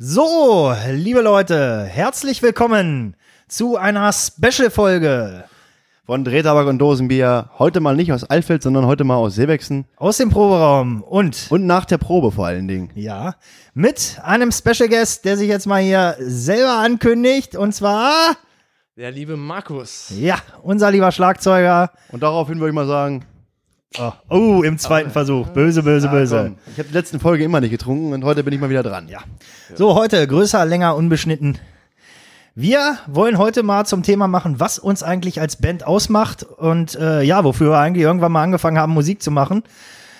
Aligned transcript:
So, 0.00 0.72
liebe 0.92 1.22
Leute, 1.22 1.82
herzlich 1.82 2.40
willkommen 2.40 3.16
zu 3.48 3.76
einer 3.76 4.12
Special-Folge 4.12 5.42
von 6.06 6.22
Drehtabak 6.24 6.68
und 6.68 6.78
Dosenbier. 6.78 7.50
Heute 7.58 7.80
mal 7.80 7.96
nicht 7.96 8.12
aus 8.12 8.22
Alfeld, 8.22 8.62
sondern 8.62 8.86
heute 8.86 9.02
mal 9.02 9.16
aus 9.16 9.34
Seewechsen. 9.34 9.86
aus 9.96 10.18
dem 10.18 10.30
Proberaum 10.30 11.02
und 11.02 11.48
Und 11.50 11.66
nach 11.66 11.84
der 11.84 11.98
Probe 11.98 12.30
vor 12.30 12.46
allen 12.46 12.68
Dingen. 12.68 12.90
ja, 12.94 13.34
mit 13.74 14.20
einem 14.22 14.52
Special 14.52 14.88
Guest, 14.88 15.24
der 15.24 15.36
sich 15.36 15.48
jetzt 15.48 15.66
mal 15.66 15.82
hier 15.82 16.14
selber 16.20 16.74
ankündigt 16.78 17.56
und 17.56 17.74
zwar 17.74 18.36
Der 18.96 19.10
liebe 19.10 19.36
Markus. 19.36 20.12
ja, 20.16 20.36
unser 20.62 20.92
lieber 20.92 21.10
Schlagzeuger. 21.10 21.90
Und 22.12 22.22
daraufhin 22.22 22.60
würde 22.60 22.68
ich 22.68 22.74
mal 22.76 22.86
sagen, 22.86 23.24
Oh, 23.96 24.12
oh 24.28 24.62
im 24.62 24.78
zweiten 24.78 25.10
Versuch. 25.10 25.48
Böse, 25.48 25.82
böse, 25.82 26.08
böse. 26.08 26.36
komm, 26.36 26.58
ich 26.72 26.78
habe 26.78 26.88
die 26.88 26.94
letzten 26.94 27.20
Folge 27.20 27.44
immer 27.44 27.60
nicht 27.60 27.70
getrunken 27.70 28.12
und 28.12 28.22
heute 28.22 28.44
bin 28.44 28.52
ich 28.52 28.60
mal 28.60 28.68
wieder 28.68 28.82
dran. 28.82 29.08
Ja. 29.08 29.20
So, 29.74 29.94
heute 29.94 30.26
größer, 30.26 30.64
länger, 30.66 30.94
unbeschnitten. 30.94 31.58
Wir 32.54 32.98
wollen 33.06 33.38
heute 33.38 33.62
mal 33.62 33.86
zum 33.86 34.02
Thema 34.02 34.28
machen, 34.28 34.60
was 34.60 34.78
uns 34.78 35.02
eigentlich 35.02 35.40
als 35.40 35.56
Band 35.56 35.86
ausmacht 35.86 36.42
und 36.42 36.96
äh, 36.96 37.22
ja, 37.22 37.44
wofür 37.44 37.70
wir 37.70 37.78
eigentlich 37.78 38.02
irgendwann 38.02 38.32
mal 38.32 38.42
angefangen 38.42 38.78
haben, 38.78 38.92
Musik 38.92 39.22
zu 39.22 39.30
machen. 39.30 39.62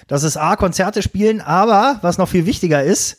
Das 0.06 0.22
ist 0.22 0.38
A, 0.38 0.56
Konzerte 0.56 1.02
spielen, 1.02 1.40
aber 1.40 1.98
was 2.00 2.16
noch 2.16 2.28
viel 2.28 2.46
wichtiger 2.46 2.82
ist, 2.82 3.18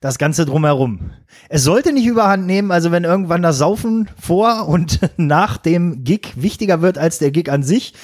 das 0.00 0.18
Ganze 0.18 0.46
drumherum. 0.46 1.10
Es 1.48 1.64
sollte 1.64 1.92
nicht 1.92 2.06
überhand 2.06 2.46
nehmen, 2.46 2.70
also 2.70 2.92
wenn 2.92 3.04
irgendwann 3.04 3.42
das 3.42 3.58
Saufen 3.58 4.08
vor 4.20 4.68
und 4.68 5.00
nach 5.16 5.56
dem 5.56 6.04
Gig 6.04 6.34
wichtiger 6.36 6.82
wird 6.82 6.98
als 6.98 7.18
der 7.18 7.30
Gig 7.30 7.50
an 7.50 7.62
sich 7.62 7.94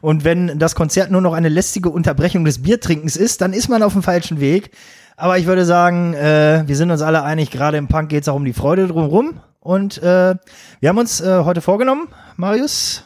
und 0.00 0.24
wenn 0.24 0.58
das 0.58 0.74
Konzert 0.74 1.10
nur 1.10 1.20
noch 1.20 1.32
eine 1.32 1.48
lästige 1.48 1.90
Unterbrechung 1.90 2.44
des 2.44 2.62
Biertrinkens 2.62 3.16
ist, 3.16 3.40
dann 3.40 3.52
ist 3.52 3.68
man 3.68 3.82
auf 3.82 3.92
dem 3.92 4.02
falschen 4.02 4.40
Weg. 4.40 4.70
Aber 5.16 5.38
ich 5.38 5.46
würde 5.46 5.64
sagen, 5.64 6.14
äh, 6.14 6.64
wir 6.66 6.76
sind 6.76 6.90
uns 6.90 7.02
alle 7.02 7.22
einig, 7.22 7.52
gerade 7.52 7.76
im 7.76 7.86
Punk 7.86 8.08
geht 8.08 8.22
es 8.22 8.28
auch 8.28 8.34
um 8.34 8.44
die 8.44 8.52
Freude 8.52 8.88
drumherum. 8.88 9.40
Und 9.60 9.98
äh, 10.02 10.34
wir 10.80 10.88
haben 10.88 10.98
uns 10.98 11.20
äh, 11.20 11.44
heute 11.44 11.60
vorgenommen, 11.60 12.08
Marius, 12.36 13.04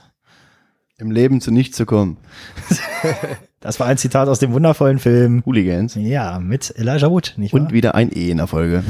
Im 0.96 1.12
Leben 1.12 1.40
zu 1.40 1.52
nichts 1.52 1.76
zu 1.76 1.86
kommen. 1.86 2.16
das 3.60 3.80
war 3.80 3.86
ein 3.86 3.98
Zitat 3.98 4.28
aus 4.28 4.38
dem 4.38 4.52
wundervollen 4.52 4.98
Film, 4.98 5.42
Hooligans. 5.44 5.96
ja, 5.96 6.38
mit 6.38 6.72
Elijah 6.76 7.10
Wood, 7.10 7.34
nicht 7.36 7.52
wahr? 7.52 7.62
Und 7.62 7.72
wieder 7.72 7.94
ein 7.94 8.10
E 8.12 8.30
in 8.30 8.36
der 8.36 8.46
Folge. 8.46 8.84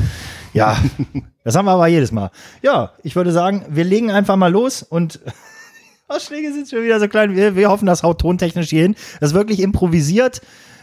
Ja, 0.53 0.77
das 1.45 1.57
haben 1.57 1.65
wir 1.65 1.73
aber 1.73 1.87
jedes 1.87 2.13
Mal. 2.13 2.31
Ja, 2.63 2.93
ich 3.03 3.17
würde 3.17 3.33
sagen, 3.33 3.65
wir 3.71 3.85
legen 3.85 4.11
einfach 4.11 4.37
mal 4.37 4.53
los 4.53 4.83
und 4.83 5.21
Ausschläge 6.09 6.53
sind 6.53 6.69
schon 6.69 6.83
wieder 6.83 7.01
so 7.01 7.09
klein. 7.09 7.35
Wir, 7.35 7.57
wir 7.57 7.71
hoffen, 7.71 7.87
das 7.87 8.03
haut 8.03 8.21
tontechnisch 8.21 8.71
hier 8.71 8.83
hin. 8.83 8.95
Das 9.21 9.31
ist 9.31 9.35
wirklich 9.35 9.61
improvisiert. 9.61 10.41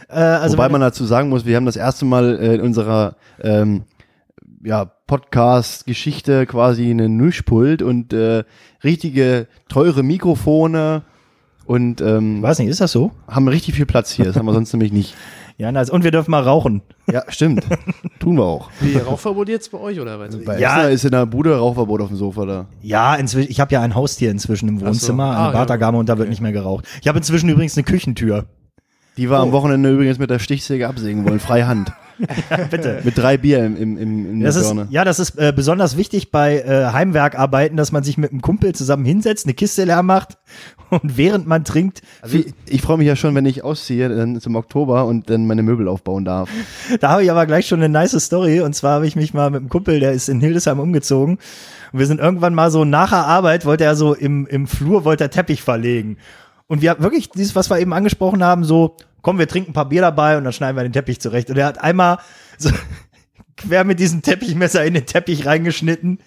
Äh, 0.08 0.14
also 0.14 0.56
Wobei 0.56 0.68
man 0.68 0.80
dazu 0.80 1.04
sagen 1.04 1.28
muss, 1.28 1.44
wir 1.44 1.56
haben 1.56 1.66
das 1.66 1.76
erste 1.76 2.04
Mal 2.04 2.38
äh, 2.38 2.54
in 2.54 2.60
unserer 2.60 3.16
ähm, 3.40 3.84
ja, 4.62 4.84
Podcast-Geschichte 4.84 6.46
quasi 6.46 6.90
einen 6.90 7.16
Mischpult 7.16 7.82
und 7.82 8.12
äh, 8.12 8.44
richtige 8.82 9.46
teure 9.68 10.02
Mikrofone 10.02 11.02
und 11.66 12.00
ähm, 12.00 12.42
weiß 12.42 12.58
nicht, 12.58 12.68
ist 12.68 12.80
das 12.80 12.92
so? 12.92 13.10
haben 13.28 13.48
richtig 13.48 13.74
viel 13.74 13.86
Platz 13.86 14.10
hier. 14.10 14.24
Das 14.24 14.36
haben 14.36 14.46
wir 14.46 14.52
sonst 14.54 14.72
nämlich 14.72 14.92
nicht. 14.92 15.14
Ja, 15.58 15.72
nice. 15.72 15.88
Und 15.88 16.04
wir 16.04 16.10
dürfen 16.10 16.32
mal 16.32 16.42
rauchen. 16.42 16.82
Ja, 17.10 17.24
stimmt. 17.28 17.64
Tun 18.18 18.36
wir 18.36 18.44
auch. 18.44 18.68
Wie, 18.80 18.98
Rauchverbot 18.98 19.48
jetzt 19.48 19.72
bei 19.72 19.78
euch 19.78 19.98
oder 19.98 20.20
was? 20.20 20.36
Bei 20.44 20.58
Ja. 20.58 20.82
ja. 20.82 20.88
ist 20.88 21.06
in 21.06 21.12
der 21.12 21.24
Bude 21.24 21.56
Rauchverbot 21.56 22.02
auf 22.02 22.08
dem 22.08 22.18
Sofa 22.18 22.44
da. 22.44 22.66
Ja, 22.82 23.14
inzwischen, 23.14 23.50
ich 23.50 23.58
habe 23.58 23.72
ja 23.72 23.80
ein 23.80 23.94
Haustier 23.94 24.30
inzwischen 24.30 24.68
im 24.68 24.82
Wohnzimmer, 24.82 25.24
Ah, 25.24 25.44
eine 25.44 25.52
Bartagame 25.54 25.96
und 25.96 26.10
da 26.10 26.18
wird 26.18 26.28
nicht 26.28 26.42
mehr 26.42 26.52
geraucht. 26.52 26.84
Ich 27.00 27.08
habe 27.08 27.16
inzwischen 27.16 27.48
übrigens 27.48 27.74
eine 27.74 27.84
Küchentür. 27.84 28.44
Die 29.16 29.30
war 29.30 29.40
am 29.40 29.50
Wochenende 29.52 29.90
übrigens 29.90 30.18
mit 30.18 30.28
der 30.28 30.40
Stichsäge 30.40 30.88
absägen 30.88 31.26
wollen, 31.26 31.40
freihand. 31.40 31.90
Bitte. 32.70 33.00
Mit 33.04 33.18
drei 33.18 33.36
Bier 33.36 33.64
im, 33.64 33.76
im, 33.76 33.98
im, 33.98 34.30
in 34.30 34.40
der 34.40 34.48
Das 34.48 34.56
ist, 34.56 34.66
Birne. 34.66 34.86
ja, 34.90 35.04
das 35.04 35.18
ist 35.18 35.38
äh, 35.38 35.52
besonders 35.54 35.96
wichtig 35.96 36.30
bei 36.30 36.60
äh, 36.60 36.86
Heimwerkarbeiten, 36.92 37.76
dass 37.76 37.92
man 37.92 38.02
sich 38.02 38.16
mit 38.18 38.30
einem 38.32 38.40
Kumpel 38.40 38.74
zusammen 38.74 39.04
hinsetzt, 39.04 39.46
eine 39.46 39.54
Kiste 39.54 39.84
leer 39.84 40.02
macht 40.02 40.38
und 40.90 41.16
während 41.16 41.46
man 41.46 41.64
trinkt, 41.64 42.02
Also 42.22 42.38
ich, 42.38 42.54
ich 42.68 42.82
freue 42.82 42.98
mich 42.98 43.06
ja 43.06 43.16
schon, 43.16 43.34
wenn 43.34 43.46
ich 43.46 43.64
ausziehe, 43.64 44.08
dann 44.08 44.40
zum 44.40 44.56
Oktober 44.56 45.04
und 45.06 45.28
dann 45.30 45.46
meine 45.46 45.62
Möbel 45.62 45.88
aufbauen 45.88 46.24
darf. 46.24 46.48
Da 47.00 47.10
habe 47.10 47.24
ich 47.24 47.30
aber 47.30 47.46
gleich 47.46 47.66
schon 47.66 47.80
eine 47.80 47.88
nice 47.88 48.18
Story. 48.24 48.60
Und 48.60 48.74
zwar 48.74 48.92
habe 48.94 49.06
ich 49.06 49.16
mich 49.16 49.34
mal 49.34 49.50
mit 49.50 49.60
einem 49.60 49.68
Kumpel, 49.68 50.00
der 50.00 50.12
ist 50.12 50.28
in 50.28 50.40
Hildesheim 50.40 50.78
umgezogen. 50.80 51.38
Und 51.92 51.98
wir 51.98 52.06
sind 52.06 52.20
irgendwann 52.20 52.54
mal 52.54 52.70
so 52.70 52.84
nach 52.84 53.10
der 53.10 53.26
Arbeit, 53.26 53.64
wollte 53.66 53.84
er 53.84 53.96
so 53.96 54.14
im, 54.14 54.46
im 54.46 54.66
Flur, 54.66 55.04
wollte 55.04 55.24
er 55.24 55.30
Teppich 55.30 55.62
verlegen. 55.62 56.16
Und 56.68 56.82
wir 56.82 56.90
haben 56.90 57.02
wirklich 57.02 57.30
dieses, 57.30 57.54
was 57.54 57.70
wir 57.70 57.78
eben 57.78 57.92
angesprochen 57.92 58.42
haben, 58.42 58.64
so, 58.64 58.96
komm, 59.26 59.40
wir 59.40 59.48
trinken 59.48 59.70
ein 59.70 59.74
paar 59.74 59.88
Bier 59.88 60.02
dabei 60.02 60.38
und 60.38 60.44
dann 60.44 60.52
schneiden 60.52 60.76
wir 60.76 60.84
den 60.84 60.92
Teppich 60.92 61.20
zurecht. 61.20 61.50
Und 61.50 61.56
er 61.56 61.66
hat 61.66 61.82
einmal 61.82 62.18
so 62.58 62.70
quer 63.56 63.82
mit 63.82 63.98
diesem 63.98 64.22
Teppichmesser 64.22 64.84
in 64.84 64.94
den 64.94 65.04
Teppich 65.04 65.46
reingeschnitten. 65.46 66.20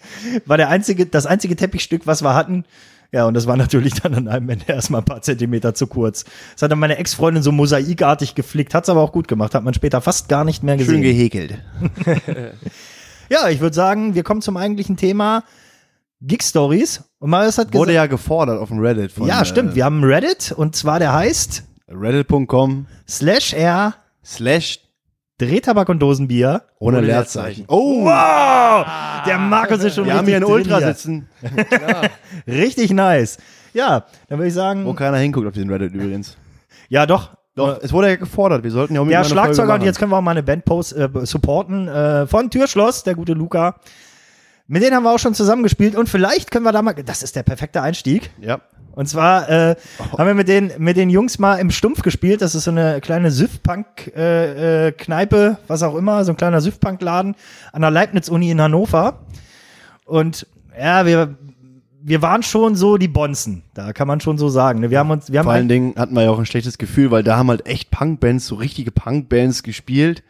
War 0.46 0.58
der 0.58 0.68
einzige, 0.68 1.06
das 1.06 1.26
einzige 1.26 1.56
Teppichstück, 1.56 2.08
was 2.08 2.22
wir 2.22 2.36
hatten. 2.36 2.66
Ja, 3.14 3.26
und 3.26 3.36
das 3.36 3.48
war 3.48 3.56
natürlich 3.56 3.94
dann 3.94 4.14
an 4.16 4.28
einem 4.28 4.50
Ende 4.50 4.66
erstmal 4.68 5.00
ein 5.00 5.06
paar 5.06 5.22
Zentimeter 5.22 5.74
zu 5.74 5.88
kurz. 5.88 6.26
Das 6.54 6.64
hat 6.64 6.72
dann 6.74 6.80
meine 6.80 6.98
Ex-Freundin 6.98 7.42
so 7.42 7.54
mosaikartig 7.54 8.36
geflickt, 8.36 8.74
hat's 8.76 8.90
aber 8.90 9.00
auch 9.00 9.14
gut 9.14 9.30
gemacht, 9.30 9.56
hat 9.56 9.64
man 9.64 9.74
später 9.74 10.02
fast 10.02 10.28
gar 10.28 10.44
nicht 10.44 10.62
mehr 10.62 10.76
gesehen. 10.76 10.96
Schön 10.96 11.02
gehäkelt. 11.02 11.58
Ja, 13.30 13.48
ich 13.48 13.60
würde 13.60 13.76
sagen, 13.76 14.16
wir 14.16 14.24
kommen 14.24 14.42
zum 14.42 14.58
eigentlichen 14.58 14.98
Thema 14.98 15.44
Gig 16.22 16.44
Stories. 16.44 17.04
Und 17.20 17.30
Marius 17.30 17.58
hat 17.58 17.68
Wurde 17.68 17.92
gesagt, 17.92 17.96
ja 17.96 18.06
gefordert 18.08 18.60
auf 18.60 18.70
dem 18.70 18.80
Reddit 18.80 19.12
von 19.12 19.28
ja, 19.28 19.46
stimmt, 19.46 19.76
wir 19.76 19.86
haben 19.86 20.02
einen 20.02 20.12
Reddit 20.12 20.52
und 20.52 20.76
zwar 20.76 21.00
der 21.00 21.14
heißt 21.14 21.60
äh, 21.60 21.69
reddit.com 21.90 22.86
slash 23.08 23.54
r 23.54 23.96
slash 24.24 24.80
Drehtabak 25.38 25.88
und 25.88 26.00
Dosenbier. 26.00 26.64
ohne 26.80 26.98
Ohne 26.98 27.08
Leerzeichen. 27.08 27.66
Leerzeichen. 27.66 27.66
Oh, 27.70 28.04
Wow, 28.04 28.86
der 29.26 29.38
Markus 29.38 29.84
ist 29.84 29.96
schon 29.96 30.06
wir 30.06 30.14
haben 30.14 30.26
richtig 30.26 30.38
hier 30.38 30.46
einen 30.48 30.54
Ultra 30.54 30.82
sitzen, 30.82 31.30
Richtig 32.48 32.92
nice. 32.92 33.38
Ja, 33.74 34.06
dann 34.28 34.38
würde 34.40 34.50
ich 34.50 34.54
sagen, 34.54 34.86
wo 34.86 34.94
keiner 34.94 35.18
hinguckt 35.18 35.48
auf 35.48 35.54
den 35.54 35.70
Reddit 35.70 35.94
übrigens. 35.94 36.38
ja 36.90 37.06
doch. 37.06 37.32
Doch, 37.56 37.80
es 37.82 37.92
wurde 37.92 38.08
ja 38.10 38.16
gefordert, 38.16 38.64
wir 38.64 38.72
sollten 38.72 38.94
ja 38.96 39.02
Ja, 39.02 39.06
mal 39.06 39.10
eine 39.12 39.24
Folge 39.26 39.34
Schlagzeuger 39.34 39.74
und 39.74 39.84
jetzt 39.84 40.00
können 40.00 40.12
wir 40.12 40.18
auch 40.18 40.22
mal 40.22 40.32
eine 40.32 40.44
Band 40.44 40.64
post, 40.64 40.96
äh, 40.96 41.10
supporten 41.24 41.88
äh, 41.90 42.26
von 42.26 42.50
Türschloss, 42.50 43.04
der 43.04 43.16
gute 43.16 43.34
Luca. 43.34 43.76
Mit 44.68 44.82
denen 44.84 44.96
haben 44.96 45.04
wir 45.04 45.12
auch 45.12 45.20
schon 45.20 45.34
zusammengespielt 45.34 45.96
und 45.96 46.08
vielleicht 46.08 46.52
können 46.52 46.64
wir 46.64 46.72
da 46.72 46.82
mal, 46.82 46.94
das 46.94 47.22
ist 47.24 47.36
der 47.36 47.44
perfekte 47.44 47.82
Einstieg. 47.82 48.30
Ja, 48.40 48.62
Und 48.94 49.08
zwar 49.08 49.50
äh, 49.50 49.76
haben 50.18 50.28
wir 50.28 50.34
mit 50.34 50.48
den, 50.48 50.72
mit 50.78 50.98
den 50.98 51.10
Jungs 51.10 51.40
mal 51.40 51.56
im 51.56 51.72
Stumpf 51.72 52.02
gespielt. 52.02 52.42
Das 52.42 52.56
ist 52.56 52.66
so 52.66 52.72
eine 52.72 53.00
kleine 53.02 53.32
Süff-Punk-Kneipe, 53.32 54.88
äh, 54.88 54.92
Kneipe, 54.92 55.58
was 55.68 55.84
auch 55.84 55.96
immer, 55.96 56.26
so 56.26 56.32
ein 56.34 56.38
kleiner 56.38 56.60
Süff-Punk-Laden 56.62 57.36
an 57.72 57.82
der 57.82 57.92
Leibniz-Uni 57.92 58.52
in 58.52 58.62
Hannover. 58.62 59.20
Und 60.06 60.48
ja, 60.78 61.06
wir, 61.06 61.36
wir 62.02 62.22
waren 62.22 62.44
schon 62.44 62.76
so 62.76 62.98
die 62.98 63.08
Bonzen, 63.08 63.64
da 63.74 63.94
kann 63.94 64.08
man 64.08 64.20
schon 64.20 64.38
so 64.38 64.50
sagen. 64.50 64.80
ne? 64.80 64.90
Wir 64.90 65.00
haben 65.00 65.12
uns, 65.12 65.32
wir 65.32 65.40
haben 65.40 65.46
vor 65.46 65.54
allen 65.54 65.70
Dingen 65.70 65.94
hatten 65.98 66.16
wir 66.16 66.24
ja 66.24 66.32
auch 66.32 66.40
ein 66.40 66.46
schlechtes 66.46 66.78
Gefühl, 66.78 67.12
weil 67.12 67.24
da 67.24 67.38
haben 67.38 67.50
halt 67.50 67.68
echt 67.68 67.92
Punkbands, 67.92 68.48
so 68.48 68.56
richtige 68.56 68.92
Punkbands 68.92 69.64
gespielt. 69.64 70.24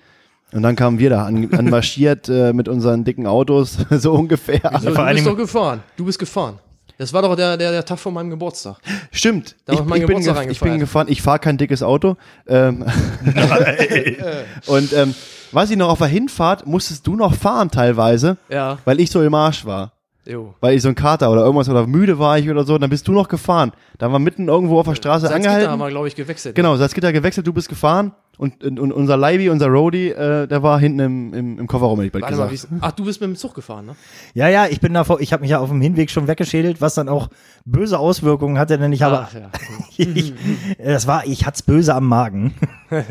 Und 0.52 0.64
dann 0.64 0.76
kamen 0.76 0.98
wir 0.98 1.12
da 1.12 1.26
an, 1.26 1.54
an 1.54 1.70
marschiert 1.70 2.28
äh, 2.28 2.54
mit 2.54 2.68
unseren 2.68 3.04
dicken 3.04 3.28
Autos, 3.28 3.78
so 3.92 4.14
ungefähr. 4.14 4.62
So, 4.82 4.94
vor 4.94 5.06
du 5.06 5.14
bist 5.14 5.28
doch 5.28 5.38
gefahren. 5.38 5.84
Du 5.96 6.06
bist 6.06 6.20
gefahren. 6.20 6.60
Das 7.00 7.14
war 7.14 7.22
doch 7.22 7.36
der, 7.36 7.56
der, 7.58 7.72
der 7.72 7.86
Tag 7.86 7.98
vor 7.98 8.12
meinem 8.12 8.30
Geburtstag. 8.30 8.76
Stimmt. 9.12 9.56
Da 9.66 9.72
ich, 9.74 9.80
ich 9.80 9.86
meinen 9.86 10.02
ich, 10.02 10.08
bin, 10.08 10.18
Geburtstag 10.20 10.46
gef- 10.48 10.52
ich 10.52 10.60
bin 10.60 10.80
gefahren. 10.80 11.08
Ich 11.10 11.22
fahre 11.22 11.40
kein 11.40 11.58
dickes 11.58 11.82
Auto. 11.82 12.18
Ähm, 12.46 12.86
und 14.68 14.94
ähm, 14.94 15.16
weiß 15.52 15.72
ich 15.72 15.78
noch, 15.78 15.90
auf 15.90 16.00
der 16.00 16.08
Hinfahrt 16.08 16.66
musstest 16.68 17.08
du 17.08 17.16
noch 17.16 17.34
fahren 17.34 17.72
teilweise, 17.72 18.38
Ja. 18.50 18.78
weil 18.86 19.00
ich 19.00 19.10
so 19.12 19.22
im 19.24 19.34
Arsch 19.34 19.66
war. 19.66 19.94
Jo. 20.26 20.54
Weil 20.60 20.76
ich 20.76 20.82
so 20.82 20.90
ein 20.90 20.96
Kater 20.96 21.32
oder 21.32 21.42
irgendwas 21.42 21.70
oder 21.70 21.88
müde 21.88 22.20
war 22.20 22.38
ich 22.38 22.50
oder 22.50 22.64
so. 22.64 22.78
Dann 22.78 22.90
bist 22.90 23.08
du 23.08 23.12
noch 23.14 23.28
gefahren. 23.30 23.72
Dann 23.98 24.12
war 24.12 24.20
mitten 24.20 24.48
irgendwo 24.48 24.80
auf 24.80 24.86
der 24.88 24.96
Straße 24.96 25.28
Salzgitter 25.28 25.50
haben 25.52 25.56
angehalten. 25.62 25.80
wir, 25.80 25.90
glaube 25.90 26.08
ich, 26.08 26.16
gewechselt. 26.16 26.54
Genau, 26.56 26.76
Salzgitter 26.76 27.12
gewechselt, 27.14 27.48
du 27.48 27.54
bist 27.54 27.68
gefahren. 27.70 28.12
Und, 28.40 28.64
und, 28.64 28.80
und 28.80 28.94
unser 28.94 29.18
Leibi, 29.18 29.50
unser 29.50 29.68
Roadie, 29.68 30.12
äh, 30.12 30.48
der 30.48 30.64
war 30.64 30.80
hinten 30.80 31.00
im, 31.00 31.34
im, 31.34 31.60
im 31.60 31.68
Kofferraum, 31.68 32.00
hätte 32.00 32.06
ich 32.06 32.14
bald 32.14 32.24
Warte 32.24 32.38
mal, 32.38 32.48
gesagt. 32.48 32.72
wie, 32.72 32.78
ach, 32.80 32.94
du 32.94 33.04
bist 33.04 33.20
mit 33.20 33.30
dem 33.30 33.36
Zug 33.36 33.54
gefahren, 33.54 33.88
ne? 33.88 33.96
ja, 34.34 34.48
ja, 34.48 34.68
ich 34.68 34.80
bin 34.80 34.94
davor, 34.94 35.20
ich 35.20 35.34
habe 35.34 35.42
mich 35.42 35.52
ja 35.52 35.60
auf 35.60 35.68
dem 35.68 35.82
Hinweg 35.82 36.10
schon 36.10 36.30
weggeschädelt, 36.30 36.80
was 36.80 36.94
dann 36.94 37.10
auch 37.10 37.28
böse 37.66 38.00
Auswirkungen 38.00 38.58
hatte, 38.58 38.78
denn 38.78 38.94
ich 38.94 39.02
habe, 39.02 39.28
Ach, 39.28 39.34
ja. 39.34 39.50
ich, 39.98 40.34
das 40.82 41.06
war, 41.06 41.28
ich 41.28 41.46
hat's 41.46 41.64
böse 41.64 41.94
am 41.94 42.08
Magen. 42.08 42.54
ja, 42.90 43.04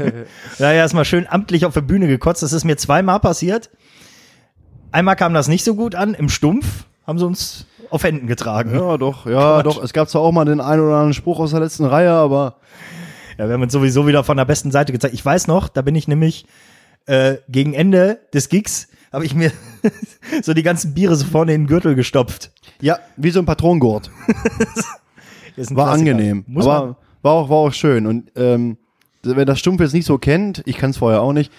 ja, 0.58 0.72
erstmal 0.72 1.04
schön 1.04 1.26
amtlich 1.28 1.66
auf 1.66 1.75
der 1.75 1.82
Bühne 1.82 2.06
gekotzt. 2.06 2.42
Das 2.42 2.54
ist 2.54 2.64
mir 2.64 2.78
zweimal 2.78 3.20
passiert. 3.20 3.69
Einmal 4.92 5.16
kam 5.16 5.34
das 5.34 5.46
nicht 5.46 5.62
so 5.62 5.75
gut 5.75 5.94
an, 5.94 6.14
im 6.14 6.30
Stumpf 6.30 6.86
haben 7.06 7.19
sie 7.19 7.26
uns 7.26 7.66
auf 7.90 8.02
Händen 8.02 8.28
getragen. 8.28 8.75
Ja, 8.75 8.96
doch, 8.96 9.26
ja, 9.26 9.60
Quatsch. 9.60 9.66
doch. 9.66 9.82
Es 9.82 9.92
gab 9.92 10.08
zwar 10.08 10.22
auch 10.22 10.32
mal 10.32 10.46
den 10.46 10.62
einen 10.62 10.80
oder 10.80 10.94
anderen 10.94 11.12
Spruch 11.12 11.38
aus 11.38 11.50
der 11.50 11.60
letzten 11.60 11.84
Reihe, 11.84 12.12
aber 12.12 12.56
Ja, 13.38 13.46
wir 13.46 13.55
haben 13.55 13.62
uns 13.62 13.73
sowieso 13.73 14.06
wieder 14.08 14.25
von 14.25 14.37
der 14.37 14.44
besten 14.44 14.73
Seite 14.73 14.93
gezeigt. 14.93 15.14
Ich 15.14 15.25
weiß 15.25 15.46
noch, 15.46 15.69
da 15.69 15.82
bin 15.82 15.94
ich 15.94 16.08
nämlich 16.08 16.44
äh, 17.06 17.37
gegen 17.49 17.73
Ende 17.73 18.19
des 18.35 18.49
Gigs, 18.49 18.88
habe 19.12 19.25
ich 19.25 19.35
mir 19.35 19.52
so 20.43 20.55
die 20.55 20.64
ganzen 20.64 20.93
Biere 20.93 21.14
so 21.14 21.25
vorne 21.25 21.55
in 21.55 21.62
den 21.62 21.67
Gürtel 21.69 21.94
gestopft. 21.94 22.50
ja, 22.81 22.99
wie 23.17 23.31
so 23.31 23.38
ein 23.38 23.46
Patronengurt. 23.46 24.11
Ein 25.56 25.76
War 25.76 25.90
angenehm. 25.90 26.44
Muss 26.46 26.67
aber 26.69 26.96
war 27.23 27.32
auch, 27.32 27.50
war 27.50 27.56
auch 27.56 27.73
schön. 27.73 28.06
Und 28.06 28.31
ähm, 28.37 28.76
wer 29.25 29.44
das 29.44 29.58
Stumpf 29.58 29.81
jetzt 29.81 29.93
nicht 29.93 30.06
so 30.06 30.17
kennt, 30.17 30.62
ich 30.67 30.76
kann 30.76 30.90
es 30.90 30.99
vorher 30.99 31.20
auch 31.20 31.32
nicht, 31.32 31.50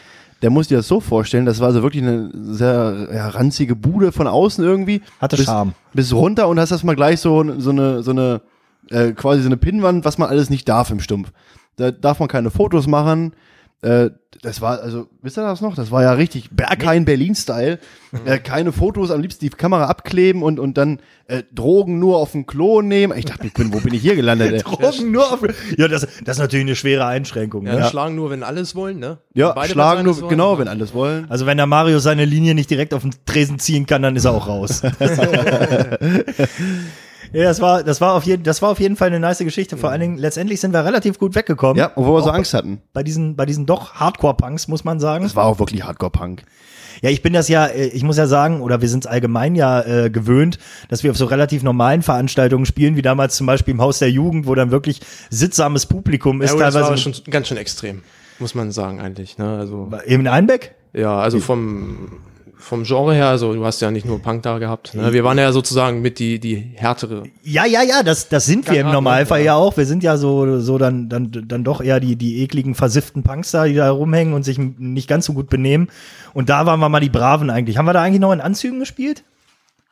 der 0.41 0.51
muss 0.51 0.69
dir 0.69 0.77
das 0.77 0.87
so 0.87 1.01
vorstellen, 1.01 1.45
das 1.45 1.59
war 1.59 1.67
also 1.67 1.83
wirklich 1.83 2.03
eine 2.03 2.31
sehr 2.33 3.09
ja, 3.13 3.27
ranzige 3.27 3.75
Bude 3.75 4.13
von 4.13 4.27
außen 4.27 4.63
irgendwie. 4.63 5.01
Hatte 5.19 5.35
bis, 5.35 5.47
Charme. 5.47 5.73
Bis 5.93 6.13
runter 6.13 6.47
und 6.47 6.61
hast 6.61 6.71
erstmal 6.71 6.95
gleich 6.95 7.19
so, 7.19 7.43
so 7.59 7.71
eine, 7.71 8.03
so 8.03 8.11
eine, 8.11 8.41
äh, 8.89 9.11
quasi 9.11 9.41
so 9.41 9.49
eine 9.49 9.57
Pinnwand, 9.57 10.05
was 10.05 10.17
man 10.17 10.29
alles 10.29 10.49
nicht 10.49 10.69
darf 10.69 10.91
im 10.91 11.01
Stumpf. 11.01 11.33
Da 11.79 11.91
darf 11.91 12.19
man 12.19 12.27
keine 12.27 12.51
Fotos 12.51 12.87
machen. 12.87 13.33
Äh, 13.81 14.09
das 14.41 14.59
war, 14.59 14.81
also, 14.81 15.07
wisst 15.21 15.37
ihr 15.37 15.41
das 15.41 15.61
noch? 15.61 15.73
Das 15.73 15.89
war 15.89 16.03
ja 16.03 16.11
richtig 16.11 16.49
Berghain 16.51 17.05
Berlin-Style. 17.05 17.79
Äh, 18.25 18.39
keine 18.39 18.73
Fotos, 18.73 19.09
am 19.09 19.21
liebsten 19.21 19.45
die 19.45 19.49
Kamera 19.49 19.85
abkleben 19.85 20.43
und, 20.43 20.59
und 20.59 20.77
dann 20.77 20.99
äh, 21.27 21.43
Drogen 21.53 21.97
nur 21.97 22.17
auf 22.17 22.33
den 22.33 22.45
Klo 22.45 22.81
nehmen. 22.81 23.17
Ich 23.17 23.25
dachte, 23.25 23.47
ich 23.47 23.53
bin, 23.53 23.73
wo 23.73 23.79
bin 23.79 23.93
ich 23.93 24.01
hier 24.01 24.17
gelandet? 24.17 24.51
Ey? 24.51 24.59
Drogen 24.63 25.11
nur 25.11 25.31
auf. 25.31 25.39
Ja, 25.77 25.87
das, 25.87 26.05
das 26.25 26.37
ist 26.37 26.41
natürlich 26.41 26.65
eine 26.65 26.75
schwere 26.75 27.05
Einschränkung. 27.05 27.65
Ja, 27.65 27.75
Ne? 27.75 27.85
schlagen 27.85 28.15
nur, 28.15 28.29
wenn 28.29 28.43
alles 28.43 28.75
wollen, 28.75 28.99
ne? 28.99 29.19
Ja, 29.33 29.53
beide 29.53 29.71
schlagen 29.71 30.03
nur, 30.03 30.17
wollen, 30.17 30.29
genau, 30.29 30.53
ja. 30.53 30.59
wenn 30.59 30.67
alles 30.67 30.93
wollen. 30.93 31.27
Also 31.29 31.45
wenn 31.45 31.55
der 31.55 31.65
Mario 31.65 31.99
seine 31.99 32.25
Linie 32.25 32.55
nicht 32.55 32.69
direkt 32.69 32.93
auf 32.93 33.03
den 33.03 33.13
Tresen 33.25 33.59
ziehen 33.59 33.85
kann, 33.85 34.01
dann 34.01 34.17
ist 34.17 34.25
er 34.25 34.31
auch 34.31 34.47
raus. 34.47 34.81
ja, 37.33 37.43
das 37.43 37.61
war, 37.61 37.83
das 37.83 38.01
war 38.01 38.13
auf 38.13 38.23
jeden, 38.23 38.43
das 38.43 38.61
war 38.61 38.69
auf 38.69 38.79
jeden 38.79 38.95
Fall 38.95 39.07
eine 39.07 39.19
nice 39.19 39.39
Geschichte. 39.39 39.77
Vor 39.77 39.89
allen 39.89 40.01
Dingen, 40.01 40.17
letztendlich 40.17 40.59
sind 40.59 40.73
wir 40.73 40.83
relativ 40.85 41.19
gut 41.19 41.35
weggekommen. 41.35 41.77
Ja, 41.77 41.91
obwohl 41.95 42.15
wir 42.17 42.23
so 42.23 42.31
Angst 42.31 42.53
hatten. 42.53 42.81
Bei 42.93 43.03
diesen, 43.03 43.35
bei 43.35 43.45
diesen 43.45 43.65
doch 43.65 43.93
Hardcore-Punks, 43.95 44.67
muss 44.67 44.83
man 44.83 44.99
sagen. 44.99 45.23
Das 45.23 45.35
war 45.35 45.45
auch 45.45 45.59
wirklich 45.59 45.83
Hardcore-Punk. 45.83 46.43
Ja, 47.01 47.09
ich 47.09 47.21
bin 47.21 47.31
das 47.33 47.47
ja, 47.47 47.65
äh, 47.67 47.87
ich 47.87 48.03
muss 48.03 48.17
ja 48.17 48.27
sagen, 48.27 48.61
oder 48.61 48.81
wir 48.81 48.89
sind 48.89 49.05
es 49.05 49.07
allgemein 49.11 49.55
ja 49.55 49.81
äh, 49.81 50.09
gewöhnt, 50.09 50.59
dass 50.89 51.03
wir 51.03 51.11
auf 51.11 51.17
so 51.17 51.25
relativ 51.25 51.63
normalen 51.63 52.01
Veranstaltungen 52.01 52.65
spielen, 52.65 52.95
wie 52.95 53.01
damals 53.01 53.35
zum 53.37 53.47
Beispiel 53.47 53.73
im 53.73 53.81
Haus 53.81 53.99
der 53.99 54.11
Jugend, 54.11 54.47
wo 54.47 54.55
dann 54.55 54.71
wirklich 54.71 54.99
sitzsames 55.29 55.85
Publikum 55.85 56.41
ist, 56.41 56.49
Ja, 56.49 56.55
aber 56.55 56.65
das 56.65 56.73
war 56.75 56.81
teilweise 56.83 57.03
schon 57.03 57.31
ganz 57.31 57.47
schön 57.47 57.57
extrem, 57.57 58.01
muss 58.39 58.53
man 58.53 58.71
sagen 58.71 58.99
eigentlich, 58.99 59.37
ne? 59.37 59.57
Also, 59.57 59.89
eben 60.05 60.23
in 60.23 60.27
Einbeck. 60.27 60.75
ja, 60.93 61.17
also 61.19 61.39
vom, 61.39 62.17
vom 62.59 62.83
Genre 62.83 63.15
her, 63.15 63.29
also 63.29 63.53
du 63.53 63.65
hast 63.65 63.81
ja 63.81 63.89
nicht 63.89 64.05
nur 64.05 64.21
Punk 64.21 64.43
da 64.43 64.59
gehabt, 64.59 64.93
ne? 64.93 65.13
Wir 65.13 65.23
waren 65.23 65.37
ja 65.37 65.53
sozusagen 65.53 66.01
mit 66.01 66.19
die, 66.19 66.39
die 66.39 66.73
härtere. 66.75 67.23
Ja, 67.41 67.65
ja, 67.65 67.81
ja, 67.83 68.03
das, 68.03 68.27
das 68.27 68.45
sind 68.45 68.69
wir 68.69 68.81
im 68.81 68.91
Normalfall 68.91 69.39
ne? 69.39 69.45
ja 69.45 69.55
auch. 69.55 69.77
Wir 69.77 69.85
sind 69.85 70.03
ja 70.03 70.17
so, 70.17 70.59
so 70.59 70.77
dann, 70.77 71.07
dann, 71.07 71.31
dann 71.31 71.63
doch 71.63 71.81
eher 71.81 72.01
die, 72.01 72.17
die 72.17 72.43
ekligen, 72.43 72.75
versifften 72.75 73.23
Punks 73.23 73.51
da, 73.51 73.65
die 73.65 73.75
da 73.75 73.89
rumhängen 73.89 74.33
und 74.33 74.43
sich 74.43 74.57
nicht 74.57 75.07
ganz 75.07 75.25
so 75.25 75.33
gut 75.33 75.49
benehmen. 75.49 75.87
Und 76.33 76.49
da 76.49 76.65
waren 76.65 76.81
wir 76.81 76.89
mal 76.89 76.99
die 76.99 77.09
Braven 77.09 77.49
eigentlich. 77.49 77.77
Haben 77.77 77.85
wir 77.85 77.93
da 77.93 78.01
eigentlich 78.01 78.19
noch 78.19 78.33
in 78.33 78.41
Anzügen 78.41 78.79
gespielt? 78.79 79.23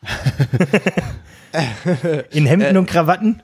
in 2.31 2.45
Hemden 2.45 2.75
Äh, 2.75 2.79
und 2.79 2.85
Krawatten? 2.85 3.41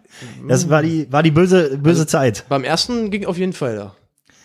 Das 0.47 0.69
war 0.69 0.83
die, 0.83 1.11
war 1.11 1.23
die 1.23 1.31
böse, 1.31 1.77
böse 1.77 2.01
Also 2.01 2.05
Zeit. 2.05 2.45
Beim 2.49 2.65
ersten 2.65 3.09
ging 3.09 3.25
auf 3.25 3.37
jeden 3.37 3.53
Fall 3.53 3.77
da. 3.77 3.95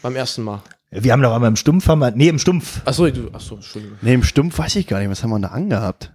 Beim 0.02 0.14
ersten 0.14 0.42
Mal. 0.42 0.62
Wir 0.90 1.12
haben 1.12 1.20
doch 1.23 1.35
einmal 1.35 1.49
im 1.50 1.56
Stumpf, 1.56 1.87
haben 1.88 1.99
wir, 1.99 2.11
nee, 2.12 2.29
im 2.29 2.38
Stumpf. 2.38 2.81
Achso, 2.87 3.08
du, 3.11 3.29
achso, 3.32 3.56
Entschuldigung. 3.56 3.99
Nee, 4.00 4.14
im 4.14 4.23
Stumpf 4.23 4.58
weiß 4.58 4.76
ich 4.76 4.87
gar 4.87 4.99
nicht, 5.00 5.11
was 5.11 5.23
haben 5.23 5.31
wir 5.31 5.38
da 5.38 5.49
angehabt? 5.49 6.12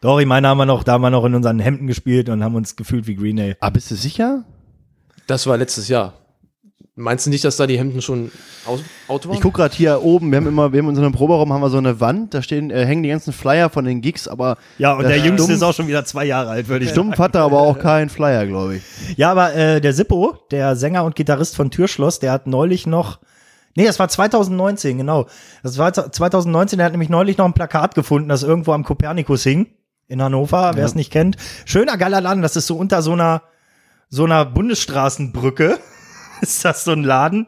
Doch, 0.00 0.18
ich 0.18 0.26
meine, 0.26 0.48
haben 0.48 0.56
wir 0.56 0.64
noch, 0.64 0.82
da 0.84 0.92
haben 0.92 1.02
wir 1.02 1.10
noch 1.10 1.24
in 1.26 1.34
unseren 1.34 1.58
Hemden 1.58 1.86
gespielt 1.86 2.30
und 2.30 2.42
haben 2.42 2.54
uns 2.54 2.76
gefühlt 2.76 3.06
wie 3.06 3.14
Green 3.14 3.36
Day. 3.36 3.56
Ah, 3.60 3.68
bist 3.68 3.90
du 3.90 3.94
sicher? 3.96 4.44
Das 5.26 5.46
war 5.46 5.58
letztes 5.58 5.88
Jahr. 5.88 6.14
Meinst 6.96 7.26
du 7.26 7.30
nicht, 7.30 7.44
dass 7.44 7.56
da 7.56 7.66
die 7.66 7.78
Hemden 7.78 8.00
schon 8.02 8.30
aus, 8.66 8.80
out 9.08 9.26
waren? 9.26 9.34
Ich 9.34 9.40
guck 9.42 9.54
gerade 9.54 9.74
hier 9.74 10.02
oben, 10.02 10.30
wir 10.30 10.36
haben 10.38 10.46
immer, 10.46 10.72
wir 10.72 10.78
haben 10.78 10.86
in 10.86 10.90
unserem 10.96 11.12
Proberaum 11.12 11.52
haben 11.52 11.60
wir 11.60 11.70
so 11.70 11.78
eine 11.78 12.00
Wand, 12.00 12.32
da 12.34 12.42
stehen, 12.42 12.70
äh, 12.70 12.84
hängen 12.86 13.02
die 13.02 13.10
ganzen 13.10 13.32
Flyer 13.34 13.68
von 13.70 13.84
den 13.84 14.00
Gigs, 14.00 14.26
aber 14.28 14.56
Ja, 14.78 14.94
und 14.94 15.04
der 15.04 15.18
Jüngste 15.18 15.44
Stumpf- 15.52 15.54
ist 15.56 15.62
auch 15.62 15.74
schon 15.74 15.88
wieder 15.88 16.04
zwei 16.06 16.24
Jahre 16.24 16.50
alt, 16.50 16.68
würde 16.68 16.84
ich 16.86 16.90
sagen. 16.90 17.02
Stumpf 17.12 17.18
hatte 17.18 17.40
aber 17.40 17.60
auch 17.60 17.78
keinen 17.78 18.08
Flyer, 18.08 18.46
glaube 18.46 18.76
ich. 18.76 18.82
Ja, 19.16 19.30
aber 19.30 19.54
äh, 19.54 19.80
der 19.82 19.92
Sippo, 19.92 20.36
der 20.50 20.74
Sänger 20.76 21.04
und 21.04 21.16
Gitarrist 21.16 21.54
von 21.56 21.70
Türschloss, 21.70 22.18
der 22.18 22.32
hat 22.32 22.46
neulich 22.46 22.86
noch, 22.86 23.18
nee, 23.74 23.84
das 23.84 23.98
war 23.98 24.08
2019, 24.08 24.98
genau. 24.98 25.26
Das 25.62 25.78
war 25.78 25.92
2019, 25.92 26.78
der 26.78 26.86
hat 26.86 26.92
nämlich 26.92 27.10
neulich 27.10 27.38
noch 27.38 27.46
ein 27.46 27.54
Plakat 27.54 27.94
gefunden, 27.94 28.28
das 28.28 28.42
irgendwo 28.42 28.72
am 28.72 28.84
Kopernikus 28.84 29.42
hing 29.42 29.68
in 30.08 30.20
Hannover, 30.20 30.72
wer 30.74 30.84
es 30.84 30.94
nicht 30.94 31.12
kennt. 31.12 31.36
Schöner 31.64 31.96
geiler 31.96 32.20
Laden, 32.20 32.42
das 32.42 32.56
ist 32.56 32.66
so 32.66 32.76
unter 32.76 33.00
so 33.00 33.12
einer 33.12 33.42
so 34.08 34.24
einer 34.24 34.44
Bundesstraßenbrücke. 34.44 35.78
ist 36.40 36.64
das 36.64 36.84
so 36.84 36.92
ein 36.92 37.04
Laden? 37.04 37.46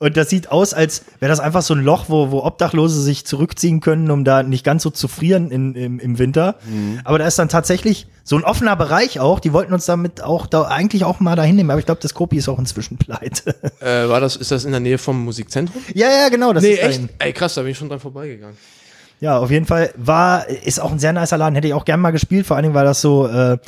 Und 0.00 0.16
das 0.16 0.30
sieht 0.30 0.52
aus, 0.52 0.74
als 0.74 1.02
wäre 1.18 1.28
das 1.28 1.40
einfach 1.40 1.62
so 1.62 1.74
ein 1.74 1.82
Loch, 1.82 2.04
wo, 2.08 2.30
wo 2.30 2.44
Obdachlose 2.44 3.02
sich 3.02 3.26
zurückziehen 3.26 3.80
können, 3.80 4.12
um 4.12 4.24
da 4.24 4.44
nicht 4.44 4.62
ganz 4.64 4.84
so 4.84 4.90
zu 4.90 5.08
frieren 5.08 5.50
in, 5.50 5.74
im, 5.74 5.98
im 5.98 6.18
Winter. 6.20 6.54
Aber 7.02 7.18
da 7.18 7.26
ist 7.26 7.36
dann 7.36 7.48
tatsächlich 7.48 8.06
so 8.22 8.36
ein 8.36 8.44
offener 8.44 8.76
Bereich 8.76 9.18
auch. 9.18 9.40
Die 9.40 9.52
wollten 9.52 9.72
uns 9.72 9.86
damit 9.86 10.22
auch 10.22 10.46
da 10.46 10.62
eigentlich 10.62 11.02
auch 11.04 11.18
mal 11.18 11.34
dahin 11.34 11.56
nehmen. 11.56 11.70
Aber 11.70 11.80
ich 11.80 11.86
glaube, 11.86 12.00
das 12.00 12.14
Kopi 12.14 12.36
ist 12.36 12.48
auch 12.48 12.60
inzwischen 12.60 12.96
pleite. 12.98 13.56
äh, 13.80 14.08
war 14.08 14.20
das, 14.20 14.36
ist 14.36 14.52
das 14.52 14.64
in 14.64 14.70
der 14.70 14.80
Nähe 14.80 14.98
vom 14.98 15.24
Musikzentrum? 15.24 15.82
ja, 15.94 16.08
ja, 16.08 16.28
genau. 16.28 16.52
Das 16.52 16.62
nee, 16.62 16.74
ist 16.74 16.78
echt? 16.78 16.98
dahin. 16.98 17.08
Ey, 17.18 17.32
krass, 17.32 17.54
da 17.54 17.62
bin 17.62 17.72
ich 17.72 17.78
schon 17.78 17.88
dran 17.88 17.98
vorbeigegangen. 17.98 18.56
Ja, 19.20 19.38
auf 19.38 19.50
jeden 19.50 19.66
Fall 19.66 19.92
war, 19.96 20.48
ist 20.48 20.78
auch 20.80 20.92
ein 20.92 21.00
sehr 21.00 21.12
nicer 21.12 21.38
Laden. 21.38 21.56
Hätte 21.56 21.66
ich 21.66 21.74
auch 21.74 21.84
gern 21.84 21.98
mal 21.98 22.12
gespielt, 22.12 22.46
vor 22.46 22.56
allen 22.56 22.62
Dingen, 22.62 22.74
weil 22.76 22.84
das 22.84 23.00
so, 23.00 23.26
äh, 23.26 23.58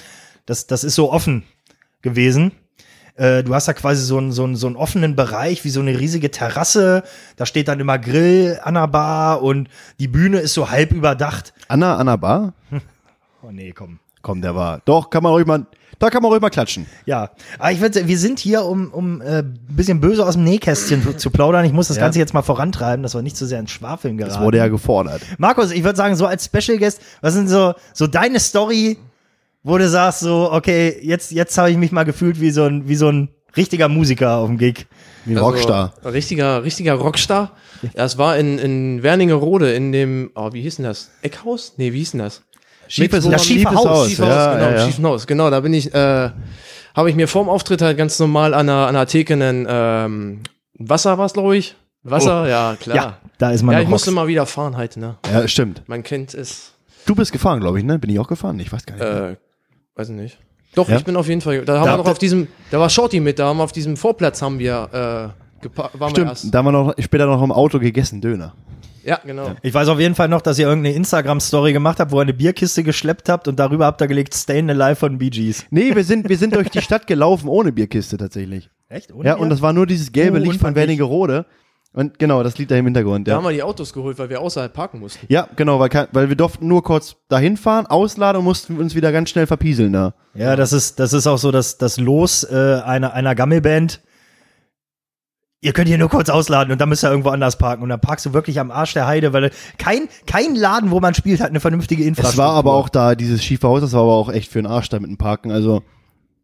das, 0.47 0.69
das 0.69 0.85
ist 0.85 0.95
so 0.95 1.11
offen 1.11 1.43
gewesen. 2.03 2.53
Äh, 3.17 3.43
du 3.43 3.55
hast 3.55 3.69
da 3.69 3.73
quasi 3.73 4.03
so 4.05 4.19
einen, 4.19 4.33
so, 4.33 4.45
einen, 4.45 4.57
so 4.57 4.67
einen 4.67 4.77
offenen 4.77 5.17
Bereich, 5.17 5.65
wie 5.65 5.71
so 5.71 5.81
eine 5.81 5.99
riesige 5.99 6.31
Terrasse. 6.31 7.03
Da 7.37 7.47
steht 7.47 7.69
dann 7.69 7.81
immer 7.81 7.99
Grill 7.99 8.59
an 8.63 8.75
der 8.75 8.89
Bar 8.89 9.43
und 9.43 9.69
die 9.99 10.09
Bühne 10.09 10.39
ist 10.39 10.55
so 10.55 10.71
halb 10.71 10.93
überdacht. 10.93 11.53
Anna, 11.69 11.97
Anna 11.97 12.17
Bar? 12.17 12.53
Oh 13.43 13.51
nee, 13.51 13.73
komm. 13.73 14.01
Komm, 14.21 14.43
der 14.43 14.55
war. 14.55 14.83
Doch, 14.85 15.09
kann 15.09 15.23
man 15.23 15.33
ruhig 15.33 15.47
mal, 15.47 15.65
da 15.99 16.11
kann 16.11 16.21
man 16.23 16.31
ruhig 16.31 16.43
mal 16.43 16.51
klatschen. 16.51 16.85
Ja, 17.07 17.31
aber 17.59 17.73
ich 17.73 17.81
würde, 17.81 18.07
wir 18.07 18.19
sind 18.19 18.39
hier, 18.39 18.67
um, 18.67 18.89
um 18.93 19.23
äh, 19.23 19.39
ein 19.39 19.59
bisschen 19.71 19.99
böse 19.99 20.27
aus 20.27 20.35
dem 20.35 20.45
Nähkästchen 20.45 21.03
zu, 21.03 21.17
zu 21.17 21.31
plaudern. 21.31 21.65
Ich 21.65 21.73
muss 21.73 21.89
das 21.89 21.97
Ja. 21.97 22.03
Ganze 22.03 22.19
jetzt 22.19 22.35
mal 22.35 22.43
vorantreiben, 22.43 23.03
dass 23.03 23.15
wir 23.15 23.23
nicht 23.23 23.39
zu 23.39 23.47
sehr 23.47 23.59
ins 23.59 23.71
Schwafeln 23.71 24.19
geraten. 24.19 24.35
Das 24.35 24.45
wurde 24.45 24.59
ja 24.59 24.69
gefordert. 24.69 25.23
Markus, 25.39 25.71
ich 25.71 25.83
würde 25.85 25.97
sagen, 25.97 26.17
so 26.17 26.27
als 26.27 26.45
Special 26.45 26.77
Guest, 26.77 27.01
was 27.23 27.33
sind 27.33 27.49
so, 27.49 27.73
so 27.95 28.07
deine 28.07 28.41
Story, 28.41 28.99
wo 29.63 29.77
du 29.79 29.89
sagst, 29.89 30.21
so, 30.21 30.51
okay, 30.53 30.97
jetzt, 31.03 31.33
jetzt 31.33 31.57
habe 31.59 31.71
ich 31.71 31.77
mich 31.77 31.93
mal 31.93 32.05
gefühlt 32.05 32.41
wie 32.41 32.51
so 32.51 32.65
ein, 32.65 32.89
wie 32.89 32.97
so 32.97 33.09
ein 33.09 33.29
richtiger 33.57 33.89
Musiker 33.89 34.37
auf 34.37 34.47
dem 34.49 34.59
Gig. 34.59 34.87
Wie 35.25 35.33
ein 35.35 35.39
Also, 35.39 35.51
Rockstar. 35.51 35.93
Richtiger, 36.05 36.65
richtiger 36.65 36.95
Rockstar. 36.95 37.53
Das 37.95 38.17
war 38.19 38.37
in, 38.39 38.59
in 38.59 39.03
Werningerode 39.03 39.73
in 39.73 39.93
dem, 39.93 40.31
oh, 40.35 40.53
wie 40.53 40.63
hieß 40.63 40.77
denn 40.77 40.85
das? 40.87 41.11
Eckhaus? 41.23 41.75
Nee, 41.77 41.93
wie 41.93 41.99
hieß 41.99 42.13
denn 42.13 42.21
das? 42.21 42.43
Schiefes, 42.89 43.29
das 43.29 43.45
schiefe 43.45 43.61
schiefes 43.69 43.77
Haus. 43.77 44.09
Schiefhaus, 44.09 44.29
ja, 44.29 44.55
genau, 44.55 44.65
ja, 44.67 44.77
ja. 44.77 44.87
Schiefenhaus, 44.87 45.27
genau, 45.27 45.49
da 45.51 45.61
bin 45.61 45.73
ich, 45.75 45.95
äh, 45.95 46.31
habe 46.97 47.09
ich 47.11 47.15
mir 47.15 47.29
vorm 47.29 47.49
Auftritt 47.49 47.83
halt 47.83 47.97
ganz 47.97 48.19
normal 48.19 48.53
an 48.53 48.67
der, 48.67 48.75
an 48.89 48.95
der 48.95 49.07
Theke 49.07 49.35
einen, 49.35 49.67
ähm, 49.69 50.41
Wasser 50.75 51.17
war's, 51.19 51.35
glaube 51.35 51.57
ich. 51.57 51.77
Wasser, 52.03 52.49
ja, 52.49 52.77
klar. 52.81 52.97
Ja, 52.97 53.19
da 53.39 53.51
ist 53.53 53.63
man 53.63 53.75
Ja, 53.75 53.83
ich 53.83 53.89
musste 53.89 54.11
mal 54.11 54.27
wieder 54.27 54.47
fahren 54.47 54.77
halt, 54.77 54.97
ne? 54.97 55.17
Ja, 55.31 55.47
stimmt. 55.47 55.83
Man 55.87 56.03
kennt 56.03 56.35
es, 56.35 56.73
Du 57.07 57.15
bist 57.15 57.33
gefahren, 57.33 57.61
glaube 57.61 57.79
ich, 57.79 57.85
ne? 57.85 57.99
Bin 57.99 58.11
ich 58.11 58.19
auch 58.19 58.29
gefahren? 58.29 58.59
Ich 58.61 58.73
weiß 58.73 58.87
gar 58.87 58.95
nicht. 58.95 59.05
äh, 59.05 59.37
weiß 59.97 60.09
ich 60.11 60.15
nicht. 60.15 60.39
Doch, 60.75 60.89
Ja? 60.89 60.97
ich 60.97 61.05
bin 61.05 61.17
auf 61.17 61.29
jeden 61.29 61.41
Fall, 61.41 61.65
da 61.65 61.79
haben 61.81 61.87
Da- 61.87 61.93
wir 61.95 61.99
noch 61.99 62.07
auf 62.11 62.19
diesem, 62.19 62.47
da 62.71 62.79
war 62.79 62.89
Shorty 62.91 63.19
mit, 63.21 63.39
da 63.39 63.49
haben 63.49 63.57
wir 63.59 63.65
auf 63.65 63.73
diesem 63.73 63.97
Vorplatz 63.97 64.41
haben 64.41 64.59
wir, 64.59 64.89
äh, 64.93 65.69
waren 65.77 65.91
wir 65.99 66.09
Stimmt, 66.11 66.29
erst. 66.29 66.55
da 66.55 66.59
haben 66.59 66.67
wir 66.67 66.73
noch 66.73 66.95
später 66.99 67.27
noch 67.27 67.43
im 67.43 67.51
Auto 67.53 67.79
gegessen, 67.81 68.21
Döner. 68.21 68.55
Ja, 69.03 69.19
genau. 69.25 69.53
Ich 69.63 69.73
weiß 69.73 69.89
auf 69.89 69.99
jeden 69.99 70.15
Fall 70.15 70.29
noch, 70.29 70.43
dass 70.43 70.59
ihr 70.59 70.67
irgendeine 70.69 70.95
Instagram-Story 70.95 71.73
gemacht 71.73 71.99
habt, 72.01 72.13
wo 72.13 72.19
ihr 72.19 72.23
eine 72.23 72.35
Bierkiste 72.35 72.83
geschleppt 72.85 73.29
habt 73.31 73.49
und 73.49 73.59
darüber 73.59 73.87
habt 73.87 74.01
ihr 74.03 74.07
gelegt 74.07 74.35
Stayin' 74.35 74.69
Alive 74.71 74.97
von 74.97 75.17
Bee 75.19 75.31
Gees. 75.31 75.65
Nee, 75.71 75.95
wir 75.95 76.05
sind, 76.05 76.29
wir 76.29 76.37
sind 76.37 76.55
durch 76.55 76.69
die 76.69 76.83
Stadt 76.83 77.07
gelaufen 77.07 77.49
ohne 77.49 77.73
Bierkiste 77.73 78.19
tatsächlich. 78.19 78.69
Echt? 78.91 79.11
Ohne 79.13 79.25
Ja, 79.27 79.35
Bier? 79.37 79.43
und 79.43 79.49
das 79.51 79.63
war 79.63 79.73
nur 79.73 79.87
dieses 79.87 80.13
gelbe 80.13 80.39
Oh, 80.39 80.43
Licht 80.43 80.61
von. 80.61 80.75
Wernigerode. 80.75 81.47
Und 81.93 82.21
genau, 82.21 82.43
das 82.45 82.57
liegt 82.57 82.71
da 82.71 82.77
im 82.77 82.85
Hintergrund. 82.85 83.27
Da 83.27 83.33
Ja, 83.33 83.37
haben 83.39 83.45
wir 83.45 83.51
die 83.53 83.65
Autos 83.65 83.93
geholt, 83.93 84.17
weil 84.19 84.31
wir 84.31 84.41
außerhalb 84.41 84.73
parken 84.73 85.01
mussten. 85.01 85.27
ja 85.29 85.49
genau, 85.57 85.81
weil, 85.81 85.89
kein- 85.89 86.07
weil 86.13 86.29
wir 86.29 86.37
durften 86.37 86.69
nur 86.69 86.85
kurz 86.85 87.17
dahin 87.29 87.57
fahren, 87.57 87.87
ausladen 87.87 88.39
und 88.39 88.45
mussten 88.45 88.79
uns 88.79 88.95
wieder 88.95 89.11
ganz 89.11 89.31
schnell 89.31 89.49
verpieseln 89.49 89.93
da. 89.93 90.15
Ja, 90.35 90.55
das 90.55 90.73
ist, 90.73 91.01
das 91.01 91.13
ist 91.13 91.27
auch 91.27 91.39
so 91.39 91.51
das, 91.51 91.79
das 91.79 91.97
Los 91.99 92.45
äh, 92.45 92.81
einer, 92.85 93.13
einer 93.15 93.35
Gammelband. 93.35 94.01
Ihr 95.63 95.73
könnt 95.75 95.89
hier 95.89 95.99
nur 95.99 96.09
kurz 96.09 96.31
ausladen 96.31 96.73
und 96.73 96.81
dann 96.81 96.89
müsst 96.89 97.05
ihr 97.05 97.11
irgendwo 97.11 97.29
anders 97.31 97.59
parken. 97.59 97.83
Und 97.83 97.91
dann 97.91 98.01
parkst 98.01 98.25
du 98.25 98.33
wirklich 98.33 98.59
am 98.61 98.71
Arsch 98.71 98.95
der 98.95 99.07
Heide, 99.07 99.33
weil 99.35 99.51
kein, 99.77 100.09
kein 100.27 100.55
Laden, 100.55 100.91
wo 100.91 101.01
man 101.01 101.13
spielt, 101.13 101.41
hat 101.41 101.51
eine 101.51 101.61
vernünftige 101.61 102.05
Infrastruktur. 102.05 102.45
Es 102.45 102.49
war 102.49 102.55
aber 102.57 102.73
auch 102.73 102.89
da, 102.89 103.15
dieses 103.15 103.45
schiefe 103.45 103.69
Haus, 103.69 103.83
das 103.83 103.93
war 103.93 104.03
aber 104.03 104.15
auch 104.15 104.33
echt 104.33 104.51
für 104.51 104.59
den 104.63 104.67
Arsch 104.67 104.89
da 104.89 104.99
mit 105.01 105.11
dem 105.11 105.19
Parken. 105.19 105.51
Also, 105.51 105.83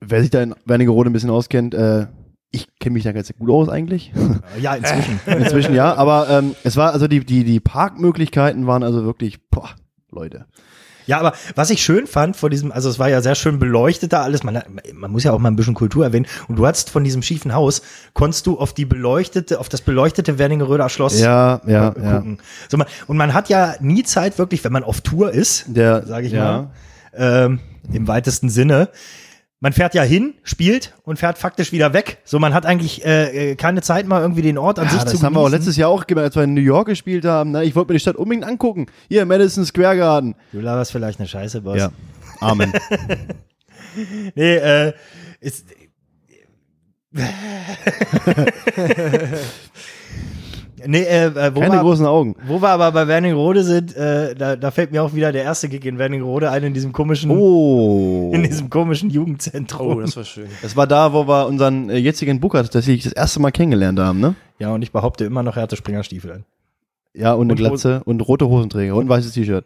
wer 0.00 0.20
sich 0.20 0.28
da 0.30 0.42
in 0.42 0.54
Wernigerode 0.66 1.08
ein 1.08 1.14
bisschen 1.14 1.30
auskennt, 1.30 1.72
äh, 1.72 2.08
ich 2.50 2.68
kenne 2.78 2.94
mich 2.94 3.04
da 3.04 3.12
ganz 3.12 3.32
gut 3.38 3.50
aus 3.50 3.68
eigentlich. 3.68 4.12
Ja, 4.60 4.74
inzwischen. 4.74 5.20
Inzwischen 5.26 5.74
ja, 5.74 5.94
aber 5.94 6.30
ähm, 6.30 6.54
es 6.64 6.76
war 6.76 6.92
also 6.92 7.08
die, 7.08 7.24
die, 7.24 7.44
die 7.44 7.60
Parkmöglichkeiten 7.60 8.66
waren 8.66 8.82
also 8.82 9.04
wirklich, 9.04 9.38
boah, 9.50 9.70
Leute. 10.10 10.46
Ja, 11.06 11.18
aber 11.20 11.34
was 11.54 11.70
ich 11.70 11.82
schön 11.82 12.06
fand 12.06 12.36
vor 12.36 12.50
diesem, 12.50 12.72
also 12.72 12.88
es 12.88 12.98
war 12.98 13.08
ja 13.08 13.22
sehr 13.22 13.34
schön 13.34 13.58
beleuchtet 13.58 14.12
da 14.12 14.22
alles, 14.22 14.42
man, 14.42 14.62
man 14.92 15.10
muss 15.12 15.24
ja 15.24 15.32
auch 15.32 15.38
mal 15.38 15.50
ein 15.50 15.56
bisschen 15.56 15.74
Kultur 15.74 16.04
erwähnen. 16.04 16.26
Und 16.48 16.56
du 16.56 16.66
hattest 16.66 16.90
von 16.90 17.04
diesem 17.04 17.22
schiefen 17.22 17.54
Haus, 17.54 17.82
konntest 18.12 18.46
du 18.46 18.58
auf 18.58 18.72
die 18.72 18.84
beleuchtete, 18.84 19.60
auf 19.60 19.68
das 19.68 19.82
beleuchtete 19.82 20.38
Werningeröder 20.38 20.88
Schloss 20.88 21.20
Ja, 21.20 21.60
ja, 21.66 21.94
ja. 22.00 22.16
gucken. 22.16 22.38
So, 22.68 22.76
man, 22.76 22.88
und 23.06 23.16
man 23.16 23.34
hat 23.34 23.48
ja 23.48 23.74
nie 23.80 24.02
Zeit 24.02 24.38
wirklich, 24.38 24.64
wenn 24.64 24.72
man 24.72 24.84
auf 24.84 25.00
Tour 25.00 25.32
ist, 25.32 25.66
sage 25.72 26.26
ich 26.26 26.32
ja. 26.32 26.42
mal, 26.42 26.70
ähm, 27.14 27.60
im 27.92 28.08
weitesten 28.08 28.48
Sinne, 28.48 28.88
man 29.60 29.72
fährt 29.72 29.94
ja 29.94 30.02
hin, 30.02 30.34
spielt 30.42 30.94
und 31.02 31.18
fährt 31.18 31.38
faktisch 31.38 31.72
wieder 31.72 31.92
weg. 31.94 32.18
So, 32.24 32.38
man 32.38 32.52
hat 32.54 32.66
eigentlich 32.66 33.04
äh, 33.04 33.52
äh, 33.52 33.56
keine 33.56 33.80
Zeit 33.82 34.06
mal 34.06 34.20
irgendwie 34.20 34.42
den 34.42 34.58
Ort 34.58 34.78
an 34.78 34.86
Ja, 34.86 34.92
sich 34.92 35.02
das 35.04 35.12
zu 35.14 35.22
haben 35.22 35.34
wir 35.34 35.40
auch 35.40 35.44
genießen. 35.44 35.58
letztes 35.60 35.76
Jahr 35.76 35.88
auch 35.90 36.06
gemacht, 36.06 36.24
als 36.26 36.36
wir 36.36 36.42
in 36.44 36.54
New 36.54 36.60
York 36.60 36.88
gespielt 36.88 37.24
haben. 37.24 37.52
Ne? 37.52 37.64
Ich 37.64 37.74
wollte 37.74 37.92
mir 37.92 37.96
die 37.96 38.00
Stadt 38.00 38.16
unbedingt 38.16 38.44
angucken. 38.46 38.86
Hier, 39.08 39.24
Madison 39.24 39.64
Square 39.64 39.96
Garden. 39.96 40.34
Du 40.52 40.60
laberst 40.60 40.92
vielleicht 40.92 41.18
eine 41.20 41.28
Scheiße, 41.28 41.62
Boss. 41.62 41.78
Ja. 41.78 41.90
Amen. 42.40 42.72
Nee, 44.34 44.56
äh, 44.56 44.92
ist. 45.40 45.64
nee, 50.84 51.02
äh, 51.02 51.26
äh, 51.26 51.54
wo, 51.54 51.60
Keine 51.60 51.74
wir, 51.74 51.80
großen 51.80 52.04
Augen. 52.06 52.34
wo 52.46 52.60
wir 52.60 52.68
aber 52.68 52.92
bei 52.92 53.08
Wernigerode 53.08 53.62
sind, 53.64 53.96
äh, 53.96 54.34
da, 54.34 54.56
da 54.56 54.70
fällt 54.70 54.92
mir 54.92 55.02
auch 55.02 55.14
wieder 55.14 55.32
der 55.32 55.42
erste 55.44 55.68
Gig 55.68 55.84
in 55.84 55.98
Wernigerode 55.98 56.50
ein, 56.50 56.62
in 56.64 56.74
diesem 56.74 56.92
komischen, 56.92 57.30
Oh. 57.30 58.30
in 58.34 58.42
diesem 58.42 58.68
komischen 58.70 59.10
Jugendzentrum. 59.10 59.96
Oh, 59.96 60.00
das 60.00 60.16
war 60.16 60.24
schön. 60.24 60.48
Das 60.62 60.76
war 60.76 60.86
da, 60.86 61.12
wo 61.12 61.26
wir 61.26 61.46
unseren 61.46 61.88
äh, 61.90 61.96
jetzigen 61.96 62.40
Booker 62.40 62.62
tatsächlich 62.62 63.04
das 63.04 63.12
erste 63.12 63.40
Mal 63.40 63.52
kennengelernt 63.52 63.98
haben, 63.98 64.20
ne? 64.20 64.34
ja, 64.58 64.72
und 64.72 64.82
ich 64.82 64.92
behaupte 64.92 65.24
immer 65.24 65.42
noch, 65.42 65.56
er 65.56 65.62
hatte 65.62 65.76
Springerstiefel 65.76 66.32
an. 66.32 66.44
Ja, 67.14 67.32
und 67.32 67.42
eine 67.46 67.52
Und 67.52 67.56
Glatze 67.58 68.02
und 68.04 68.20
rote 68.20 68.46
Hosenträger 68.48 68.94
und 68.94 69.06
ein 69.06 69.08
weißes 69.08 69.32
T-Shirt. 69.32 69.64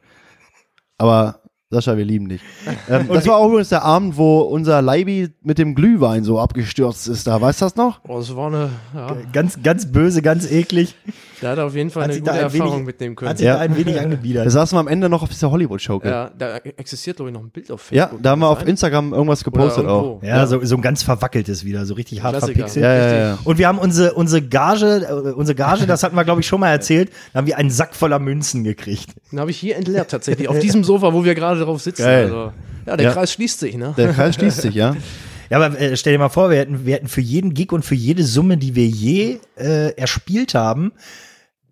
Aber 0.98 1.39
Sascha, 1.72 1.96
wir 1.96 2.04
lieben 2.04 2.28
dich. 2.28 2.40
Ähm, 2.88 3.06
das 3.08 3.26
war 3.28 3.36
auch 3.36 3.46
übrigens 3.48 3.68
der 3.68 3.84
Abend, 3.84 4.16
wo 4.16 4.40
unser 4.40 4.82
Leibi 4.82 5.28
mit 5.44 5.58
dem 5.58 5.76
Glühwein 5.76 6.24
so 6.24 6.40
abgestürzt 6.40 7.06
ist 7.06 7.26
da. 7.28 7.40
Weißt 7.40 7.60
du 7.60 7.66
das 7.66 7.76
noch? 7.76 8.00
Oh, 8.08 8.18
das 8.18 8.34
war 8.34 8.48
eine, 8.48 8.70
ja, 8.92 9.16
Ganz, 9.32 9.62
ganz 9.62 9.86
böse, 9.92 10.22
ganz 10.22 10.50
eklig. 10.50 10.96
der 11.40 11.50
hat 11.50 11.58
auf 11.60 11.76
jeden 11.76 11.90
Fall 11.90 12.04
Hat 12.04 12.10
eine 12.10 12.18
gute 12.18 12.30
da 12.32 12.36
ein 12.36 12.42
Erfahrung 12.44 12.72
wenig- 12.74 12.86
mitnehmen 12.86 13.14
Hat 13.14 13.18
können. 13.20 13.36
sich 13.36 13.46
Ja. 13.46 13.54
da 13.54 13.60
ein 13.60 13.76
wenig 13.76 13.94
Da 13.94 14.00
angebiedert. 14.02 14.50
saßen 14.50 14.74
wir 14.76 14.80
am 14.80 14.88
Ende 14.88 15.08
noch 15.08 15.22
auf 15.22 15.28
dieser 15.28 15.52
Hollywood-Show. 15.52 16.00
Ja, 16.02 16.10
Ja, 16.10 16.30
da 16.36 16.56
existiert, 16.56 17.16
glaube 17.16 17.30
ich, 17.30 17.34
noch 17.34 17.42
ein 17.42 17.50
Bild 17.50 17.70
auf 17.70 17.92
ja, 17.92 18.04
Facebook. 18.06 18.22
da 18.24 18.30
haben 18.30 18.40
wir 18.40 18.48
auf? 18.48 18.66
Instagram 18.66 19.12
irgendwas 19.12 19.44
gepostet 19.44 19.86
auch. 19.86 20.04
irgendwo. 20.04 20.26
Ja, 20.26 20.46
So, 20.48 20.64
so 20.64 20.74
ein 20.74 20.82
ganz 20.82 21.04
verwackeltes 21.04 21.64
wieder, 21.64 21.84
so 21.86 21.94
richtig 21.94 22.22
hart 22.24 22.32
Klassiker. 22.38 22.54
verpixelt. 22.58 22.82
Ja, 22.84 22.94
ja, 22.94 23.14
ja. 23.28 23.38
Und 23.44 23.58
wir 23.58 23.68
haben 23.68 23.78
unsere, 23.78 24.14
unsere 24.14 24.42
Gage, 24.42 25.06
äh, 25.08 25.32
unsere 25.32 25.54
Gage, 25.54 25.86
das 25.86 26.02
hatten 26.02 26.16
wir, 26.16 26.24
glaube 26.24 26.40
ich, 26.40 26.46
schon 26.48 26.58
mal 26.60 26.70
erzählt, 26.70 27.10
da 27.32 27.38
haben 27.38 27.46
wir 27.46 27.56
einen 27.56 27.70
Sack 27.70 27.94
voller 27.94 28.18
Münzen 28.18 28.64
gekriegt. 28.64 29.10
Den 29.30 29.38
habe 29.38 29.50
ich 29.52 29.58
hier 29.58 29.76
entleert 29.76 30.10
tatsächlich, 30.10 30.48
auf 30.48 30.58
diesem 30.58 30.82
Sofa, 30.90 31.12
wo 31.12 31.24
wir 31.24 31.34
gerade 31.36 31.59
drauf 31.60 31.80
sitzen. 31.82 32.04
Also, 32.04 32.52
ja, 32.86 32.96
der 32.96 33.06
Ja. 33.06 33.12
Kreis 33.12 33.32
schließt 33.32 33.60
sich, 33.60 33.76
ne? 33.76 33.94
Der 33.96 34.12
Kreis 34.12 34.34
schließt 34.34 34.60
sich, 34.62 34.74
ja. 34.74 34.96
Ja, 35.50 35.60
aber 35.60 35.76
äh, 35.80 35.96
stell 35.96 36.12
dir 36.12 36.20
mal 36.20 36.28
vor, 36.28 36.48
wir 36.50 36.58
hätten, 36.58 36.86
wir 36.86 36.94
hätten 36.94 37.08
für 37.08 37.20
jeden 37.20 37.54
Gig 37.54 37.72
und 37.72 37.84
für 37.84 37.96
jede 37.96 38.22
Summe, 38.22 38.56
die 38.56 38.76
wir 38.76 38.86
je 38.86 39.40
äh, 39.56 39.92
erspielt 39.96 40.54
haben, 40.54 40.92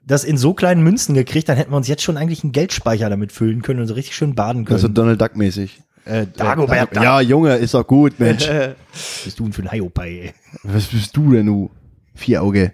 das 0.05 0.25
in 0.25 0.37
so 0.37 0.53
kleinen 0.53 0.83
Münzen 0.83 1.15
gekriegt, 1.15 1.49
dann 1.49 1.57
hätten 1.57 1.71
wir 1.71 1.77
uns 1.77 1.87
jetzt 1.87 2.03
schon 2.03 2.17
eigentlich 2.17 2.43
einen 2.43 2.51
Geldspeicher 2.51 3.09
damit 3.09 3.31
füllen 3.31 3.63
können 3.63 3.79
und 3.79 3.87
so 3.87 3.95
richtig 3.95 4.17
schön 4.17 4.35
baden 4.35 4.65
können. 4.65 4.75
Also 4.75 4.89
Donald 4.89 5.21
Duck-mäßig. 5.21 5.81
Äh, 6.07 6.27
Dagobert 6.37 6.97
Duck. 6.97 7.05
Ja, 7.05 7.21
Junge, 7.21 7.55
ist 7.55 7.75
doch 7.75 7.87
gut, 7.87 8.19
Mensch. 8.19 8.49
Was 8.49 8.75
bist 9.25 9.39
du 9.39 9.45
denn 9.45 9.53
für 9.53 9.63
ein 9.63 9.71
Hiopai? 9.71 10.35
Was 10.65 10.87
bist 10.87 11.17
du 11.17 11.31
denn, 11.33 11.47
du? 11.47 11.71
Vierauge. 12.17 12.73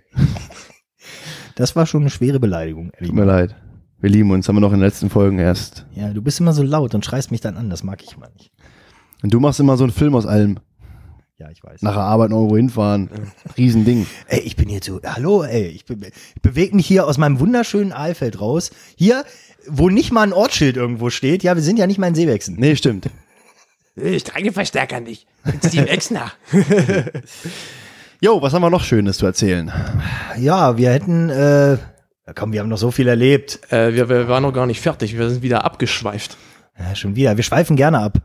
Das 1.55 1.77
war 1.77 1.85
schon 1.85 2.01
eine 2.01 2.11
schwere 2.11 2.41
Beleidigung, 2.41 2.93
ehrlich. 2.95 3.09
Tut 3.11 3.17
mir 3.17 3.27
leid. 3.27 3.55
Wir 4.05 4.11
lieben 4.11 4.31
uns, 4.33 4.47
haben 4.47 4.57
wir 4.57 4.61
noch 4.61 4.75
in 4.75 4.81
den 4.81 4.85
letzten 4.85 5.09
Folgen 5.09 5.39
erst. 5.39 5.87
Ja, 5.95 6.11
du 6.11 6.21
bist 6.21 6.39
immer 6.39 6.53
so 6.53 6.63
laut 6.63 6.95
und 6.95 7.07
schreist 7.07 7.31
mich 7.31 7.41
dann 7.41 7.57
an, 7.57 7.71
das 7.71 7.83
mag 7.83 8.03
ich 8.03 8.15
immer 8.15 8.29
nicht. 8.37 8.51
Und 9.23 9.33
du 9.33 9.41
machst 9.41 9.61
immer 9.61 9.79
so 9.79 9.85
einen 9.85 9.95
Film 9.95 10.15
aus 10.15 10.27
allem. 10.27 10.59
Ja, 11.39 11.49
ich 11.49 11.65
weiß. 11.65 11.81
Nach 11.81 11.95
der 11.95 12.03
Arbeit 12.03 12.29
noch 12.29 12.37
irgendwo 12.37 12.59
hinfahren. 12.59 13.09
Riesending. 13.57 14.07
Ey, 14.29 14.41
ich 14.41 14.57
bin 14.57 14.69
hier 14.69 14.81
so, 14.83 15.01
hallo, 15.03 15.43
ey, 15.45 15.69
ich, 15.69 15.87
be 15.87 15.97
ich 16.37 16.43
bewege 16.43 16.77
mich 16.77 16.87
hier 16.87 17.07
aus 17.07 17.17
meinem 17.17 17.41
wunderschönen 17.41 17.95
Aalfeld 17.95 18.43
raus. 18.43 18.73
Hier, 18.95 19.25
wo 19.67 19.89
nicht 19.89 20.13
mal 20.13 20.25
ein 20.25 20.35
Ortsschild 20.35 20.77
irgendwo 20.77 21.09
steht. 21.09 21.43
Ja, 21.43 21.55
wir 21.55 21.63
sind 21.63 21.79
ja 21.79 21.87
nicht 21.87 21.97
mal 21.97 22.09
in 22.09 22.15
Seewechseln. 22.15 22.59
Nee, 22.61 22.77
stimmt. 22.77 23.09
Ich 23.97 24.25
trage 24.25 24.53
Verstärker 24.53 25.01
nicht. 25.01 25.27
Steve 25.67 25.89
Exner. 25.89 26.31
Jo, 28.21 28.41
was 28.41 28.55
haben 28.55 28.63
wir 28.63 28.71
noch 28.71 28.85
Schönes 28.85 29.19
zu 29.19 29.27
erzählen? 29.27 29.71
Ja, 30.39 30.79
wir 30.79 30.91
hätten, 30.91 31.29
äh, 31.29 31.77
ja, 32.27 32.33
komm, 32.35 32.53
wir 32.53 32.61
haben 32.61 32.69
noch 32.69 32.79
so 32.79 32.91
viel 32.91 33.09
erlebt. 33.09 33.61
äh, 33.73 33.95
wir, 33.95 34.09
wir 34.09 34.29
waren 34.29 34.43
noch 34.43 34.53
gar 34.53 34.67
nicht 34.67 34.81
fertig, 34.81 35.17
wir 35.19 35.29
sind 35.31 35.43
wieder 35.43 35.65
abgeschweift. 35.65 36.37
Ja, 36.79 36.95
schon 36.97 37.15
wieder. 37.17 37.37
Wir 37.37 37.45
schweifen 37.45 37.77
gerne 37.77 38.01
ab. 38.01 38.19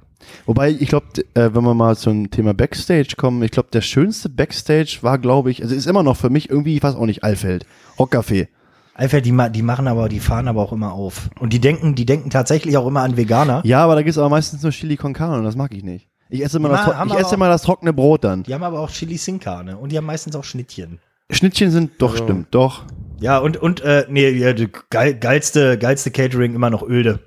Wobei, 0.46 0.70
ich 0.72 0.90
glaube, 0.90 1.06
äh, 1.36 1.50
wenn 1.54 1.64
wir 1.64 1.74
mal 1.74 1.96
zum 1.96 2.30
Thema 2.32 2.54
Backstage 2.54 3.16
kommen, 3.16 3.42
ich 3.44 3.52
glaube, 3.52 3.70
der 3.72 3.82
schönste 3.82 4.28
Backstage 4.30 5.00
war, 5.02 5.18
glaube 5.18 5.52
ich, 5.52 5.62
also 5.64 5.76
ist 5.76 5.86
immer 5.88 6.04
noch 6.04 6.18
für 6.18 6.30
mich 6.30 6.50
irgendwie, 6.50 6.76
ich 6.76 6.84
weiß 6.84 6.96
auch 6.96 7.06
nicht, 7.06 7.24
Alfeld. 7.24 7.66
Rockcafé. 7.98 8.48
Alfred, 8.96 9.26
die, 9.26 9.32
ma 9.32 9.48
die 9.48 9.62
machen 9.62 9.88
aber, 9.88 10.10
die 10.10 10.20
fahren 10.20 10.48
aber 10.50 10.62
auch 10.62 10.74
immer 10.74 10.92
auf. 10.92 11.30
Und 11.40 11.54
die 11.54 11.60
denken, 11.60 11.96
die 11.96 12.06
denken 12.06 12.30
tatsächlich 12.30 12.76
auch 12.76 12.86
immer 12.88 13.02
an 13.02 13.16
Veganer. 13.18 13.62
Ja, 13.64 13.84
aber 13.84 13.96
da 13.96 14.02
gibt's 14.02 14.18
aber 14.18 14.28
meistens 14.30 14.62
nur 14.62 14.72
Chili 14.74 14.98
con 14.98 15.14
Carne 15.14 15.38
und 15.38 15.46
das 15.46 15.56
mag 15.56 15.74
ich 15.74 15.84
nicht. 15.84 16.08
Ich 16.30 16.44
esse 16.44 16.58
immer, 16.58 16.70
das, 16.70 16.82
ich 16.86 17.14
esse 17.14 17.26
auch- 17.28 17.34
immer 17.34 17.48
das 17.48 17.62
trockene 17.62 17.94
Brot 17.94 18.24
dann. 18.26 18.44
Die 18.44 18.54
haben 18.54 18.64
aber 18.64 18.80
auch 18.82 18.90
Chili 18.92 19.18
Sin 19.18 19.40
Carne. 19.40 19.78
Und 19.78 19.92
die 19.92 19.98
haben 19.98 20.06
meistens 20.06 20.36
auch 20.36 20.44
Schnittchen. 20.44 21.00
Schnittchen 21.32 21.72
sind 21.72 21.92
doch, 22.00 22.12
Also- 22.12 22.24
stimmt, 22.26 22.48
doch. 22.52 22.84
Ja, 23.20 23.38
und, 23.40 23.58
und, 23.58 23.82
äh, 23.82 24.06
nee, 24.10 24.30
ja, 24.30 24.54
die 24.54 24.70
geil, 24.90 25.14
geilste, 25.16 25.78
geilste 25.78 26.12
Catering 26.12 26.56
immer 26.56 26.70
noch 26.70 26.84
Öde. 26.88 27.20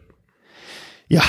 Ja. 1.09 1.23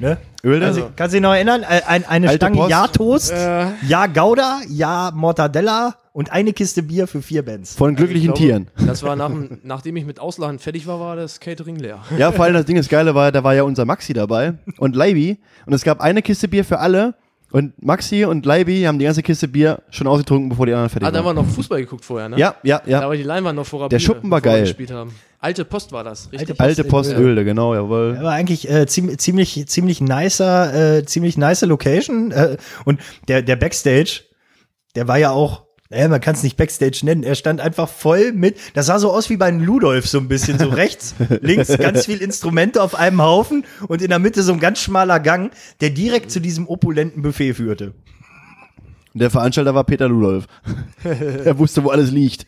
Ne? 0.00 0.16
Öl 0.44 0.60
Kannst, 0.60 0.78
du- 0.78 0.90
kannst 0.94 1.12
du 1.12 1.16
dich 1.16 1.22
noch 1.22 1.34
erinnern? 1.34 1.64
Ein, 1.64 1.82
ein, 1.84 2.04
eine 2.06 2.28
Alte 2.28 2.36
Stange 2.46 2.56
Post. 2.56 2.70
Ja-Toast, 2.70 3.32
Äh. 3.32 3.66
ja 3.88 4.06
Gouda, 4.06 4.60
ja 4.68 5.10
Mortadella 5.12 5.96
und 6.12 6.30
eine 6.30 6.52
Kiste 6.52 6.84
Bier 6.84 7.08
für 7.08 7.20
vier 7.20 7.44
Bands. 7.44 7.74
von 7.74 7.96
glücklichen 7.96 8.28
Ich 8.32 8.38
glaube, 8.38 8.64
Tieren. 8.76 8.86
Das 8.86 9.02
war 9.02 9.16
nach, 9.16 9.28
dem- 9.28 9.58
nachdem 9.64 9.96
ich 9.96 10.04
mit 10.06 10.20
Ausladen 10.20 10.60
fertig 10.60 10.86
war, 10.86 11.00
war 11.00 11.16
das 11.16 11.40
Catering 11.40 11.76
leer. 11.76 11.98
Ja, 12.16 12.30
vor 12.30 12.44
allem 12.44 12.54
das 12.54 12.64
Ding, 12.66 12.76
das 12.76 12.88
Geile 12.88 13.16
war, 13.16 13.32
da 13.32 13.42
war 13.42 13.54
ja 13.56 13.64
unser 13.64 13.84
Maxi 13.84 14.12
dabei 14.12 14.54
und 14.78 14.94
Leibi 14.94 15.38
und 15.66 15.72
es 15.72 15.82
gab 15.82 16.00
eine 16.00 16.22
Kiste 16.22 16.46
Bier 16.46 16.64
für 16.64 16.78
alle 16.78 17.14
und 17.50 17.82
Maxi 17.82 18.24
und 18.24 18.44
Leibi 18.44 18.82
haben 18.82 18.98
die 18.98 19.04
ganze 19.06 19.22
Kiste 19.22 19.48
Bier 19.48 19.80
schon 19.90 20.06
ausgetrunken, 20.06 20.48
bevor 20.50 20.66
die 20.66 20.72
anderen 20.72 20.90
fertig 20.90 21.08
Ah, 21.08 21.10
da 21.10 21.24
waren. 21.24 21.36
war 21.36 21.42
noch 21.44 21.50
Fußball 21.50 21.80
geguckt 21.80 22.04
vorher, 22.04 22.28
ne? 22.28 22.38
Ja, 22.38 22.56
ja, 22.62 22.78
Da 22.84 22.90
ja. 22.90 23.08
war 23.08 23.16
die 23.16 23.22
Leinwand 23.22 23.56
noch 23.56 23.66
vor 23.66 23.88
Der 23.88 23.98
Schuppen 23.98 24.30
war 24.30 24.38
wir 24.38 24.50
geil. 24.50 24.60
gespielt 24.62 24.90
haben. 24.90 25.14
Alte 25.40 25.64
Post 25.64 25.92
war 25.92 26.02
das, 26.04 26.30
richtig? 26.32 26.50
Alte 26.50 26.60
Alte 26.60 26.84
Post- 26.84 27.10
Post 27.10 27.18
Öde, 27.20 27.44
genau, 27.44 27.74
jawohl. 27.74 28.16
Aber 28.18 28.30
eigentlich 28.30 28.68
äh, 28.68 28.86
ziemlich, 28.86 29.18
ziemlich, 29.18 29.66
ziemlich 29.68 30.00
nicer, 30.00 30.96
äh, 30.98 31.04
ziemlich 31.04 31.38
nice 31.38 31.62
Location. 31.62 32.32
Äh, 32.32 32.56
und 32.84 33.00
der, 33.28 33.42
der 33.42 33.56
Backstage, 33.56 34.22
der 34.96 35.06
war 35.08 35.16
ja 35.18 35.30
auch, 35.30 35.62
äh, 35.90 36.08
man 36.08 36.20
kann 36.20 36.34
es 36.34 36.42
nicht 36.42 36.56
Backstage 36.56 37.00
nennen, 37.02 37.22
er 37.22 37.34
stand 37.34 37.60
einfach 37.60 37.88
voll 37.88 38.32
mit, 38.32 38.56
das 38.74 38.86
sah 38.86 38.98
so 38.98 39.10
aus 39.10 39.30
wie 39.30 39.36
bei 39.36 39.46
einem 39.46 39.64
Ludolf 39.64 40.06
so 40.06 40.18
ein 40.18 40.28
bisschen, 40.28 40.58
so 40.58 40.68
rechts, 40.68 41.14
links 41.40 41.68
ganz 41.78 42.06
viel 42.06 42.20
Instrumente 42.20 42.82
auf 42.82 42.94
einem 42.94 43.22
Haufen 43.22 43.64
und 43.88 44.02
in 44.02 44.10
der 44.10 44.18
Mitte 44.18 44.42
so 44.42 44.52
ein 44.52 44.60
ganz 44.60 44.80
schmaler 44.80 45.20
Gang, 45.20 45.52
der 45.80 45.90
direkt 45.90 46.30
zu 46.30 46.40
diesem 46.40 46.68
opulenten 46.68 47.22
Buffet 47.22 47.54
führte. 47.54 47.94
Der 49.14 49.30
Veranstalter 49.30 49.74
war 49.74 49.84
Peter 49.84 50.08
Ludolf. 50.08 50.46
er 51.04 51.58
wusste, 51.58 51.82
wo 51.82 51.88
alles 51.90 52.10
liegt. 52.10 52.46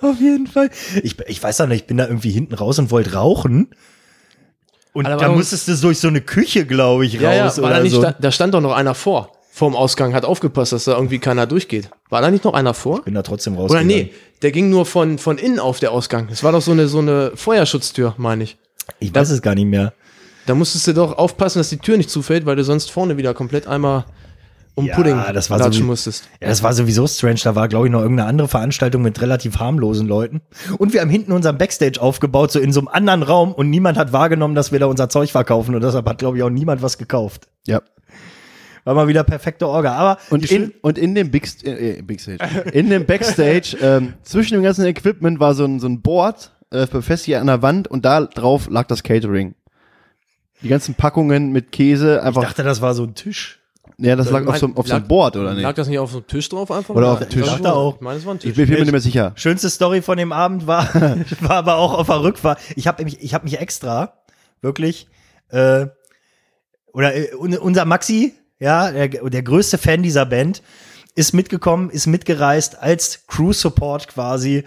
Auf 0.00 0.18
jeden 0.18 0.46
Fall. 0.46 0.70
Ich, 1.02 1.18
ich 1.20 1.42
weiß 1.42 1.60
auch 1.60 1.66
nicht, 1.66 1.82
ich 1.82 1.86
bin 1.86 1.98
da 1.98 2.06
irgendwie 2.06 2.30
hinten 2.30 2.54
raus 2.54 2.78
und 2.78 2.90
wollte 2.90 3.12
rauchen. 3.12 3.68
Und 4.92 5.04
da 5.04 5.28
musstest 5.30 5.68
du 5.68 5.76
durch 5.76 6.00
so 6.00 6.08
eine 6.08 6.20
Küche, 6.20 6.66
glaube 6.66 7.06
ich, 7.06 7.14
Ja, 7.14 7.32
ja, 7.32 7.44
raus 7.44 7.60
war 7.60 7.70
da, 7.70 7.76
oder 7.76 7.82
nicht, 7.84 7.92
so. 7.92 8.02
da, 8.02 8.12
da 8.12 8.32
stand 8.32 8.54
doch 8.54 8.60
noch 8.60 8.72
einer 8.72 8.94
vor, 8.94 9.32
vorm 9.54 9.76
Ausgang, 9.76 10.14
hat 10.14 10.24
aufgepasst, 10.24 10.72
dass 10.72 10.84
da 10.84 10.94
irgendwie 10.94 11.18
keiner 11.18 11.46
durchgeht. 11.46 11.90
War 12.08 12.22
da 12.22 12.30
nicht 12.30 12.42
noch 12.44 12.54
einer 12.54 12.72
vor? 12.72 13.02
bin 13.02 13.12
da 13.14 13.22
trotzdem 13.22 13.54
raus. 13.54 13.70
Oder 13.70 13.84
nee, 13.84 14.10
der 14.40 14.50
ging 14.50 14.70
nur 14.70 14.86
von, 14.86 15.18
von 15.18 15.36
innen 15.36 15.58
auf 15.58 15.78
der 15.78 15.92
Ausgang. 15.92 16.28
Es 16.32 16.42
war 16.42 16.52
doch 16.52 16.62
so 16.62 16.72
eine, 16.72 16.88
so 16.88 16.98
eine 17.00 17.32
Feuerschutztür, 17.34 18.14
meine 18.16 18.44
ich. 18.44 18.56
Ich 18.98 19.14
weiß 19.14 19.28
es 19.30 19.42
gar 19.42 19.54
nicht 19.54 19.66
mehr. 19.66 19.92
Da 20.46 20.54
musstest 20.54 20.86
du 20.86 20.94
doch 20.94 21.18
aufpassen, 21.18 21.58
dass 21.60 21.68
die 21.68 21.76
Tür 21.76 21.98
nicht 21.98 22.08
zufällt, 22.10 22.46
weil 22.46 22.56
du 22.56 22.64
sonst 22.64 22.90
vorne 22.90 23.16
wieder 23.18 23.34
komplett 23.34 23.66
einmal 23.66 24.06
um 24.74 24.86
Ja, 24.86 24.96
Pudding 24.96 25.20
das 25.34 25.50
war 25.50 25.58
latschen 25.58 25.82
so- 25.82 25.86
musstest. 25.86 26.24
Ja, 26.40 26.48
das 26.48 26.62
war 26.62 26.72
sowieso 26.72 27.06
strange. 27.06 27.40
Da 27.44 27.54
war, 27.54 27.68
glaube 27.68 27.86
ich, 27.86 27.92
noch 27.92 28.00
irgendeine 28.00 28.28
andere 28.30 28.48
Veranstaltung 28.48 29.02
mit 29.02 29.20
relativ 29.20 29.58
harmlosen 29.58 30.08
Leuten. 30.08 30.40
Und 30.78 30.94
wir 30.94 31.02
haben 31.02 31.10
hinten 31.10 31.30
unseren 31.30 31.58
Backstage 31.58 32.00
aufgebaut, 32.00 32.50
so 32.52 32.58
in 32.58 32.72
so 32.72 32.80
einem 32.80 32.88
anderen 32.88 33.22
Raum. 33.22 33.52
Und 33.52 33.68
niemand 33.68 33.98
hat 33.98 34.14
wahrgenommen, 34.14 34.54
dass 34.54 34.72
wir 34.72 34.78
da 34.78 34.86
unser 34.86 35.10
Zeug 35.10 35.30
verkaufen. 35.30 35.74
Und 35.74 35.82
deshalb 35.84 36.08
hat, 36.08 36.16
glaube 36.18 36.38
ich, 36.38 36.42
auch 36.42 36.48
niemand 36.50 36.80
was 36.80 36.96
gekauft. 36.96 37.48
Ja. 37.66 37.82
War 38.84 38.94
mal 38.94 39.06
wieder 39.08 39.22
perfekte 39.24 39.68
Orga. 39.68 39.92
Aber 39.92 40.18
Und 40.30 40.50
in, 40.50 40.72
und 40.82 40.98
in 40.98 41.14
dem 41.14 41.30
Big, 41.30 41.48
äh, 41.64 41.98
äh, 41.98 42.02
Big 42.02 42.20
Stage, 42.20 42.44
in 42.72 42.90
dem 42.90 43.06
Backstage, 43.06 43.76
ähm, 43.80 44.14
zwischen 44.22 44.54
dem 44.54 44.62
ganzen 44.64 44.84
Equipment 44.86 45.38
war 45.40 45.54
so 45.54 45.64
ein, 45.64 45.78
so 45.80 45.86
ein 45.88 46.02
Board, 46.02 46.50
äh, 46.70 46.86
befestigt 46.86 47.36
an 47.38 47.46
der 47.46 47.62
Wand 47.62 47.86
und 47.88 48.04
da 48.04 48.22
drauf 48.22 48.68
lag 48.68 48.86
das 48.88 49.02
Catering. 49.02 49.54
Die 50.62 50.68
ganzen 50.68 50.94
Packungen 50.94 51.52
mit 51.52 51.70
Käse, 51.72 52.16
ich 52.16 52.22
einfach, 52.26 52.42
dachte, 52.42 52.62
das 52.64 52.80
war 52.80 52.94
so 52.94 53.02
ein 53.04 53.14
Tisch. 53.14 53.60
ja, 53.98 54.14
das 54.16 54.30
lag 54.30 54.46
auf 54.46 54.58
so, 54.58 54.70
auf 54.74 54.86
so 54.88 54.94
einem 54.94 55.06
Board, 55.08 55.36
oder 55.36 55.52
Lag 55.54 55.56
nicht? 55.66 55.78
das 55.78 55.88
nicht 55.88 55.98
auf 55.98 56.10
so 56.10 56.18
einem 56.18 56.26
Tisch 56.28 56.48
drauf 56.48 56.70
einfach? 56.70 56.94
Oder 56.94 57.12
auf 57.12 57.18
dem 57.18 57.28
Ich 57.28 57.34
Tisch. 57.34 57.42
Ich 57.44 57.48
dachte 57.50 57.62
schon. 57.64 57.72
auch. 57.72 57.94
Ich 57.96 58.00
meine, 58.00 58.18
es 58.18 58.24
war 58.26 58.34
ein 58.34 58.36
Ich 58.38 58.42
Tisch. 58.44 58.54
bin, 58.56 58.66
bin 58.66 58.74
mir 58.76 58.80
nicht 58.82 58.92
mehr 58.92 59.00
sicher. 59.00 59.32
Schönste 59.36 59.70
Story 59.70 60.02
von 60.02 60.16
dem 60.18 60.32
Abend 60.32 60.66
war, 60.66 60.88
war 61.40 61.50
aber 61.56 61.76
auch 61.76 61.94
auf 61.94 62.06
der 62.08 62.22
Rückfahrt. 62.22 62.58
Ich 62.76 62.86
habe 62.88 63.04
mich, 63.04 63.20
ich 63.22 63.34
habe 63.34 63.44
mich 63.44 63.58
extra 63.60 64.14
wirklich 64.60 65.08
äh, 65.50 65.86
oder 66.92 67.14
äh, 67.14 67.34
un- 67.34 67.58
unser 67.58 67.84
Maxi, 67.84 68.34
ja, 68.62 68.90
der, 68.90 69.08
der 69.08 69.42
größte 69.42 69.76
Fan 69.78 70.02
dieser 70.02 70.24
Band, 70.26 70.62
ist 71.14 71.34
mitgekommen, 71.34 71.90
ist 71.90 72.06
mitgereist 72.06 72.78
als 72.80 73.26
Crew 73.26 73.52
Support 73.52 74.08
quasi 74.08 74.64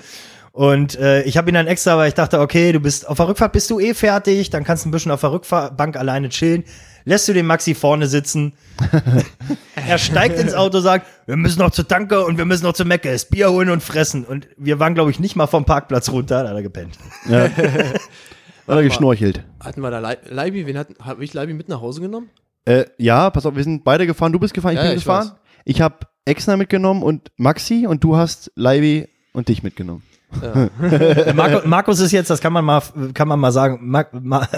Und 0.52 0.96
äh, 1.00 1.24
ich 1.24 1.38
habe 1.38 1.50
ihn 1.50 1.56
dann 1.56 1.68
extra, 1.68 1.98
weil 1.98 2.08
ich 2.08 2.14
dachte, 2.14 2.40
okay, 2.40 2.72
du 2.72 2.80
bist 2.80 3.08
auf 3.10 3.18
der 3.18 3.28
Rückfahrt 3.28 3.52
bist 3.52 3.70
du 3.70 3.80
eh 3.80 3.94
fertig, 3.94 4.52
dann 4.52 4.64
kannst 4.64 4.86
du 4.86 4.90
ein 4.90 4.92
bisschen 4.92 5.12
auf 5.12 5.22
der 5.22 5.32
Rückbank 5.32 5.98
alleine 5.98 6.30
chillen. 6.30 6.64
Lässt 7.04 7.28
du 7.28 7.34
den 7.34 7.46
Maxi 7.46 7.76
vorne 7.76 8.08
sitzen. 8.08 8.54
er 9.88 9.98
steigt 9.98 10.40
ins 10.40 10.54
Auto, 10.54 10.80
sagt, 10.80 11.06
wir 11.26 11.36
müssen 11.36 11.60
noch 11.60 11.72
zur 11.72 11.88
Tanke 11.88 12.24
und 12.26 12.38
wir 12.38 12.46
müssen 12.46 12.64
noch 12.64 12.74
zu 12.74 12.86
Meckes, 12.86 13.26
Bier 13.26 13.52
holen 13.52 13.70
und 13.70 13.84
fressen. 13.84 14.24
Und 14.26 14.48
wir 14.58 14.80
waren, 14.80 14.96
glaube 14.96 15.12
ich, 15.12 15.20
nicht 15.20 15.36
mal 15.36 15.46
vom 15.48 15.66
Parkplatz 15.66 16.10
runter, 16.10 16.44
da 16.44 16.50
hat 16.50 16.56
er 16.56 16.64
gepennt. 16.64 16.98
Ja. 17.30 17.50
Hat 18.68 18.78
er 18.78 18.84
geschnorchelt. 18.84 19.44
Hatten 19.60 19.82
wir 19.82 19.92
da 19.92 20.00
Lei- 20.00 20.18
Leibi, 20.28 20.66
wen 20.66 20.76
hat, 20.78 20.88
hab 21.00 21.22
ich 21.22 21.34
Leibi 21.36 21.54
mit 21.54 21.70
nach 21.70 21.82
Hause 21.82 22.02
genommen? 22.02 22.30
Äh, 22.66 22.86
ja, 22.98 23.30
pass 23.30 23.46
auf, 23.46 23.56
wir 23.56 23.64
sind 23.64 23.84
beide 23.84 24.08
gefahren. 24.08 24.32
Du 24.34 24.40
bist 24.40 24.54
gefahren, 24.54 24.74
ich 24.74 24.78
Ja, 24.78 24.82
bin 24.84 24.92
ja, 24.92 24.98
ich 24.98 25.04
gefahren. 25.04 25.28
weiß. 25.30 25.36
Ich 25.66 25.82
habe 25.82 25.96
Exner 26.26 26.58
mitgenommen 26.58 27.04
und 27.04 27.32
Maxi 27.38 27.86
und 27.88 28.04
du 28.04 28.16
hast 28.18 28.52
Leibi 28.56 29.08
und 29.34 29.48
dich 29.50 29.64
mitgenommen. 29.64 30.04
Äh, 30.42 31.32
Marco, 31.34 31.66
Markus 31.66 32.02
ist 32.02 32.12
jetzt, 32.12 32.30
das 32.30 32.42
kann 32.42 32.52
man 32.52 32.66
mal, 32.66 32.82
kann 33.14 33.28
man 33.30 33.40
mal 33.40 33.54
sagen, 33.54 33.80
Mar 33.90 34.08
Mar 34.22 34.50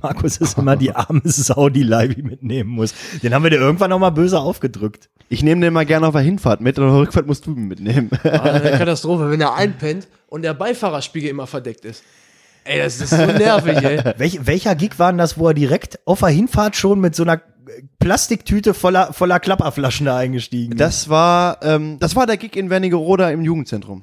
Markus 0.00 0.38
ist 0.38 0.56
immer 0.56 0.76
die 0.76 0.94
arme 0.94 1.20
Sau, 1.24 1.68
die 1.68 1.82
Leibi 1.82 2.22
mitnehmen 2.22 2.70
muss. 2.70 2.94
Den 3.22 3.34
haben 3.34 3.42
wir 3.42 3.50
dir 3.50 3.58
irgendwann 3.58 3.90
noch 3.90 3.98
mal 3.98 4.10
böse 4.10 4.38
aufgedrückt. 4.40 5.10
Ich 5.28 5.42
nehme 5.42 5.60
den 5.60 5.74
mal 5.74 5.84
gerne 5.84 6.06
auf 6.06 6.12
der 6.14 6.22
Hinfahrt 6.22 6.62
mit 6.62 6.78
und 6.78 6.86
auf 6.86 6.92
der 6.92 7.00
Rückfahrt 7.00 7.26
musst 7.26 7.44
du 7.44 7.50
ihn 7.54 7.68
mitnehmen. 7.68 8.08
Ah, 8.24 8.28
eine 8.44 8.70
Katastrophe, 8.78 9.30
wenn 9.30 9.40
er 9.42 9.54
einpennt 9.54 10.08
und 10.28 10.40
der 10.42 10.54
Beifahrerspiegel 10.54 11.28
immer 11.28 11.46
verdeckt 11.46 11.84
ist. 11.84 12.02
Ey, 12.64 12.78
das 12.78 12.98
ist 13.00 13.10
so 13.10 13.16
nervig, 13.26 13.76
ey. 13.82 14.00
Welch, 14.16 14.46
welcher 14.46 14.74
Gig 14.74 14.98
war 14.98 15.12
denn 15.12 15.18
das, 15.18 15.36
wo 15.38 15.48
er 15.48 15.54
direkt 15.54 15.98
auf 16.06 16.20
der 16.20 16.30
Hinfahrt 16.30 16.76
schon 16.76 16.98
mit 17.00 17.14
so 17.14 17.24
einer 17.24 17.42
Plastiktüte 17.98 18.74
voller, 18.74 19.12
voller 19.12 19.40
Klapperflaschen 19.40 20.06
da 20.06 20.16
eingestiegen? 20.16 20.76
Das 20.76 21.08
war, 21.08 21.58
ähm, 21.62 21.98
das 21.98 22.14
war 22.16 22.26
der 22.26 22.36
Gig 22.36 22.56
in 22.56 22.70
Wernigerode 22.70 23.30
im 23.30 23.42
Jugendzentrum. 23.42 24.02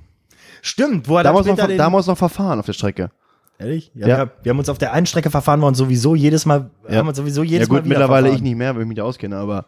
Stimmt, 0.62 1.08
wo 1.08 1.18
er 1.18 1.24
Damals 1.24 1.46
noch, 1.46 1.54
später 1.54 1.68
den, 1.68 1.78
damals 1.78 2.08
noch 2.08 2.18
verfahren 2.18 2.60
auf 2.60 2.66
der 2.66 2.74
Strecke. 2.74 3.12
Ehrlich? 3.60 3.92
Ja, 3.96 4.08
Ja. 4.08 4.18
Wir, 4.18 4.32
wir 4.44 4.50
haben 4.52 4.60
uns 4.60 4.70
auf 4.70 4.78
der 4.78 4.94
einen 4.94 5.06
Strecke 5.06 5.30
verfahren 5.30 5.62
worden, 5.62 5.76
sowieso 5.76 6.16
jedes 6.16 6.46
Mal, 6.46 6.70
Ja. 6.90 6.98
haben 6.98 7.08
uns 7.08 7.18
sowieso 7.18 7.44
Ja 7.44 7.50
jedes 7.52 7.70
gut, 7.70 7.82
Mal 7.84 7.88
mittlerweile 7.90 8.28
verfahren. 8.28 8.36
ich 8.38 8.42
nicht 8.50 8.58
mehr, 8.58 8.74
weil 8.76 8.82
ich 8.84 8.88
mich 8.88 8.98
da 8.98 9.04
auskenne, 9.04 9.38
aber, 9.38 9.66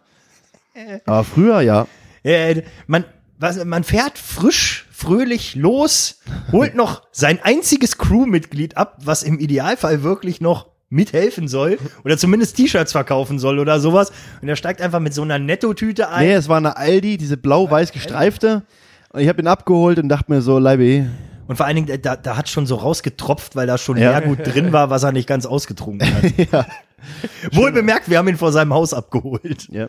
aber 1.06 1.24
früher 1.24 1.62
ja. 1.62 1.88
Äh, 2.24 2.64
man, 2.88 3.06
was, 3.38 3.64
man 3.66 3.84
fährt 3.84 4.18
frisch, 4.18 4.88
fröhlich 4.92 5.54
los, 5.54 6.22
holt 6.52 6.74
noch 6.74 7.04
sein 7.12 7.38
einziges 7.44 8.00
Crewmitglied 8.00 8.78
ab, 8.78 8.98
was 9.04 9.22
im 9.22 9.38
Idealfall 9.38 10.02
wirklich 10.02 10.42
noch 10.42 10.70
mithelfen 10.90 11.48
soll 11.48 11.78
oder 12.04 12.18
zumindest 12.18 12.56
T-Shirts 12.58 12.92
verkaufen 12.92 13.40
soll 13.40 13.60
oder 13.60 13.80
sowas. 13.80 14.12
Und 14.42 14.48
er 14.50 14.56
steigt 14.56 14.82
einfach 14.82 15.00
mit 15.00 15.14
so 15.14 15.22
einer 15.24 15.40
Nettotüte 15.40 16.10
ein. 16.10 16.26
Nee, 16.28 16.34
es 16.34 16.48
war 16.50 16.58
eine 16.58 16.78
Aldi, 16.78 17.18
diese 17.18 17.38
blau-weiß 17.38 17.92
gestreifte. 17.92 18.64
Und 19.10 19.22
ich 19.22 19.28
habe 19.30 19.42
ihn 19.42 19.48
abgeholt 19.48 19.98
und 20.00 20.10
dachte 20.10 20.32
mir 20.32 20.42
so, 20.42 20.60
Leibi, 20.60 21.06
Und 21.48 21.56
vor 21.58 21.66
allen 21.66 21.76
Dingen, 21.86 22.02
da, 22.02 22.16
da 22.16 22.38
hat 22.38 22.50
schon 22.50 22.66
so 22.66 22.76
rausgetropft, 22.76 23.56
weil 23.56 23.68
da 23.68 23.78
schon 23.78 23.98
Ja. 23.98 24.12
mehr 24.12 24.22
gut 24.22 24.40
drin 24.44 24.74
war, 24.74 24.90
was 24.90 25.04
er 25.04 25.12
nicht 25.12 25.28
ganz 25.28 25.46
ausgetrunken 25.46 26.08
hat. 26.14 26.66
Wohl 27.52 27.72
bemerkt, 27.72 28.10
wir 28.10 28.18
haben 28.18 28.28
ihn 28.28 28.38
vor 28.38 28.52
seinem 28.52 28.74
Haus 28.74 28.94
abgeholt. 28.94 29.68
Ja. 29.72 29.88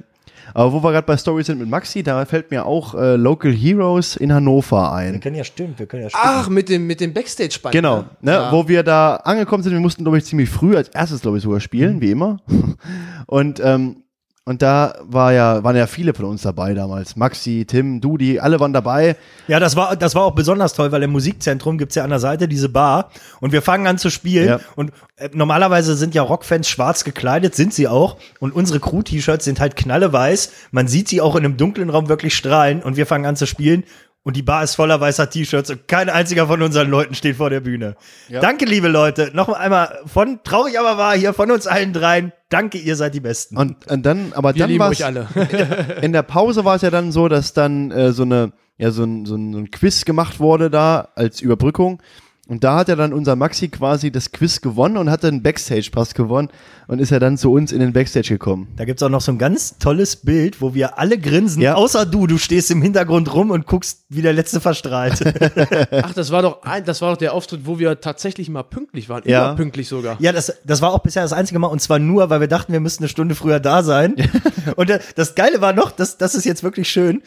Aber 0.54 0.72
wo 0.72 0.82
wir 0.82 0.92
gerade 0.92 1.06
bei 1.06 1.16
Stories 1.16 1.46
sind 1.46 1.58
mit 1.58 1.68
Maxi, 1.68 2.02
da 2.02 2.24
fällt 2.24 2.50
mir 2.50 2.66
auch 2.66 2.94
äh, 2.94 3.16
Local 3.16 3.52
Heroes 3.52 4.16
in 4.16 4.32
Hannover 4.32 4.92
ein. 4.92 5.20
können 5.20 5.36
ja 5.36 5.44
stimmen, 5.44 5.74
wir 5.76 5.86
können 5.86 6.04
ja 6.04 6.10
stimmen. 6.10 6.24
Ach, 6.26 6.48
mit 6.48 6.68
dem, 6.68 6.86
mit 6.86 7.00
dem 7.00 7.12
Backstage-Band. 7.12 7.72
Genau, 7.72 8.04
ne, 8.20 8.32
Ja. 8.32 8.52
wo 8.52 8.66
wir 8.68 8.82
da 8.82 9.16
angekommen 9.16 9.62
sind, 9.62 9.72
wir 9.72 9.80
mussten, 9.80 10.04
glaube 10.04 10.18
ich, 10.18 10.24
ziemlich 10.24 10.48
früh 10.48 10.76
als 10.76 10.88
erstes, 10.88 11.20
glaube 11.20 11.36
ich, 11.38 11.42
sogar 11.42 11.60
spielen, 11.60 12.00
wie 12.00 12.10
immer. 12.10 12.38
Und, 13.26 13.60
ähm, 13.62 14.02
und 14.48 14.62
da 14.62 14.94
war 15.02 15.32
ja, 15.32 15.64
waren 15.64 15.74
ja 15.74 15.88
viele 15.88 16.14
von 16.14 16.24
uns 16.26 16.42
dabei 16.42 16.72
damals. 16.72 17.16
Maxi, 17.16 17.64
Tim, 17.68 18.00
Dudi, 18.00 18.38
alle 18.38 18.60
waren 18.60 18.72
dabei. 18.72 19.16
Ja, 19.48 19.58
das 19.58 19.74
war, 19.74 19.96
das 19.96 20.14
war 20.14 20.22
auch 20.22 20.36
besonders 20.36 20.72
toll, 20.72 20.92
weil 20.92 21.02
im 21.02 21.10
Musikzentrum 21.10 21.78
gibt's 21.78 21.96
ja 21.96 22.04
an 22.04 22.10
der 22.10 22.20
Seite 22.20 22.46
diese 22.46 22.68
Bar 22.68 23.10
und 23.40 23.50
wir 23.52 23.60
fangen 23.60 23.88
an 23.88 23.98
zu 23.98 24.08
spielen 24.08 24.48
Ja. 24.48 24.60
und 24.76 24.92
äh, 25.16 25.30
normalerweise 25.32 25.96
sind 25.96 26.14
ja 26.14 26.22
Rockfans 26.22 26.68
schwarz 26.68 27.02
gekleidet, 27.02 27.56
sind 27.56 27.74
sie 27.74 27.88
auch 27.88 28.18
und 28.38 28.54
unsere 28.54 28.78
Crew-T-Shirts 28.78 29.44
sind 29.44 29.58
halt 29.58 29.74
knalleweiß. 29.74 30.52
Man 30.70 30.86
sieht 30.86 31.08
sie 31.08 31.20
auch 31.20 31.34
in 31.34 31.44
einem 31.44 31.56
dunklen 31.56 31.90
Raum 31.90 32.08
wirklich 32.08 32.36
strahlen 32.36 32.82
und 32.82 32.96
wir 32.96 33.06
fangen 33.06 33.26
an 33.26 33.34
zu 33.34 33.46
spielen 33.48 33.82
und 34.26 34.34
die 34.34 34.42
Bar 34.42 34.64
ist 34.64 34.74
voller 34.74 35.00
weißer 35.00 35.30
T-Shirts 35.30 35.70
und 35.70 35.86
kein 35.86 36.08
einziger 36.08 36.48
von 36.48 36.60
unseren 36.60 36.90
Leuten 36.90 37.14
steht 37.14 37.36
vor 37.36 37.48
der 37.48 37.60
Bühne. 37.60 37.94
Danke, 38.28 38.64
liebe 38.64 38.88
Leute. 38.88 39.30
Noch 39.34 39.48
einmal 39.48 40.00
von, 40.04 40.40
traurig 40.42 40.80
aber 40.80 40.98
wahr, 40.98 41.16
hier 41.16 41.32
von 41.32 41.48
uns 41.52 41.68
allen 41.68 41.92
dreien. 41.92 42.32
Danke, 42.48 42.78
ihr 42.78 42.96
seid 42.96 43.14
die 43.14 43.20
Besten. 43.20 43.56
Und, 43.56 43.86
und 43.86 44.04
dann, 44.04 44.32
aber 44.32 44.56
Wir 44.56 44.66
dann 44.66 44.78
war 44.80 44.88
euch 44.90 45.04
alle. 45.04 45.28
in 46.02 46.12
der 46.12 46.24
Pause 46.24 46.64
war 46.64 46.74
es 46.74 46.82
ja 46.82 46.90
dann 46.90 47.12
so, 47.12 47.28
dass 47.28 47.52
dann 47.52 47.92
äh, 47.92 48.10
so 48.10 48.24
eine, 48.24 48.50
ja, 48.78 48.90
so 48.90 49.04
ein, 49.04 49.26
so, 49.26 49.36
ein, 49.36 49.52
so 49.52 49.60
ein 49.60 49.70
Quiz 49.70 50.04
gemacht 50.04 50.40
wurde 50.40 50.70
da 50.70 51.06
als 51.14 51.40
Überbrückung. 51.40 52.02
Und 52.48 52.62
da 52.62 52.76
hat 52.76 52.88
ja 52.88 52.94
dann 52.94 53.12
unser 53.12 53.34
Maxi 53.34 53.66
quasi 53.68 54.12
das 54.12 54.30
Quiz 54.30 54.60
gewonnen 54.60 54.96
und 54.98 55.10
hat 55.10 55.24
dann 55.24 55.34
einen 55.34 55.42
Backstage-Pass 55.42 56.14
gewonnen 56.14 56.48
und 56.86 57.00
ist 57.00 57.10
ja 57.10 57.18
dann 57.18 57.36
zu 57.36 57.52
uns 57.52 57.72
in 57.72 57.80
den 57.80 57.92
Backstage 57.92 58.28
gekommen. 58.28 58.68
Da 58.76 58.84
gibt's 58.84 59.02
auch 59.02 59.08
noch 59.08 59.20
so 59.20 59.32
ein 59.32 59.38
ganz 59.38 59.78
tolles 59.78 60.14
Bild, 60.14 60.60
wo 60.60 60.72
wir 60.72 60.96
alle 60.98 61.18
grinsen, 61.18 61.60
Ja. 61.60 61.74
außer 61.74 62.06
du. 62.06 62.28
Du 62.28 62.38
stehst 62.38 62.70
im 62.70 62.82
Hintergrund 62.82 63.34
rum 63.34 63.50
und 63.50 63.66
guckst, 63.66 64.04
wie 64.08 64.22
der 64.22 64.32
Letzte 64.32 64.60
verstrahlt. 64.60 65.20
Ach, 65.90 66.14
das 66.14 66.30
war 66.30 66.42
doch 66.42 66.62
ein, 66.62 66.84
das 66.84 67.02
war 67.02 67.10
doch 67.10 67.16
der 67.18 67.34
Auftritt, 67.34 67.62
wo 67.64 67.80
wir 67.80 68.00
tatsächlich 68.00 68.48
mal 68.48 68.62
pünktlich 68.62 69.08
waren. 69.08 69.22
Ja. 69.26 69.46
Überpünktlich 69.46 69.88
sogar. 69.88 70.16
ja, 70.20 70.30
das, 70.30 70.52
das 70.64 70.80
war 70.80 70.92
auch 70.92 71.00
bisher 71.00 71.22
das 71.22 71.32
einzige 71.32 71.58
Mal 71.58 71.66
und 71.66 71.80
zwar 71.80 71.98
nur, 71.98 72.30
weil 72.30 72.38
wir 72.40 72.48
dachten, 72.48 72.72
wir 72.72 72.78
müssten 72.80 73.02
eine 73.02 73.08
Stunde 73.08 73.34
früher 73.34 73.58
da 73.58 73.82
sein. 73.82 74.14
und 74.76 74.88
das 75.16 75.34
Geile 75.34 75.60
war 75.60 75.72
noch, 75.72 75.90
das, 75.90 76.16
das 76.16 76.36
ist 76.36 76.44
jetzt 76.44 76.62
wirklich 76.62 76.88
schön. 76.88 77.22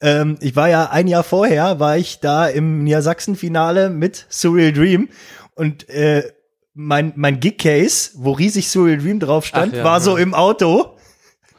Ähm, 0.00 0.36
ich 0.40 0.56
war 0.56 0.68
ja 0.68 0.90
ein 0.90 1.06
Jahr 1.06 1.22
vorher, 1.22 1.78
war 1.78 1.96
ich 1.96 2.20
da 2.20 2.46
im 2.46 2.82
Niedersachsen-Finale 2.84 3.90
mit 3.90 4.26
Surreal 4.28 4.72
Dream 4.72 5.08
und 5.54 5.88
äh, 5.88 6.30
mein, 6.74 7.12
mein 7.16 7.38
Gig-Case, 7.38 8.10
wo 8.14 8.32
riesig 8.32 8.70
Surreal 8.70 8.98
Dream 8.98 9.20
drauf 9.20 9.44
stand, 9.46 9.74
ja, 9.74 9.84
war 9.84 10.00
so 10.00 10.16
ja. 10.16 10.22
im 10.22 10.34
Auto. 10.34 10.96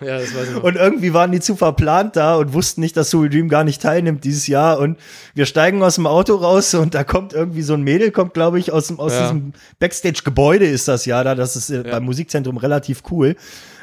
Ja, 0.01 0.17
das 0.19 0.35
weiß 0.35 0.49
ich 0.49 0.55
noch. 0.55 0.63
Und 0.63 0.75
irgendwie 0.75 1.13
waren 1.13 1.31
die 1.31 1.39
zu 1.39 1.55
verplant 1.55 2.15
da 2.15 2.35
und 2.35 2.53
wussten 2.53 2.81
nicht, 2.81 2.97
dass 2.97 3.09
Soul 3.09 3.29
Dream 3.29 3.47
gar 3.49 3.63
nicht 3.63 3.81
teilnimmt 3.81 4.23
dieses 4.23 4.47
Jahr. 4.47 4.79
Und 4.79 4.97
wir 5.33 5.45
steigen 5.45 5.81
aus 5.83 5.95
dem 5.95 6.07
Auto 6.07 6.35
raus 6.35 6.73
und 6.73 6.93
da 6.93 7.03
kommt 7.03 7.33
irgendwie 7.33 7.61
so 7.61 7.73
ein 7.73 7.83
Mädel, 7.83 8.11
kommt, 8.11 8.33
glaube 8.33 8.59
ich, 8.59 8.71
aus, 8.71 8.87
dem, 8.87 8.99
aus 8.99 9.13
Ja. 9.13 9.21
diesem 9.21 9.53
Backstage-Gebäude 9.79 10.65
ist 10.65 10.87
das 10.87 11.05
ja 11.05 11.23
da. 11.23 11.35
Das 11.35 11.55
ist 11.55 11.69
äh, 11.69 11.83
beim 11.83 12.03
Musikzentrum 12.03 12.57
relativ 12.57 13.03
cool. 13.11 13.35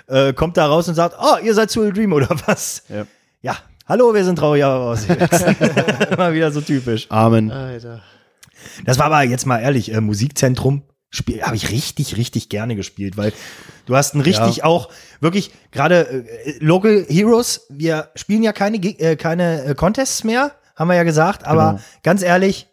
Äh, 0.09 0.33
kommt 0.33 0.57
da 0.57 0.67
raus 0.67 0.89
und 0.89 0.95
sagt, 0.95 1.17
oh, 1.19 1.37
ihr 1.43 1.55
seid 1.55 1.71
Soul 1.71 1.93
Dream 1.93 2.13
oder 2.13 2.29
was? 2.47 2.83
Ja. 2.89 3.07
Ja. 3.43 3.57
Hallo, 3.91 4.15
wir 4.15 4.25
sind 4.25 4.37
traurig, 4.37 4.63
aber 4.63 4.85
ausgewachsen. 4.85 5.57
Immer 6.13 6.33
wieder 6.33 6.53
so 6.53 6.61
typisch. 6.61 7.09
Amen. 7.11 7.51
Alter. 7.51 8.01
Das 8.85 9.01
war 9.01 9.07
aber 9.07 9.23
jetzt 9.23 9.47
mal 9.47 9.59
ehrlich, 9.59 9.93
äh, 9.93 10.01
Musikzentrum 10.01 10.83
spiel 11.11 11.43
habe 11.43 11.57
ich 11.57 11.71
richtig, 11.71 12.17
richtig 12.17 12.49
gerne 12.51 12.77
gespielt, 12.77 13.17
weil 13.17 13.33
du 13.87 13.97
hast 13.97 14.15
ein 14.15 14.21
richtig 14.21 14.63
auch 14.63 14.91
wirklich 15.19 15.51
gerade 15.73 16.25
äh, 16.25 16.55
Local 16.61 17.05
Heroes. 17.09 17.67
Wir 17.69 18.11
spielen 18.15 18.45
ja 18.45 18.53
keine 18.53 18.77
äh, 18.77 19.17
keine 19.17 19.65
äh, 19.65 19.75
Contests 19.75 20.23
mehr, 20.23 20.53
haben 20.77 20.87
wir 20.87 20.95
ja 20.95 21.03
gesagt. 21.03 21.45
Aber 21.45 21.73
Genau. 21.73 21.83
ganz 22.05 22.23
ehrlich, 22.23 22.69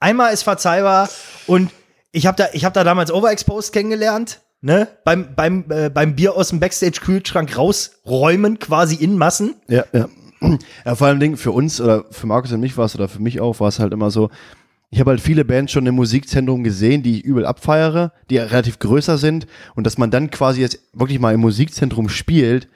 einmal 0.00 0.32
ist 0.34 0.42
verzeihbar 0.42 1.08
und 1.46 1.70
ich 2.10 2.26
habe 2.26 2.36
da, 2.36 2.48
ich 2.52 2.64
habe 2.64 2.72
da 2.72 2.82
damals 2.82 3.12
Overexposed 3.12 3.72
kennengelernt. 3.72 4.40
Ne, 4.62 4.88
beim, 5.04 5.34
beim, 5.36 5.64
äh, 5.68 5.90
beim 5.90 6.16
Bier 6.16 6.34
aus 6.34 6.48
dem 6.48 6.60
Backstage-Kühlschrank 6.60 7.56
rausräumen, 7.56 8.58
quasi 8.58 8.96
in 8.96 9.16
Massen. 9.16 9.54
Ja, 9.68 9.84
ja. 9.92 10.08
Ja, 10.84 10.94
vor 10.94 11.06
allem 11.06 11.20
Ding 11.20 11.36
für 11.36 11.50
uns 11.50 11.80
oder 11.80 12.04
für 12.10 12.26
Markus 12.26 12.52
und 12.52 12.60
mich 12.60 12.76
war 12.76 12.84
es 12.84 12.94
oder 12.94 13.08
für 13.08 13.20
mich 13.20 13.40
auch, 13.40 13.60
war 13.60 13.68
es 13.68 13.78
halt 13.78 13.92
immer 13.92 14.10
so, 14.10 14.30
ich 14.90 15.00
habe 15.00 15.10
halt 15.10 15.20
viele 15.20 15.44
Bands 15.44 15.72
schon 15.72 15.86
im 15.86 15.94
Musikzentrum 15.94 16.62
gesehen, 16.62 17.02
die 17.02 17.18
ich 17.18 17.24
übel 17.24 17.44
abfeiere, 17.46 18.12
die 18.30 18.38
relativ 18.38 18.78
größer 18.78 19.18
sind 19.18 19.46
und 19.74 19.84
dass 19.84 19.98
man 19.98 20.10
dann 20.10 20.30
quasi 20.30 20.60
jetzt 20.60 20.78
wirklich 20.92 21.18
mal 21.18 21.34
im 21.34 21.40
Musikzentrum 21.40 22.08
spielt, 22.08 22.68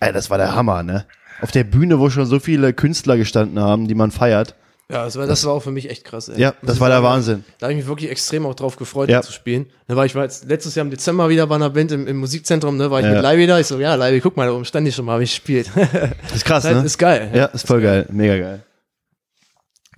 ey, 0.00 0.12
das 0.12 0.30
war 0.30 0.38
der 0.38 0.54
Hammer, 0.54 0.82
ne? 0.82 1.06
Auf 1.40 1.50
der 1.50 1.64
Bühne, 1.64 1.98
wo 1.98 2.10
schon 2.10 2.26
so 2.26 2.38
viele 2.38 2.72
Künstler 2.72 3.16
gestanden 3.16 3.58
haben, 3.58 3.88
die 3.88 3.94
man 3.94 4.10
feiert. 4.10 4.54
Ja, 4.90 5.04
das 5.04 5.16
war, 5.16 5.26
das 5.26 5.44
war 5.46 5.54
auch 5.54 5.60
für 5.62 5.70
mich 5.70 5.88
echt 5.88 6.04
krass. 6.04 6.28
Ey. 6.28 6.38
Ja, 6.38 6.54
das 6.62 6.74
ich 6.74 6.80
war 6.80 6.88
der 6.90 6.98
sagen. 6.98 7.06
Wahnsinn. 7.14 7.44
Da 7.58 7.66
habe 7.66 7.72
ich 7.72 7.78
mich 7.78 7.86
wirklich 7.86 8.10
extrem 8.10 8.44
auch 8.44 8.54
drauf 8.54 8.76
gefreut, 8.76 9.08
Ja. 9.08 9.20
da 9.20 9.22
zu 9.26 9.32
spielen. 9.32 9.66
Da 9.88 9.96
war 9.96 10.04
ich 10.04 10.14
war 10.14 10.24
jetzt 10.24 10.44
letztes 10.44 10.74
Jahr 10.74 10.84
im 10.84 10.90
Dezember 10.90 11.30
wieder 11.30 11.46
bei 11.46 11.54
einer 11.54 11.70
Band 11.70 11.90
im, 11.92 12.06
im 12.06 12.18
Musikzentrum, 12.18 12.76
ne, 12.76 12.90
war 12.90 13.00
ich 13.00 13.06
Ja. 13.06 13.12
mit 13.14 13.22
Leibi 13.22 13.46
da. 13.46 13.58
Ich 13.58 13.66
so, 13.66 13.80
ja, 13.80 13.94
Leibi, 13.94 14.20
guck 14.20 14.36
mal, 14.36 14.46
da 14.46 14.52
oben 14.52 14.66
stand 14.66 14.86
ich 14.86 14.94
schon 14.94 15.06
mal, 15.06 15.12
habe 15.14 15.24
ich 15.24 15.30
gespielt. 15.30 15.70
Das 15.74 16.32
ist 16.34 16.44
krass, 16.44 16.64
das 16.64 16.74
ne? 16.74 16.84
ist 16.84 16.98
geil. 16.98 17.30
ja, 17.34 17.46
ist 17.46 17.66
voll 17.66 17.80
geil. 17.80 18.06
Mega 18.10 18.36
geil. 18.36 18.62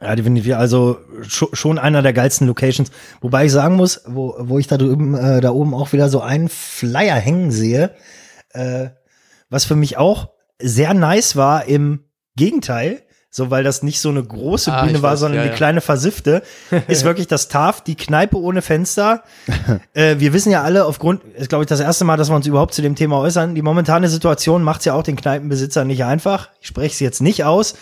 Ja, 0.01 0.15
definitiv. 0.15 0.55
Also 0.55 0.99
scho- 1.23 1.55
schon 1.57 1.79
einer 1.79 2.03
der 2.03 2.13
geilsten 2.13 2.47
Locations. 2.47 2.91
Wobei 3.23 3.47
ich 3.47 3.53
sagen 3.53 3.77
muss, 3.77 4.03
wo, 4.07 4.35
wo 4.39 4.59
ich 4.59 4.67
da 4.67 4.77
drüben, 4.77 5.15
äh, 5.15 5.41
da 5.41 5.51
oben 5.51 5.75
auch 5.75 5.93
wieder 5.93 6.09
so 6.11 6.21
einen 6.21 6.49
Flyer 6.49 7.15
hängen 7.17 7.51
sehe, 7.51 7.95
äh, 8.51 8.89
was 9.49 9.65
für 9.65 9.75
mich 9.77 9.97
auch 9.97 10.31
sehr 10.61 10.93
nice 10.95 11.35
war 11.35 11.65
im 11.67 12.05
Gegenteil, 12.37 13.03
so 13.37 13.51
weil 13.51 13.65
das 13.65 13.83
nicht 13.83 14.01
so 14.01 14.09
eine 14.09 14.25
große 14.25 14.73
Ah, 14.73 14.83
Bühne 14.83 15.03
war, 15.03 15.13
weiß, 15.13 15.21
sondern 15.21 15.41
ja, 15.41 15.43
die 15.45 15.51
ja. 15.51 15.55
kleine 15.57 15.83
versiffte, 15.83 16.43
ist 16.89 17.05
wirklich 17.05 17.27
das 17.27 17.49
TAF, 17.49 17.83
die 17.83 17.95
Kneipe 17.95 18.39
ohne 18.39 18.63
Fenster. 18.63 19.25
äh, 19.93 20.17
wir 20.19 20.33
wissen 20.33 20.51
ja 20.51 20.63
alle 20.63 20.87
aufgrund, 20.87 21.23
ist 21.35 21.51
glaube 21.51 21.65
ich 21.65 21.69
das 21.69 21.81
erste 21.81 22.07
Mal, 22.07 22.17
dass 22.17 22.31
wir 22.31 22.37
uns 22.37 22.47
überhaupt 22.47 22.73
zu 22.73 22.81
dem 22.81 22.95
Thema 22.95 23.19
äußern, 23.21 23.55
die 23.55 23.61
momentane 23.61 24.09
Situation 24.09 24.63
macht 24.63 24.79
es 24.79 24.87
ja 24.87 24.95
auch 24.95 25.03
den 25.03 25.17
Kneipenbesitzern 25.17 25.87
nicht 25.87 26.03
einfach. 26.03 26.49
Ich 26.63 26.69
spreche 26.69 26.95
es 26.95 27.01
jetzt 27.01 27.21
nicht 27.21 27.45
aus, 27.45 27.75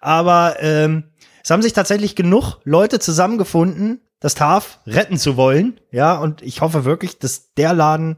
aber 0.00 0.56
ähm, 0.60 1.04
es 1.42 1.50
haben 1.50 1.60
sich 1.60 1.74
tatsächlich 1.74 2.16
genug 2.16 2.60
Leute 2.64 2.98
zusammengefunden, 2.98 4.00
das 4.20 4.34
TAF 4.34 4.78
retten 4.86 5.18
zu 5.18 5.36
wollen. 5.36 5.78
Ja, 5.90 6.16
und 6.16 6.40
ich 6.40 6.62
hoffe 6.62 6.86
wirklich, 6.86 7.18
dass 7.18 7.52
der 7.52 7.74
Laden 7.74 8.16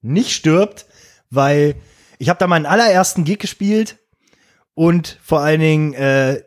nicht 0.00 0.32
stirbt, 0.32 0.86
weil 1.28 1.74
ich 2.18 2.30
habe 2.30 2.38
da 2.38 2.46
meinen 2.46 2.64
allerersten 2.64 3.24
Gig 3.24 3.38
gespielt 3.38 3.98
und 4.76 5.18
vor 5.22 5.40
allen 5.40 5.60
Dingen, 5.60 5.94
äh, 5.94 6.42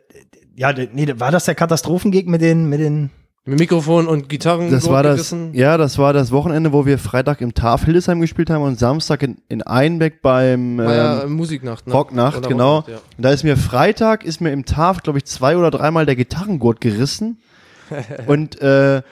ja, 0.54 0.72
nee, 0.72 1.12
war 1.18 1.32
das 1.32 1.46
der 1.46 1.56
Katastrophengig 1.56 2.28
mit 2.28 2.40
den, 2.40 2.68
mit 2.68 2.78
den 2.78 3.10
Mit 3.44 3.58
Mikrofon 3.58 4.06
und 4.06 4.28
Gitarren. 4.28 4.70
Das 4.70 4.88
war 4.88 5.02
das, 5.02 5.16
gerissen. 5.16 5.52
ja, 5.52 5.76
das 5.76 5.98
war 5.98 6.12
das 6.12 6.30
Wochenende, 6.30 6.72
wo 6.72 6.86
wir 6.86 6.98
Freitag 6.98 7.40
im 7.40 7.54
TAF 7.54 7.86
Hildesheim 7.86 8.20
gespielt 8.20 8.48
haben 8.48 8.62
und 8.62 8.78
Samstag 8.78 9.24
in, 9.24 9.38
in 9.48 9.62
Einbeck 9.62 10.22
beim 10.22 10.78
ja 10.78 11.24
ähm, 11.24 11.32
Musiknacht, 11.32 11.88
ne? 11.88 11.92
Rocknacht, 11.92 12.38
Oder 12.38 12.48
genau. 12.48 12.76
Rocknacht, 12.76 13.00
ja. 13.00 13.16
Und 13.16 13.24
da 13.24 13.30
ist 13.30 13.42
mir 13.42 13.56
Freitag, 13.56 14.24
ist 14.24 14.40
mir 14.40 14.52
im 14.52 14.64
TAF, 14.64 15.02
glaube 15.02 15.18
ich, 15.18 15.24
zwei 15.24 15.56
oder 15.56 15.72
dreimal 15.72 16.06
der 16.06 16.14
Gitarrengurt 16.14 16.80
gerissen. 16.80 17.40
und 18.28 18.62
äh, 18.62 19.02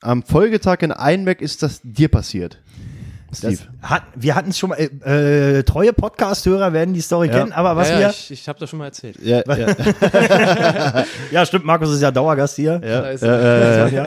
am 0.00 0.22
Folgetag 0.22 0.78
in 0.80 0.90
Einbeck 0.90 1.42
ist 1.42 1.62
das 1.62 1.82
dir 1.84 2.08
passiert. 2.08 2.62
Steve. 3.34 3.58
Hat, 3.82 4.02
wir 4.14 4.34
hatten 4.34 4.50
es 4.50 4.58
schon 4.58 4.70
mal, 4.70 4.76
äh, 4.78 5.58
äh, 5.58 5.62
treue 5.62 5.92
Podcast-Hörer 5.92 6.72
werden 6.72 6.92
die 6.94 7.00
Story 7.00 7.28
Ja. 7.28 7.38
kennen, 7.38 7.52
aber 7.52 7.76
was 7.76 7.88
ja, 7.88 7.94
wir, 7.96 8.00
ja, 8.02 8.10
ich, 8.10 8.30
ich 8.30 8.48
habe 8.48 8.58
das 8.58 8.68
schon 8.70 8.78
mal 8.78 8.86
erzählt. 8.86 9.16
ja, 9.22 9.42
ja, 9.56 11.04
ja 11.30 11.46
stimmt, 11.46 11.64
Markus 11.64 11.90
ist 11.90 12.00
ja 12.02 12.10
Dauergast 12.10 12.56
hier. 12.56 12.80
ja, 12.84 13.10
ja. 13.12 13.86
Ja. 13.88 14.06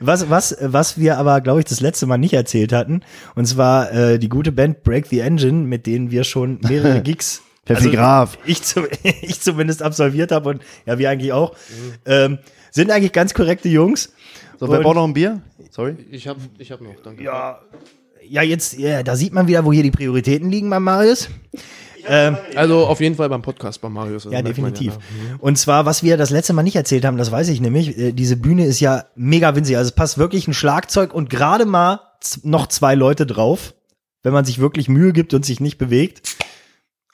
Was, 0.00 0.28
was, 0.30 0.56
was 0.60 0.98
wir 0.98 1.18
aber, 1.18 1.40
glaube 1.40 1.60
ich, 1.60 1.64
das 1.66 1.80
letzte 1.80 2.06
Mal 2.06 2.18
nicht 2.18 2.34
erzählt 2.34 2.72
hatten, 2.72 3.02
und 3.34 3.46
zwar 3.46 3.92
äh, 3.92 4.18
die 4.18 4.28
gute 4.28 4.52
Band 4.52 4.82
Break 4.82 5.06
the 5.06 5.20
Engine, 5.20 5.66
mit 5.66 5.86
denen 5.86 6.10
wir 6.10 6.24
schon 6.24 6.58
mehrere 6.62 7.00
Gigs, 7.02 7.42
Pfeffi 7.66 7.90
Graf. 7.90 8.38
ich, 8.44 8.60
ich 9.22 9.40
zumindest 9.40 9.82
absolviert 9.82 10.32
habe 10.32 10.50
und 10.50 10.62
ja, 10.86 10.98
wir 10.98 11.10
eigentlich 11.10 11.32
auch, 11.32 11.52
Mhm. 11.54 11.92
ähm, 12.06 12.38
sind 12.70 12.90
eigentlich 12.90 13.12
ganz 13.12 13.34
korrekte 13.34 13.68
Jungs. 13.68 14.12
So, 14.60 14.68
wer 14.68 14.78
Und- 14.78 14.84
braucht 14.84 14.96
noch 14.96 15.04
ein 15.04 15.14
Bier? 15.14 15.40
Sorry. 15.70 15.96
Ich 16.10 16.26
habe 16.28 16.40
ich 16.58 16.70
hab 16.72 16.80
noch, 16.80 16.94
danke. 17.04 17.22
Ja, 17.22 17.60
ja, 18.26 18.42
jetzt, 18.42 18.78
ja, 18.78 19.02
da 19.02 19.16
sieht 19.16 19.32
man 19.32 19.46
wieder, 19.48 19.64
wo 19.64 19.72
hier 19.72 19.82
die 19.82 19.90
Prioritäten 19.90 20.50
liegen 20.50 20.70
bei 20.70 20.80
Marius. 20.80 21.28
Ähm, 22.06 22.36
Also 22.54 22.86
auf 22.86 23.00
jeden 23.00 23.16
Fall 23.16 23.28
beim 23.28 23.42
Podcast 23.42 23.80
bei 23.80 23.88
Marius. 23.88 24.24
das 24.24 24.32
Ja, 24.32 24.42
definitiv. 24.42 24.94
ja, 24.94 24.98
ne? 25.32 25.36
Und 25.38 25.58
zwar, 25.58 25.84
was 25.84 26.02
wir 26.02 26.16
das 26.16 26.30
letzte 26.30 26.52
Mal 26.52 26.62
nicht 26.62 26.76
erzählt 26.76 27.04
haben, 27.04 27.18
das 27.18 27.30
weiß 27.30 27.48
ich 27.48 27.60
nämlich, 27.60 27.98
äh, 27.98 28.12
diese 28.12 28.36
Bühne 28.36 28.64
ist 28.64 28.80
ja 28.80 29.04
mega 29.14 29.54
winzig. 29.54 29.76
Also 29.76 29.88
es 29.88 29.94
passt 29.94 30.16
wirklich 30.18 30.48
ein 30.48 30.54
Schlagzeug 30.54 31.12
und 31.12 31.28
gerade 31.28 31.66
mal 31.66 32.00
noch 32.42 32.66
zwei 32.68 32.94
Leute 32.94 33.26
drauf, 33.26 33.74
wenn 34.22 34.32
man 34.32 34.44
sich 34.44 34.58
wirklich 34.58 34.88
Mühe 34.88 35.12
gibt 35.12 35.34
und 35.34 35.44
sich 35.44 35.60
nicht 35.60 35.78
bewegt. 35.78 36.36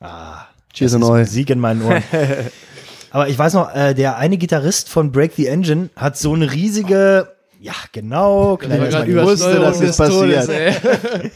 Ah, 0.01 0.47
Cheers 0.73 0.93
das 0.93 0.97
an 0.97 1.03
ist 1.03 1.09
euch. 1.09 1.27
Musik 1.27 1.51
in 1.51 1.61
meinen 1.61 1.83
Ohren. 1.83 2.03
Aber 3.11 3.29
ich 3.29 3.39
weiß 3.39 3.55
noch, 3.55 3.73
äh, 3.75 3.95
der 3.95 4.17
eine 4.17 4.39
Gitarrist 4.39 4.89
von 4.89 5.13
Break 5.13 5.35
the 5.37 5.47
Engine 5.47 5.91
hat 5.95 6.19
so 6.19 6.35
eine 6.35 6.53
riesige, 6.53 7.34
ja 7.65 7.73
genau, 7.93 8.57
Das 8.57 8.69
war 8.71 8.77
kleine 8.77 8.91
grad 8.91 9.09
Ich 9.09 9.15
wusste, 9.17 9.57
Übersteuerung 9.57 9.65
dass 9.65 9.79
des 9.81 9.97
das 9.97 10.09
passiert. 10.09 10.47
Todes, 10.47 11.31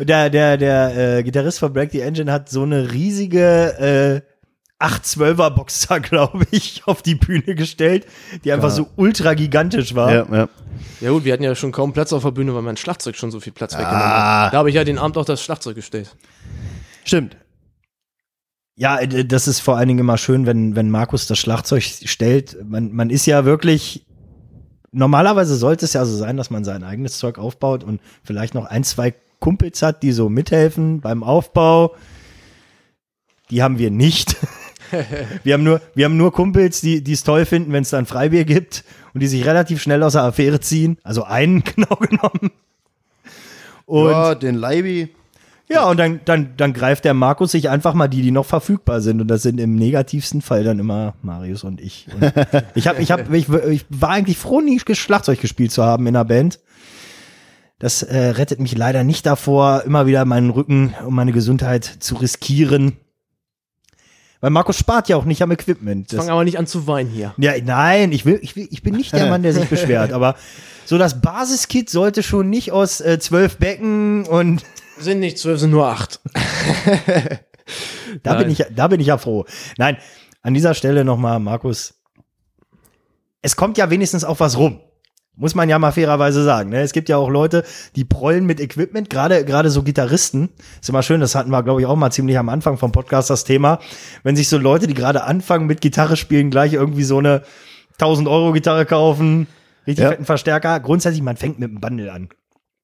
der, 0.06 0.30
der, 0.30 0.56
der 0.56 1.16
äh, 1.18 1.22
Gitarrist 1.22 1.58
von 1.58 1.72
Break 1.72 1.92
the 1.92 2.00
Engine 2.00 2.30
hat 2.32 2.48
so 2.48 2.62
eine 2.62 2.92
riesige 2.92 4.22
äh, 4.80 4.84
812er 4.84 5.50
Box 5.50 5.86
da, 5.88 5.98
glaube 6.00 6.44
ich, 6.50 6.82
auf 6.86 7.02
die 7.02 7.14
Bühne 7.14 7.54
gestellt, 7.54 8.06
die 8.44 8.52
einfach 8.52 8.68
Ja. 8.70 8.74
so 8.74 8.88
ultra 8.96 9.34
gigantisch 9.34 9.94
war. 9.94 10.12
Ja, 10.12 10.26
ja. 10.30 10.48
Ja 11.02 11.10
gut, 11.10 11.24
wir 11.24 11.32
hatten 11.34 11.42
ja 11.42 11.54
schon 11.54 11.72
kaum 11.72 11.92
Platz 11.92 12.12
auf 12.12 12.22
der 12.22 12.30
Bühne, 12.30 12.54
weil 12.54 12.62
mein 12.62 12.76
Schlagzeug 12.78 13.16
schon 13.16 13.30
so 13.30 13.40
viel 13.40 13.52
Platz 13.52 13.74
weggenommen 13.74 14.00
Ah. 14.02 14.46
hat. 14.46 14.54
Da 14.54 14.58
habe 14.58 14.70
ich 14.70 14.74
ja 14.76 14.84
den 14.84 14.98
Abend 14.98 15.16
auch 15.18 15.24
das 15.26 15.42
Schlagzeug 15.42 15.74
gestellt. 15.76 16.14
Stimmt. 17.04 17.36
Ja, 18.76 18.98
äh, 18.98 19.24
das 19.26 19.46
ist 19.48 19.60
vor 19.60 19.76
allen 19.76 19.88
Dingen 19.88 20.00
immer 20.00 20.16
schön, 20.16 20.46
wenn, 20.46 20.74
wenn 20.76 20.90
Markus 20.90 21.26
das 21.26 21.38
Schlagzeug 21.38 21.82
stellt. 21.82 22.56
Man, 22.64 22.92
man 22.92 23.10
ist 23.10 23.26
ja 23.26 23.44
wirklich, 23.44 24.06
normalerweise 24.92 25.56
sollte 25.56 25.84
es 25.84 25.92
ja 25.92 26.04
so 26.04 26.16
sein, 26.16 26.36
dass 26.36 26.50
man 26.50 26.64
sein 26.64 26.84
eigenes 26.84 27.18
Zeug 27.18 27.38
aufbaut 27.38 27.84
und 27.84 28.00
vielleicht 28.22 28.54
noch 28.54 28.66
ein, 28.66 28.84
zwei 28.84 29.14
Kumpels 29.38 29.82
hat, 29.82 30.02
die 30.02 30.12
so 30.12 30.28
mithelfen 30.28 31.00
beim 31.00 31.22
Aufbau. 31.22 31.94
Die 33.50 33.62
haben 33.62 33.78
wir 33.78 33.90
nicht. 33.90 34.36
wir, 35.44 35.54
haben 35.54 35.64
nur, 35.64 35.80
wir 35.94 36.04
haben 36.04 36.16
nur 36.16 36.32
Kumpels, 36.32 36.80
die 36.80 37.02
es 37.10 37.24
toll 37.24 37.46
finden, 37.46 37.72
wenn 37.72 37.82
es 37.82 37.90
dann 37.90 38.06
Freibier 38.06 38.44
gibt 38.44 38.84
und 39.14 39.20
die 39.20 39.28
sich 39.28 39.44
relativ 39.44 39.80
schnell 39.82 40.02
aus 40.02 40.12
der 40.12 40.22
Affäre 40.22 40.60
ziehen. 40.60 40.98
Also 41.02 41.24
einen 41.24 41.64
genau 41.76 41.96
genommen. 41.96 42.52
Und 43.86 44.10
ja, 44.10 44.34
den 44.34 44.54
Leibi. 44.54 45.14
Ja, 45.70 45.88
und 45.88 45.98
dann, 45.98 46.20
dann, 46.24 46.54
dann 46.56 46.72
greift 46.72 47.04
der 47.04 47.14
Markus 47.14 47.52
sich 47.52 47.68
einfach 47.70 47.94
mal 47.94 48.08
die, 48.08 48.22
die 48.22 48.30
noch 48.30 48.46
verfügbar 48.46 49.00
sind. 49.00 49.20
Und 49.20 49.28
das 49.28 49.42
sind 49.42 49.60
im 49.60 49.76
negativsten 49.76 50.42
Fall 50.42 50.64
dann 50.64 50.78
immer 50.78 51.14
Marius 51.22 51.64
und 51.64 51.80
ich. 51.80 52.06
Und 52.12 52.32
ich, 52.74 52.88
hab, 52.88 52.98
ich, 52.98 53.12
hab, 53.12 53.32
ich, 53.32 53.48
ich 53.48 53.86
war 53.88 54.10
eigentlich 54.10 54.38
froh, 54.38 54.60
nie 54.60 54.80
Schlagzeug 54.80 55.40
gespielt 55.40 55.72
zu 55.72 55.84
haben 55.84 56.06
in 56.06 56.14
der 56.14 56.24
Band. 56.24 56.58
Das 57.78 58.02
äh, 58.02 58.18
rettet 58.18 58.60
mich 58.60 58.76
leider 58.76 59.04
nicht 59.04 59.24
davor, 59.24 59.84
immer 59.86 60.06
wieder 60.06 60.24
meinen 60.24 60.50
Rücken 60.50 60.94
und 61.06 61.14
meine 61.14 61.32
Gesundheit 61.32 61.84
zu 61.84 62.16
riskieren. 62.16 62.96
Weil 64.40 64.50
Markus 64.50 64.76
spart 64.76 65.08
ja 65.08 65.16
auch 65.16 65.24
nicht 65.24 65.42
am 65.42 65.50
Equipment. 65.50 66.06
Ich 66.06 66.08
Das, 66.08 66.18
fange 66.18 66.32
aber 66.32 66.44
nicht 66.44 66.58
an 66.58 66.66
zu 66.66 66.86
weinen 66.86 67.10
hier. 67.10 67.34
ja, 67.36 67.52
nein, 67.62 68.12
ich 68.12 68.24
will, 68.24 68.38
ich 68.42 68.56
will, 68.56 68.68
ich 68.70 68.82
bin 68.82 68.96
nicht 68.96 69.12
der 69.12 69.28
Mann, 69.28 69.42
der 69.42 69.52
sich 69.52 69.68
beschwert. 69.68 70.12
Aber 70.14 70.34
so 70.86 70.96
das 70.98 71.20
Basiskit 71.20 71.90
sollte 71.90 72.22
schon 72.22 72.48
nicht 72.48 72.72
aus 72.72 73.00
äh, 73.00 73.18
zwölf 73.18 73.58
Becken 73.58 74.24
und 74.24 74.62
Sind 75.00 75.20
nicht 75.20 75.38
zwölf, 75.38 75.58
sind 75.60 75.70
nur 75.70 75.86
acht. 75.86 76.20
Da 78.24 78.34
Nein. 78.34 78.42
bin 78.44 78.50
ich, 78.52 78.64
da 78.74 78.88
bin 78.88 78.98
ich 79.00 79.06
ja 79.06 79.18
froh. 79.18 79.44
Nein, 79.78 79.96
an 80.42 80.54
dieser 80.54 80.74
Stelle 80.74 81.04
nochmal, 81.04 81.38
Markus. 81.38 81.94
Es 83.42 83.54
kommt 83.54 83.78
ja 83.78 83.90
wenigstens 83.90 84.24
auch 84.24 84.40
was 84.40 84.58
rum. 84.58 84.80
Muss 85.36 85.54
man 85.54 85.68
ja 85.68 85.78
mal 85.78 85.92
fairerweise 85.92 86.42
sagen. 86.42 86.70
Ne? 86.70 86.80
Es 86.82 86.92
gibt 86.92 87.08
ja 87.08 87.16
auch 87.16 87.30
Leute, 87.30 87.64
die 87.96 88.04
prollen 88.04 88.44
mit 88.44 88.58
Equipment, 88.60 89.08
gerade 89.08 89.44
gerade 89.44 89.70
so 89.70 89.82
Gitarristen. 89.84 90.50
Ist 90.80 90.88
immer 90.88 91.02
schön, 91.04 91.20
das 91.20 91.34
hatten 91.36 91.50
wir, 91.50 91.62
glaube 91.62 91.80
ich, 91.80 91.86
auch 91.86 91.94
mal 91.96 92.10
ziemlich 92.10 92.36
am 92.36 92.48
Anfang 92.48 92.76
vom 92.76 92.90
Podcast 92.92 93.30
das 93.30 93.44
Thema. 93.44 93.78
Wenn 94.24 94.34
sich 94.36 94.48
so 94.48 94.58
Leute, 94.58 94.86
die 94.88 94.94
gerade 94.94 95.22
anfangen 95.22 95.66
mit 95.66 95.80
Gitarre 95.80 96.16
spielen, 96.16 96.50
gleich 96.50 96.72
irgendwie 96.72 97.04
so 97.04 97.18
eine 97.18 97.42
1000 97.92 98.26
Euro 98.28 98.52
Gitarre 98.52 98.84
kaufen, 98.84 99.46
richtig 99.86 100.02
Ja. 100.02 100.10
fetten 100.10 100.24
Verstärker. 100.26 100.80
Grundsätzlich, 100.80 101.22
man 101.22 101.36
fängt 101.36 101.58
mit 101.60 101.70
einem 101.70 101.80
Bundle 101.80 102.12
an. 102.12 102.28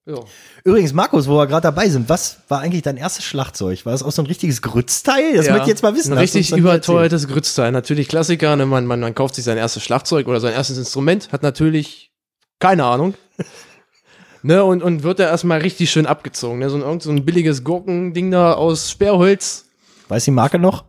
Ja. 0.07 0.21
Übrigens, 0.63 0.93
Markus, 0.93 1.27
wo 1.27 1.37
wir 1.37 1.49
gerade 1.49 1.63
dabei 1.63 1.89
sind, 1.89 2.09
was 2.09 2.39
war 2.49 2.61
eigentlich 2.61 2.83
dein 2.83 2.97
erstes 2.97 3.25
Schlagzeug? 3.25 3.85
War 3.85 3.93
das 3.93 4.05
auch 4.05 4.13
so 4.13 4.23
ein 4.23 4.27
richtiges 4.27 4.63
Grützteil? 4.63 5.37
Das 5.37 5.47
Ja, 5.47 5.53
möchte 5.53 5.65
ich 5.65 5.71
jetzt 5.71 5.83
mal 5.83 5.97
wissen. 5.97 6.13
Ein 6.13 6.19
richtig 6.19 6.53
überteuertes 6.53 7.27
Grützteil. 7.27 7.73
Natürlich 7.73 8.07
Klassiker. 8.07 8.55
Ne? 8.55 8.67
Man, 8.67 8.87
man, 8.87 9.01
man 9.01 9.15
kauft 9.17 9.35
sich 9.35 9.45
sein 9.45 9.59
erstes 9.59 9.83
Schlagzeug 9.83 10.29
oder 10.29 10.39
sein 10.39 10.53
erstes 10.53 10.79
Instrument, 10.79 11.33
hat 11.33 11.43
natürlich 11.43 12.13
keine 12.61 12.85
Ahnung. 12.85 13.15
ne? 14.43 14.63
und, 14.63 14.83
und 14.83 15.03
wird 15.03 15.19
da 15.19 15.25
erstmal 15.25 15.61
richtig 15.61 15.91
schön 15.91 16.07
abgezogen. 16.07 16.61
Ne? 16.61 16.71
So, 16.71 16.77
ein, 16.77 16.83
irgend 16.83 17.03
so 17.03 17.11
ein 17.11 17.25
billiges 17.25 17.65
Gurkending 17.65 18.31
da 18.31 18.53
aus 18.53 18.91
Sperrholz 18.91 19.67
Weiß 20.09 20.25
die 20.25 20.31
Marke 20.31 20.59
noch? 20.59 20.85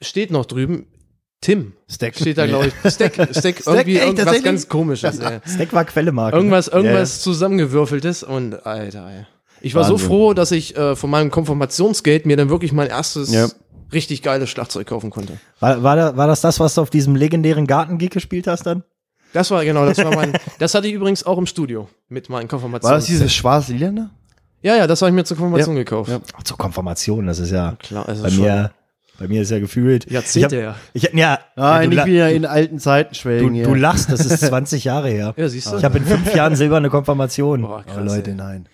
steht 0.00 0.30
noch 0.30 0.44
drüben. 0.44 0.86
Tim. 1.40 1.74
Stack. 1.90 2.14
Steht 2.16 2.38
da, 2.38 2.46
glaube 2.46 2.68
ich. 2.68 2.92
Stack, 2.92 3.14
Stack, 3.32 3.66
irgendwie 3.66 3.98
echt, 3.98 4.06
irgendwas 4.06 4.42
ganz 4.42 4.68
komisches. 4.68 5.18
ey. 5.18 5.40
Stack 5.46 5.72
war 5.72 5.84
Quellemarke. 5.84 6.36
Irgendwas, 6.36 6.68
irgendwas 6.68 7.20
zusammengewürfeltes 7.20 8.22
und 8.22 8.64
Alter, 8.66 9.06
ey. 9.10 9.26
Ich 9.60 9.74
war 9.74 9.84
so 9.84 9.94
Wahnsinn. 9.94 10.08
froh, 10.08 10.34
dass 10.34 10.52
ich 10.52 10.76
äh, 10.76 10.94
von 10.96 11.10
meinem 11.10 11.30
Konfirmationsgeld 11.30 12.26
mir 12.26 12.36
dann 12.36 12.50
wirklich 12.50 12.72
mein 12.72 12.88
erstes 12.88 13.32
Ja. 13.32 13.48
richtig 13.92 14.22
geiles 14.22 14.50
Schlagzeug 14.50 14.86
kaufen 14.86 15.10
konnte. 15.10 15.38
War, 15.60 15.82
war, 15.82 15.96
da, 15.96 16.16
war 16.16 16.26
das 16.26 16.40
das, 16.42 16.60
was 16.60 16.74
du 16.74 16.82
auf 16.82 16.90
diesem 16.90 17.16
legendären 17.16 17.66
Gartengig 17.66 18.10
gespielt 18.10 18.46
hast 18.46 18.64
dann? 18.66 18.82
Das 19.32 19.50
war 19.50 19.64
genau, 19.64 19.84
das 19.86 19.98
war 19.98 20.14
mein. 20.14 20.32
das 20.58 20.74
hatte 20.74 20.86
ich 20.86 20.94
übrigens 20.94 21.24
auch 21.24 21.38
im 21.38 21.46
Studio 21.46 21.88
mit 22.08 22.28
meinen 22.28 22.46
Konfirmations. 22.46 22.84
War 22.84 22.96
das 22.96 23.06
dieses 23.06 23.32
schwarz-lilane? 23.34 24.10
Ja, 24.62 24.76
ja, 24.76 24.86
das 24.86 25.02
habe 25.02 25.10
ich 25.10 25.14
mir 25.14 25.24
zur 25.24 25.36
Konfirmation 25.36 25.74
gekauft. 25.76 26.10
Ja. 26.10 26.20
Ach, 26.36 26.42
zur 26.42 26.56
Konfirmation, 26.56 27.26
das 27.26 27.38
ist 27.38 27.50
ja 27.50 27.74
Klar, 27.80 28.08
also 28.08 28.22
bei 28.22 28.30
schon 28.30 28.44
mir, 28.44 28.70
bei 29.18 29.28
mir 29.28 29.42
ist 29.42 29.50
ja 29.50 29.58
gefühlt. 29.60 30.10
Jahrzehnte 30.10 30.56
ich 30.56 30.62
her. 30.62 30.74
ich, 30.92 31.02
ja, 31.14 31.38
Nein, 31.56 31.82
ja, 31.82 31.88
nicht 31.88 32.06
wieder 32.06 32.30
in 32.30 32.46
alten 32.46 32.78
Zeiten 32.78 33.14
schwelgen 33.14 33.48
du, 33.48 33.54
hier. 33.54 33.64
du 33.64 33.74
lachst, 33.74 34.10
das 34.10 34.26
ist 34.26 34.40
20 34.46 34.84
Jahre 34.84 35.08
her. 35.08 35.34
Ja, 35.36 35.48
siehst 35.48 35.72
du? 35.72 35.76
Ich 35.76 35.84
habe 35.84 35.98
in 35.98 36.04
fünf 36.04 36.34
Jahren 36.34 36.56
silberne 36.56 36.90
Konfirmation. 36.90 37.62
Boah, 37.62 37.84
oh, 37.86 37.92
krass, 37.92 38.04
Leute, 38.04 38.30
ey. 38.30 38.36
nein. 38.36 38.66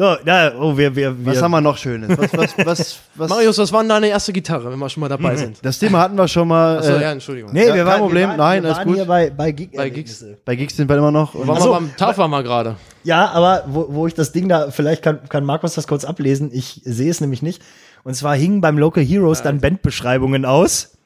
So, 0.00 0.16
na, 0.24 0.52
oh, 0.58 0.78
wir, 0.78 0.96
wir, 0.96 1.26
wir. 1.26 1.32
Was 1.32 1.42
haben 1.42 1.50
wir 1.50 1.60
noch 1.60 1.76
Schönes? 1.76 2.16
Was, 2.16 2.32
was, 2.32 2.54
was, 2.64 2.98
was? 3.16 3.28
Marius, 3.28 3.58
was 3.58 3.70
war 3.70 3.82
denn 3.82 3.90
deine 3.90 4.06
erste 4.08 4.32
Gitarre, 4.32 4.72
wenn 4.72 4.78
wir 4.78 4.88
schon 4.88 5.02
mal 5.02 5.08
dabei 5.08 5.36
sind? 5.36 5.58
Das 5.62 5.78
Thema 5.78 5.98
hatten 6.00 6.16
wir 6.16 6.26
schon 6.26 6.48
mal. 6.48 6.78
Achso, 6.78 6.92
äh, 6.92 7.02
ja, 7.02 7.12
Entschuldigung. 7.12 7.52
Nee, 7.52 7.66
Ja, 7.66 7.74
wir 7.74 7.82
kein 7.82 7.86
waren, 7.86 8.00
Problem. 8.00 8.22
Wir 8.22 8.28
waren, 8.28 8.36
Nein, 8.38 8.62
wir 8.62 8.68
alles 8.68 8.78
waren 8.78 8.86
gut. 8.86 8.96
hier 8.96 9.04
bei, 9.04 9.28
bei 9.28 9.52
Gig. 9.52 9.72
Bei 9.76 9.90
Gigs. 9.90 10.24
Bei 10.46 10.56
Gigs 10.56 10.76
sind 10.76 10.88
wir 10.88 10.96
immer 10.96 11.10
noch. 11.10 11.34
Und 11.34 11.46
Waren 11.48 11.62
wir 11.62 11.70
beim 11.70 11.96
TAF 11.98 12.16
waren 12.16 12.30
wir 12.30 12.42
gerade. 12.42 12.76
Ja, 13.04 13.30
aber 13.30 13.64
wo, 13.66 13.88
wo 13.90 14.06
ich 14.06 14.14
das 14.14 14.32
Ding 14.32 14.48
da, 14.48 14.70
vielleicht 14.70 15.02
kann, 15.02 15.28
kann 15.28 15.44
Markus 15.44 15.74
das 15.74 15.86
kurz 15.86 16.06
ablesen, 16.06 16.50
ich 16.50 16.80
sehe 16.84 17.10
es 17.10 17.20
nämlich 17.20 17.42
nicht. 17.42 17.60
Und 18.04 18.14
zwar 18.14 18.36
hingen 18.36 18.60
beim 18.60 18.78
Local 18.78 19.04
Heroes 19.04 19.42
dann 19.42 19.60
Bandbeschreibungen 19.60 20.44
aus. 20.44 20.96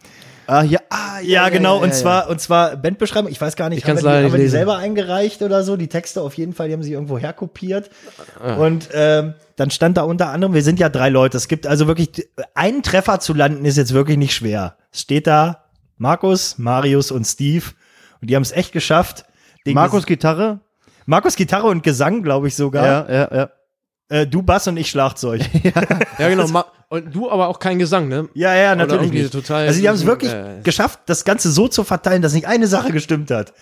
ah, 0.46 0.62
ja, 0.62 0.78
ah, 0.90 1.20
Ja, 1.20 1.48
genau, 1.48 1.78
und 1.78 1.88
ja, 1.88 1.94
zwar, 1.94 2.28
und 2.28 2.40
zwar 2.40 2.76
Bandbeschreibung, 2.76 3.30
ich 3.30 3.40
weiß 3.40 3.56
gar 3.56 3.68
nicht, 3.68 3.78
Ich 3.78 3.84
kann's 3.84 4.00
haben 4.00 4.06
wir 4.06 4.10
leider 4.10 4.20
die, 4.20 4.26
haben 4.26 4.32
wir 4.32 4.38
nicht 4.38 4.52
die 4.52 4.56
selber 4.56 4.76
eingereicht 4.76 5.42
oder 5.42 5.64
so, 5.64 5.76
die 5.76 5.88
Texte 5.88 6.20
auf 6.20 6.34
jeden 6.34 6.52
Fall, 6.52 6.68
die 6.68 6.74
haben 6.74 6.82
sie 6.82 6.92
irgendwo 6.92 7.18
herkopiert. 7.18 7.90
Und 8.58 8.88
ähm, 8.92 9.34
dann 9.56 9.70
stand 9.70 9.96
da 9.96 10.02
unter 10.02 10.28
anderem, 10.28 10.54
wir 10.54 10.62
sind 10.62 10.78
ja 10.78 10.88
drei 10.88 11.08
Leute, 11.08 11.36
es 11.36 11.48
gibt 11.48 11.66
also 11.66 11.86
wirklich, 11.86 12.28
einen 12.54 12.82
Treffer 12.82 13.20
zu 13.20 13.32
landen 13.32 13.64
ist 13.64 13.76
jetzt 13.76 13.94
wirklich 13.94 14.18
nicht 14.18 14.34
schwer. 14.34 14.76
Es 14.92 15.00
steht 15.00 15.26
da 15.26 15.64
Markus, 15.96 16.58
Marius 16.58 17.10
und 17.10 17.24
Steve. 17.24 17.64
Und 18.20 18.30
die 18.30 18.36
haben 18.36 18.42
es 18.42 18.52
echt 18.52 18.72
geschafft. 18.72 19.24
den 19.66 19.74
Markus 19.74 20.06
Gitarre? 20.06 20.60
Markus 21.06 21.36
Gitarre 21.36 21.66
und 21.66 21.82
Gesang, 21.82 22.22
glaube 22.22 22.48
ich 22.48 22.56
sogar. 22.56 23.08
Ja, 23.08 23.14
ja, 23.14 23.36
ja. 23.36 23.50
Äh, 24.14 24.26
du 24.28 24.42
Bass 24.42 24.68
und 24.68 24.76
ich 24.76 24.88
Schlagzeug. 24.90 25.42
Ja, 26.18 26.28
genau. 26.28 26.46
Ma- 26.48 26.66
Und 26.88 27.12
du 27.14 27.28
aber 27.28 27.48
auch 27.48 27.58
kein 27.58 27.80
Gesang, 27.80 28.06
ne? 28.06 28.28
ja, 28.34 28.54
ja, 28.54 28.76
natürlich. 28.76 29.10
Nicht. 29.10 29.32
total- 29.32 29.66
also 29.66 29.80
die 29.80 29.88
haben 29.88 29.96
es 29.96 30.06
wirklich 30.06 30.32
äh, 30.32 30.60
geschafft, 30.62 31.00
das 31.06 31.24
Ganze 31.24 31.50
so 31.50 31.66
zu 31.66 31.82
verteilen, 31.82 32.22
dass 32.22 32.32
nicht 32.32 32.46
eine 32.46 32.68
Sache 32.68 32.92
gestimmt 32.92 33.32
hat. 33.32 33.52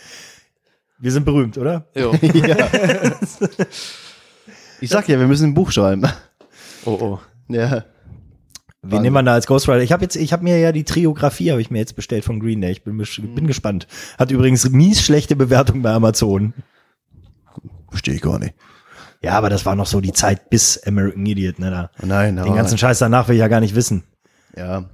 Wir 0.99 1.11
sind 1.11 1.25
berühmt, 1.25 1.57
oder? 1.57 1.87
Jo. 1.95 2.13
Ich 4.81 4.91
sag 4.91 5.09
ja, 5.09 5.19
wir 5.19 5.29
müssen 5.29 5.51
ein 5.51 5.55
Buch 5.55 5.71
schreiben. 5.71 6.03
Oh, 6.85 6.99
oh. 7.01 7.19
Ja. 7.49 7.85
Wen 8.83 9.03
nehmen 9.03 9.15
wir 9.15 9.23
da 9.23 9.35
als 9.35 9.47
Ghostwriter? 9.47 9.83
Ich 9.83 9.93
habe 9.93 10.03
jetzt, 10.03 10.17
ich 10.17 10.33
habe 10.33 10.43
mir 10.43 10.59
ja 10.59 10.73
die 10.73 10.83
Triografie 10.83 11.53
habe 11.53 11.61
ich 11.61 11.71
mir 11.71 11.79
jetzt 11.79 11.95
bestellt 11.95 12.25
von 12.25 12.41
Green 12.41 12.61
Day. 12.61 12.73
Ich 12.73 12.83
bin, 12.83 12.97
bin 12.99 13.47
gespannt. 13.47 13.87
Hat 14.19 14.33
übrigens 14.33 14.69
mies 14.71 15.01
schlechte 15.01 15.37
Bewertung 15.37 15.83
bei 15.83 15.93
Amazon. 15.93 16.53
Verstehe 17.91 18.15
ich 18.15 18.23
gar 18.23 18.41
nicht. 18.41 18.55
Ja, 19.23 19.33
aber 19.39 19.51
das 19.51 19.65
war 19.65 19.77
noch 19.77 19.87
so 19.87 20.01
die 20.01 20.13
Zeit 20.13 20.51
bis 20.51 20.83
American 20.85 21.25
Idiot, 21.25 21.59
ne? 21.59 21.71
Da. 21.71 21.91
Nein, 22.05 22.37
Den 22.37 22.55
ganzen 22.55 22.77
Scheiß 22.77 22.99
danach 22.99 23.29
will 23.29 23.37
ich 23.37 23.41
ja 23.41 23.49
gar 23.49 23.61
nicht 23.61 23.75
wissen. 23.75 24.03
Ja. 24.57 24.85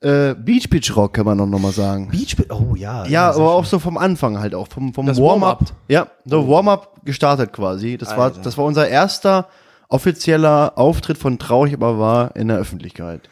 Äh, 0.00 0.34
Beach 0.34 0.68
Beach 0.68 0.94
Rock 0.96 1.14
kann 1.14 1.24
man 1.24 1.38
noch, 1.38 1.46
noch 1.46 1.60
mal 1.60 1.72
sagen. 1.72 2.10
Beach, 2.10 2.36
oh 2.50 2.74
ja. 2.74 3.06
Ja, 3.06 3.30
aber 3.30 3.52
auch 3.52 3.64
so 3.64 3.78
vom 3.78 3.96
Anfang 3.96 4.38
halt 4.38 4.54
auch, 4.54 4.68
vom, 4.68 4.92
vom 4.92 5.06
Das 5.06 5.18
Warm-up. 5.18 5.60
Warm-up. 5.60 5.76
Ja, 5.88 6.08
so 6.26 6.46
Warm-up 6.48 7.00
gestartet 7.04 7.52
quasi. 7.52 7.96
Das 7.96 8.10
war, 8.10 8.24
Alter. 8.24 8.40
das 8.42 8.58
war 8.58 8.64
unser 8.64 8.88
erster 8.88 9.48
offizieller 9.88 10.72
Auftritt 10.76 11.16
von 11.16 11.38
Traurig 11.38 11.72
aber 11.74 11.98
wahr 11.98 12.36
in 12.36 12.48
der 12.48 12.58
Öffentlichkeit. 12.58 13.30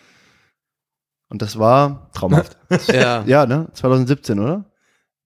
Und 1.28 1.42
das 1.42 1.58
war, 1.58 2.10
traumhaft. 2.14 2.56
Ja. 2.92 3.22
ja, 3.26 3.44
ne, 3.44 3.68
2017, 3.74 4.38
oder? 4.38 4.64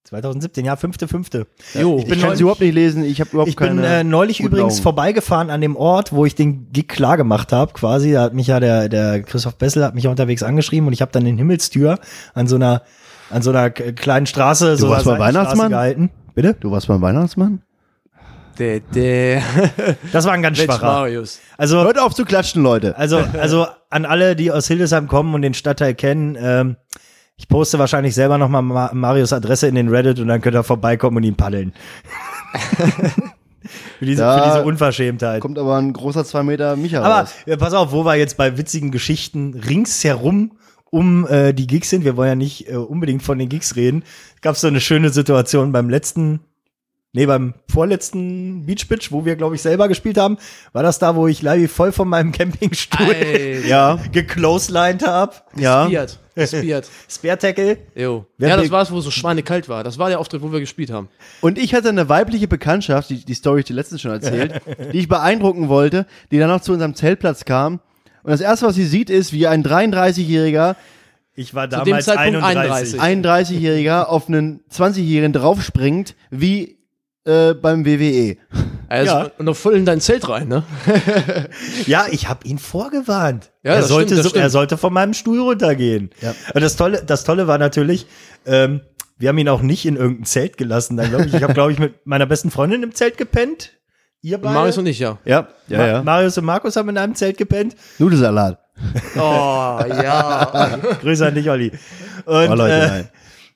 2017, 0.07 0.65
ja, 0.65 0.75
fünfte, 0.75 1.07
fünfte. 1.07 1.47
Jo. 1.73 1.97
Ich 1.99 2.05
bin 2.05 2.11
kann 2.13 2.21
neulich- 2.21 2.33
es 2.35 2.39
überhaupt 2.41 2.61
nicht 2.61 2.73
lesen, 2.73 3.03
ich 3.03 3.19
habe 3.19 3.29
überhaupt 3.31 3.49
Ich 3.49 3.55
bin 3.55 3.67
keine. 3.67 3.85
äh, 3.87 4.03
neulich 4.03 4.39
übrigens 4.39 4.75
Augen. 4.75 4.83
vorbeigefahren 4.83 5.49
an 5.49 5.61
dem 5.61 5.75
Ort, 5.75 6.13
wo 6.13 6.25
ich 6.25 6.33
den 6.35 6.71
Gig 6.71 6.87
klar 6.87 7.17
gemacht 7.17 7.51
habe, 7.51 7.73
quasi. 7.73 8.13
Da 8.13 8.21
hat 8.23 8.33
mich 8.33 8.47
ja 8.47 8.59
der, 8.59 8.89
der 8.89 9.21
Christoph 9.21 9.55
Bessel 9.55 9.83
hat 9.83 9.95
mich 9.95 10.05
ja 10.05 10.09
unterwegs 10.09 10.43
angeschrieben 10.43 10.87
und 10.87 10.93
ich 10.93 11.01
habe 11.01 11.11
dann 11.11 11.25
den 11.25 11.37
Himmelstür 11.37 11.99
an 12.33 12.47
so 12.47 12.55
einer, 12.55 12.83
an 13.29 13.41
so 13.41 13.49
einer 13.49 13.69
kleinen 13.69 14.25
Straße, 14.25 14.77
so 14.77 14.89
warst 14.89 15.07
einer 15.07 15.17
bei 15.17 15.25
Seitenstraße 15.25 15.35
Weihnachtsmann? 15.57 15.69
gehalten. 15.69 16.09
Bitte? 16.35 16.55
Du 16.59 16.71
warst 16.71 16.87
beim 16.87 17.01
Weihnachtsmann? 17.01 17.61
Der, 18.59 18.79
der. 18.79 19.41
Das 20.11 20.25
war 20.25 20.33
ein 20.33 20.41
ganz 20.41 20.57
schwacher. 20.57 20.85
Marius. 20.85 21.39
Also, 21.57 21.83
Hört 21.83 21.99
auf 21.99 22.15
zu 22.15 22.25
klatschen, 22.25 22.63
Leute. 22.63 22.97
also, 22.97 23.19
also 23.39 23.67
an 23.89 24.05
alle, 24.05 24.35
die 24.35 24.51
aus 24.51 24.67
Hildesheim 24.67 25.07
kommen 25.07 25.33
und 25.35 25.41
den 25.43 25.53
Stadtteil 25.53 25.93
kennen, 25.93 26.35
ähm, 26.39 26.75
ich 27.37 27.47
poste 27.47 27.77
wahrscheinlich 27.77 28.15
selber 28.15 28.37
nochmal 28.37 28.63
Ma 28.63 28.91
Marius 28.93 29.31
Adresse 29.31 29.67
in 29.67 29.75
den 29.75 29.89
Reddit 29.89 30.19
und 30.19 30.27
dann 30.27 30.41
könnt 30.41 30.55
ihr 30.55 30.63
vorbeikommen 30.63 31.17
und 31.17 31.23
ihn 31.23 31.35
paddeln. 31.35 31.71
für, 33.99 34.05
diese, 34.05 34.21
Da 34.21 34.37
für 34.37 34.49
diese 34.49 34.65
Unverschämtheit. 34.65 35.41
Kommt 35.41 35.59
aber 35.59 35.77
ein 35.77 35.93
großer 35.93 36.25
2 36.25 36.43
Meter 36.43 36.75
Micha 36.75 37.01
Aber 37.01 37.21
raus. 37.21 37.33
äh, 37.45 37.55
pass 37.57 37.73
auf, 37.73 37.91
wo 37.91 38.03
wir 38.05 38.15
jetzt 38.15 38.37
bei 38.37 38.57
witzigen 38.57 38.91
Geschichten 38.91 39.53
ringsherum 39.53 40.51
um 40.89 41.27
äh, 41.27 41.53
die 41.53 41.67
Gigs 41.67 41.89
sind, 41.89 42.05
wir 42.05 42.15
wollen 42.17 42.29
ja 42.29 42.35
nicht 42.35 42.69
äh, 42.69 42.75
unbedingt 42.75 43.21
von 43.21 43.37
den 43.37 43.49
Gigs 43.49 43.75
reden, 43.75 44.03
gab 44.41 44.55
es 44.55 44.61
so 44.61 44.67
eine 44.67 44.79
schöne 44.79 45.09
Situation 45.09 45.71
beim 45.73 45.89
letzten, 45.89 46.39
nee, 47.13 47.25
beim 47.25 47.53
vorletzten 47.71 48.65
Beach 48.65 48.87
Bitch, 48.87 49.11
wo 49.11 49.25
wir, 49.25 49.35
glaube 49.35 49.55
ich, 49.55 49.61
selber 49.61 49.87
gespielt 49.87 50.17
haben, 50.17 50.37
war 50.73 50.83
das 50.83 50.99
da, 50.99 51.15
wo 51.15 51.27
ich 51.27 51.41
live 51.41 51.71
voll 51.71 51.91
von 51.91 52.07
meinem 52.07 52.31
Campingstuhl. 52.33 53.63
Ja, 53.67 53.99
gecloselined 54.11 55.05
hab, 55.05 55.45
ja. 55.57 55.85
Spiert. 55.85 56.19
Spiert. 56.45 56.87
Spare 57.09 57.37
Tackle. 57.37 57.77
Jo. 57.95 58.25
Ja, 58.37 58.57
das 58.57 58.69
war 58.69 58.83
es, 58.83 58.91
wo 58.91 58.99
es 58.99 59.05
so 59.05 59.11
schweinekalt 59.11 59.69
war. 59.69 59.83
Das 59.83 59.97
war 59.97 60.09
der 60.09 60.19
Auftritt, 60.19 60.41
wo 60.41 60.51
wir 60.51 60.59
gespielt 60.59 60.91
haben. 60.91 61.09
Und 61.41 61.57
ich 61.57 61.73
hatte 61.73 61.89
eine 61.89 62.09
weibliche 62.09 62.47
Bekanntschaft, 62.47 63.09
die, 63.09 63.25
die 63.25 63.33
Story 63.33 63.61
ich 63.61 63.65
dir 63.65 63.73
letztens 63.73 64.01
schon 64.01 64.11
erzählt, 64.11 64.61
die 64.93 64.99
ich 64.99 65.07
beeindrucken 65.07 65.67
wollte, 65.67 66.05
die 66.31 66.37
dann 66.37 66.49
noch 66.49 66.61
zu 66.61 66.73
unserem 66.73 66.93
Zeltplatz 66.93 67.45
kam. 67.45 67.79
Und 68.23 68.31
das 68.31 68.41
erste, 68.41 68.67
was 68.67 68.75
sie 68.75 68.85
sieht, 68.85 69.09
ist, 69.09 69.33
wie 69.33 69.47
ein 69.47 69.63
33-Jähriger, 69.63 70.75
Ich 71.35 71.55
war 71.55 71.67
dem 71.67 71.79
damals 71.85 72.05
Zeitpunkt 72.05 72.43
31. 72.43 73.01
31. 73.01 73.59
31-Jähriger 73.59 74.03
auf 74.03 74.27
einen 74.27 74.59
20-Jährigen 74.71 75.33
draufspringt, 75.33 76.15
wie 76.29 76.76
äh, 77.27 77.53
beim 77.53 77.85
WWE. 77.85 78.37
Also, 78.89 79.11
Ja. 79.11 79.31
Und 79.37 79.45
noch 79.45 79.55
voll 79.55 79.75
in 79.75 79.85
dein 79.85 79.99
Zelt 80.01 80.27
rein, 80.29 80.47
ne? 80.47 80.63
Ja, 81.85 82.05
ich 82.09 82.27
habe 82.29 82.47
ihn 82.47 82.57
vorgewarnt. 82.57 83.51
Ja, 83.63 83.73
er, 83.73 83.83
sollte 83.83 84.15
stimmt, 84.17 84.29
so, 84.33 84.39
er 84.39 84.49
sollte 84.49 84.77
von 84.77 84.93
meinem 84.93 85.13
Stuhl 85.13 85.39
runtergehen. 85.41 86.09
Ja. 86.21 86.33
Und 86.53 86.61
das 86.61 86.75
Tolle, 86.75 87.03
das 87.05 87.23
Tolle 87.23 87.47
war 87.47 87.57
natürlich, 87.57 88.07
ähm, 88.45 88.81
wir 89.17 89.29
haben 89.29 89.37
ihn 89.37 89.49
auch 89.49 89.61
nicht 89.61 89.85
in 89.85 89.95
irgendein 89.97 90.25
Zelt 90.25 90.57
gelassen. 90.57 90.95
Dann, 90.97 91.09
glaub 91.09 91.25
ich 91.25 91.33
ich 91.33 91.43
habe, 91.43 91.53
glaube 91.53 91.71
ich, 91.73 91.79
mit 91.79 92.05
meiner 92.05 92.25
besten 92.25 92.49
Freundin 92.51 92.81
im 92.83 92.93
Zelt 92.93 93.17
gepennt. 93.17 93.71
Ihr 94.21 94.37
beide. 94.39 94.53
Marius 94.53 94.77
und 94.77 94.85
ich, 94.87 94.99
ja. 94.99 95.17
Ja, 95.25 95.47
ja, 95.67 95.77
Ma- 95.77 95.87
ja. 95.87 96.03
Marius 96.03 96.37
und 96.37 96.45
Markus 96.45 96.75
haben 96.75 96.89
in 96.89 96.97
einem 96.97 97.15
Zelt 97.15 97.37
gepennt. 97.37 97.75
Nudelsalat. 97.99 98.59
Oh, 99.15 99.19
ja. 99.19 100.79
Grüße 101.01 101.25
an 101.27 101.35
dich, 101.35 101.49
Olli. 101.49 101.71
Und 102.25 102.49
Oh, 102.49 102.53
Leute, 102.55 102.73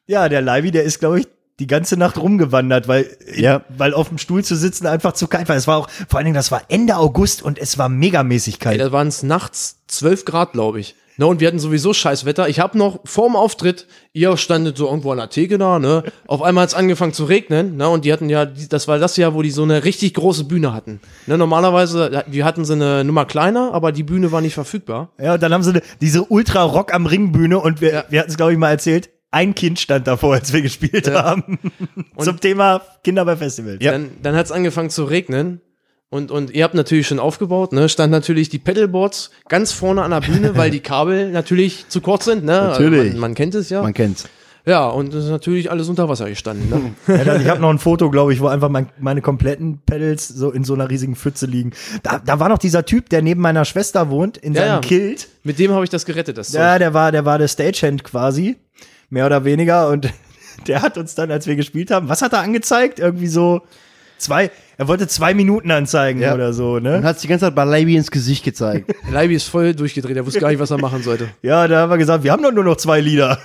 äh, 0.07 0.11
ja, 0.11 0.27
der 0.29 0.41
Leivi, 0.41 0.71
der 0.71 0.83
ist, 0.83 0.99
glaube 0.99 1.19
ich, 1.21 1.27
die 1.61 1.67
ganze 1.67 1.95
Nacht 1.95 2.17
rumgewandert, 2.17 2.87
weil, 2.89 3.05
Ja. 3.35 3.61
weil 3.77 3.93
auf 3.93 4.09
dem 4.09 4.17
Stuhl 4.17 4.43
zu 4.43 4.55
sitzen 4.57 4.87
einfach 4.87 5.13
zu 5.13 5.27
kalt 5.27 5.47
war. 5.47 5.55
Es 5.55 5.67
war 5.67 5.77
auch, 5.77 5.89
vor 6.09 6.17
allen 6.17 6.25
Dingen, 6.25 6.35
das 6.35 6.51
war 6.51 6.63
Ende 6.67 6.97
August 6.97 7.41
und 7.43 7.57
es 7.59 7.77
war 7.77 7.87
megamäßig 7.87 8.55
Ey, 8.55 8.59
kalt. 8.59 8.81
da 8.81 8.91
waren 8.91 9.07
es 9.07 9.23
nachts 9.23 9.77
12 9.87 10.25
Grad, 10.25 10.51
glaube 10.53 10.79
ich. 10.79 10.95
Ne, 11.17 11.27
und 11.27 11.39
wir 11.41 11.47
hatten 11.49 11.59
sowieso 11.59 11.93
scheiß 11.93 12.25
Wetter. 12.25 12.47
Ich 12.49 12.59
habe 12.61 12.77
noch 12.77 13.01
vorm 13.03 13.35
Auftritt, 13.35 13.85
ihr 14.13 14.37
standet 14.37 14.75
so 14.77 14.87
irgendwo 14.87 15.11
an 15.11 15.17
der 15.17 15.29
Theke 15.29 15.57
da, 15.59 15.77
ne? 15.77 16.03
Auf 16.25 16.41
einmal 16.41 16.63
hat's 16.63 16.73
angefangen 16.73 17.13
zu 17.13 17.25
regnen, 17.25 17.75
ne? 17.75 17.89
Und 17.89 18.05
die 18.05 18.13
hatten 18.13 18.29
ja, 18.29 18.45
das 18.45 18.87
war 18.87 18.97
das 18.97 19.17
Jahr, 19.17 19.35
wo 19.35 19.41
die 19.43 19.51
so 19.51 19.61
eine 19.61 19.83
richtig 19.83 20.13
große 20.15 20.45
Bühne 20.45 20.73
hatten. 20.73 20.99
Ne? 21.27 21.37
Normalerweise, 21.37 22.23
die 22.27 22.43
hatten 22.43 22.65
sie 22.65 22.73
eine 22.73 23.03
Nummer 23.03 23.25
kleiner, 23.25 23.71
aber 23.73 23.91
die 23.91 24.03
Bühne 24.03 24.31
war 24.31 24.41
nicht 24.41 24.55
verfügbar. 24.55 25.09
Ja, 25.21 25.35
und 25.35 25.43
dann 25.43 25.53
haben 25.53 25.63
sie 25.63 25.79
diese 25.99 26.23
Ultra-Rock 26.23 26.93
am 26.93 27.05
Ring 27.05 27.31
Bühne 27.33 27.59
und 27.59 27.81
wir, 27.81 27.93
Ja. 27.93 28.03
wir 28.09 28.19
hatten 28.21 28.31
es, 28.31 28.37
glaube 28.37 28.53
ich, 28.53 28.57
mal 28.57 28.71
erzählt. 28.71 29.09
Ein 29.31 29.55
Kind 29.55 29.79
stand 29.79 30.07
davor, 30.07 30.33
als 30.33 30.51
wir 30.51 30.61
gespielt 30.61 31.09
haben. 31.09 31.57
Zum 32.17 32.39
Thema 32.39 32.81
Kinder 33.03 33.23
bei 33.25 33.37
Festivals. 33.37 33.79
Dann, 33.79 34.09
dann 34.21 34.35
hat's 34.35 34.51
angefangen 34.51 34.89
zu 34.89 35.05
regnen. 35.05 35.61
Und, 36.09 36.29
und 36.29 36.51
ihr 36.51 36.65
habt 36.65 36.73
natürlich 36.73 37.07
schon 37.07 37.19
aufgebaut, 37.19 37.71
ne? 37.71 37.87
Stand 37.87 38.11
natürlich 38.11 38.49
die 38.49 38.59
Pedalboards 38.59 39.31
ganz 39.47 39.71
vorne 39.71 40.03
an 40.03 40.11
der 40.11 40.19
Bühne, 40.19 40.57
weil 40.57 40.69
die 40.69 40.79
Kabel 40.81 41.31
natürlich 41.31 41.85
zu 41.87 42.01
kurz 42.01 42.25
sind, 42.25 42.43
ne? 42.43 42.51
Natürlich. 42.51 42.99
Also 42.99 43.11
man, 43.13 43.19
man 43.21 43.35
kennt 43.35 43.55
es 43.55 43.69
ja. 43.69 43.81
Man 43.81 43.93
kennt's. 43.93 44.27
ja, 44.65 44.89
und 44.89 45.13
es 45.13 45.23
ist 45.23 45.29
natürlich 45.31 45.71
alles 45.71 45.87
unter 45.87 46.09
Wasser 46.09 46.27
gestanden, 46.27 46.69
ne? 46.69 46.93
Ja, 47.25 47.37
ich 47.37 47.47
habe 47.47 47.61
noch 47.61 47.69
ein 47.69 47.79
Foto, 47.79 48.09
glaube 48.11 48.33
ich, 48.33 48.41
wo 48.41 48.47
einfach 48.47 48.67
mein, 48.67 48.89
meine 48.99 49.21
kompletten 49.21 49.79
Pedals 49.85 50.27
so 50.27 50.51
in 50.51 50.65
so 50.65 50.73
einer 50.73 50.89
riesigen 50.89 51.15
Pfütze 51.15 51.45
liegen. 51.45 51.71
Da, 52.03 52.19
da 52.19 52.41
war 52.41 52.49
noch 52.49 52.57
dieser 52.57 52.83
Typ, 52.85 53.07
der 53.07 53.21
neben 53.21 53.39
meiner 53.39 53.63
Schwester 53.63 54.09
wohnt, 54.09 54.35
in 54.37 54.53
Ja, 54.53 54.63
seinem 54.63 54.73
ja. 54.73 54.79
Kilt. 54.81 55.29
Mit 55.43 55.59
dem 55.59 55.71
habe 55.71 55.85
ich 55.85 55.89
das 55.89 56.03
gerettet, 56.05 56.37
das 56.37 56.51
Ja, 56.51 56.71
Zeug. 56.73 56.79
der 56.79 56.93
war, 56.93 57.13
der 57.13 57.23
war 57.23 57.37
der 57.39 57.47
Stagehand 57.47 58.03
quasi. 58.03 58.57
Mehr 59.11 59.27
oder 59.27 59.45
weniger. 59.45 59.89
Und 59.89 60.11
der 60.67 60.81
hat 60.81 60.97
uns 60.97 61.13
dann, 61.13 61.29
als 61.29 61.45
wir 61.45 61.55
gespielt 61.55 61.91
haben, 61.91 62.09
was 62.09 62.23
hat 62.23 62.33
er 62.33 62.39
angezeigt? 62.39 62.97
Irgendwie 62.99 63.27
so 63.27 63.61
zwei, 64.17 64.49
er 64.77 64.87
wollte 64.87 65.07
zwei 65.07 65.33
Minuten 65.33 65.69
anzeigen 65.71 66.21
Ja. 66.21 66.33
oder 66.33 66.53
so, 66.53 66.73
Und 66.75 66.83
ne? 66.83 67.01
hat's 67.03 67.21
die 67.21 67.27
ganze 67.27 67.45
Zeit 67.45 67.55
bei 67.55 67.63
Leiby 67.65 67.95
ins 67.95 68.09
Gesicht 68.09 68.43
gezeigt. 68.43 68.91
Leibi 69.11 69.35
ist 69.35 69.47
voll 69.47 69.75
durchgedreht, 69.75 70.15
er 70.17 70.25
wusste 70.25 70.39
gar 70.39 70.49
nicht, 70.49 70.59
was 70.59 70.71
er 70.71 70.79
machen 70.79 71.03
sollte. 71.03 71.29
Ja, 71.41 71.67
da 71.67 71.81
haben 71.81 71.89
wir 71.91 71.97
gesagt, 71.97 72.23
wir 72.23 72.31
haben 72.31 72.41
doch 72.43 72.51
nur 72.51 72.63
noch 72.63 72.77
zwei 72.77 72.99
Lieder. 73.01 73.37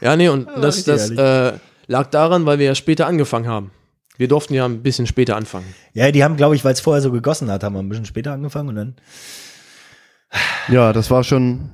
Ja, 0.00 0.16
nee, 0.16 0.28
und 0.28 0.46
das, 0.60 0.84
das 0.84 1.10
äh, 1.10 1.52
lag 1.86 2.06
daran, 2.10 2.46
weil 2.46 2.58
wir 2.58 2.66
ja 2.66 2.74
später 2.74 3.06
angefangen 3.06 3.48
haben. 3.48 3.70
Wir 4.16 4.28
durften 4.28 4.54
ja 4.54 4.64
ein 4.64 4.82
bisschen 4.82 5.06
später 5.08 5.34
anfangen. 5.36 5.66
Ja, 5.92 6.12
die 6.12 6.22
haben, 6.22 6.36
glaube 6.36 6.54
ich, 6.54 6.64
weil 6.64 6.72
es 6.74 6.80
vorher 6.80 7.02
so 7.02 7.10
gegossen 7.10 7.50
hat, 7.50 7.64
haben 7.64 7.74
wir 7.74 7.80
ein 7.82 7.88
bisschen 7.88 8.04
später 8.06 8.32
angefangen 8.32 8.68
und 8.68 8.76
dann 8.76 8.94
ja, 10.68 10.92
das 10.92 11.10
war 11.10 11.24
schon, 11.24 11.70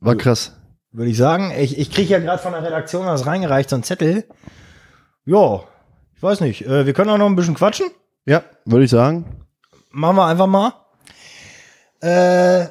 war 0.00 0.16
krass. 0.16 0.52
Würde 0.94 1.10
ich 1.10 1.16
sagen, 1.16 1.52
ich, 1.58 1.78
ich 1.78 1.90
kriege 1.90 2.12
ja 2.12 2.18
gerade 2.20 2.40
von 2.42 2.52
der 2.52 2.62
Redaktion 2.62 3.04
was 3.06 3.26
reingereicht, 3.26 3.68
so 3.68 3.76
ein 3.76 3.82
Zettel. 3.82 4.24
Ja, 5.26 5.60
ich 6.16 6.22
weiß 6.22 6.40
nicht. 6.40 6.64
Äh, 6.66 6.86
wir 6.86 6.92
können 6.94 7.10
auch 7.10 7.18
noch 7.18 7.26
ein 7.26 7.36
bisschen 7.36 7.54
quatschen. 7.54 7.86
Ja, 8.26 8.42
würde 8.64 8.84
ich 8.84 8.90
sagen. 8.90 9.26
Machen 9.90 10.16
wir 10.16 10.26
einfach 10.26 10.46
mal. 10.46 10.72
Äh, 12.00 12.66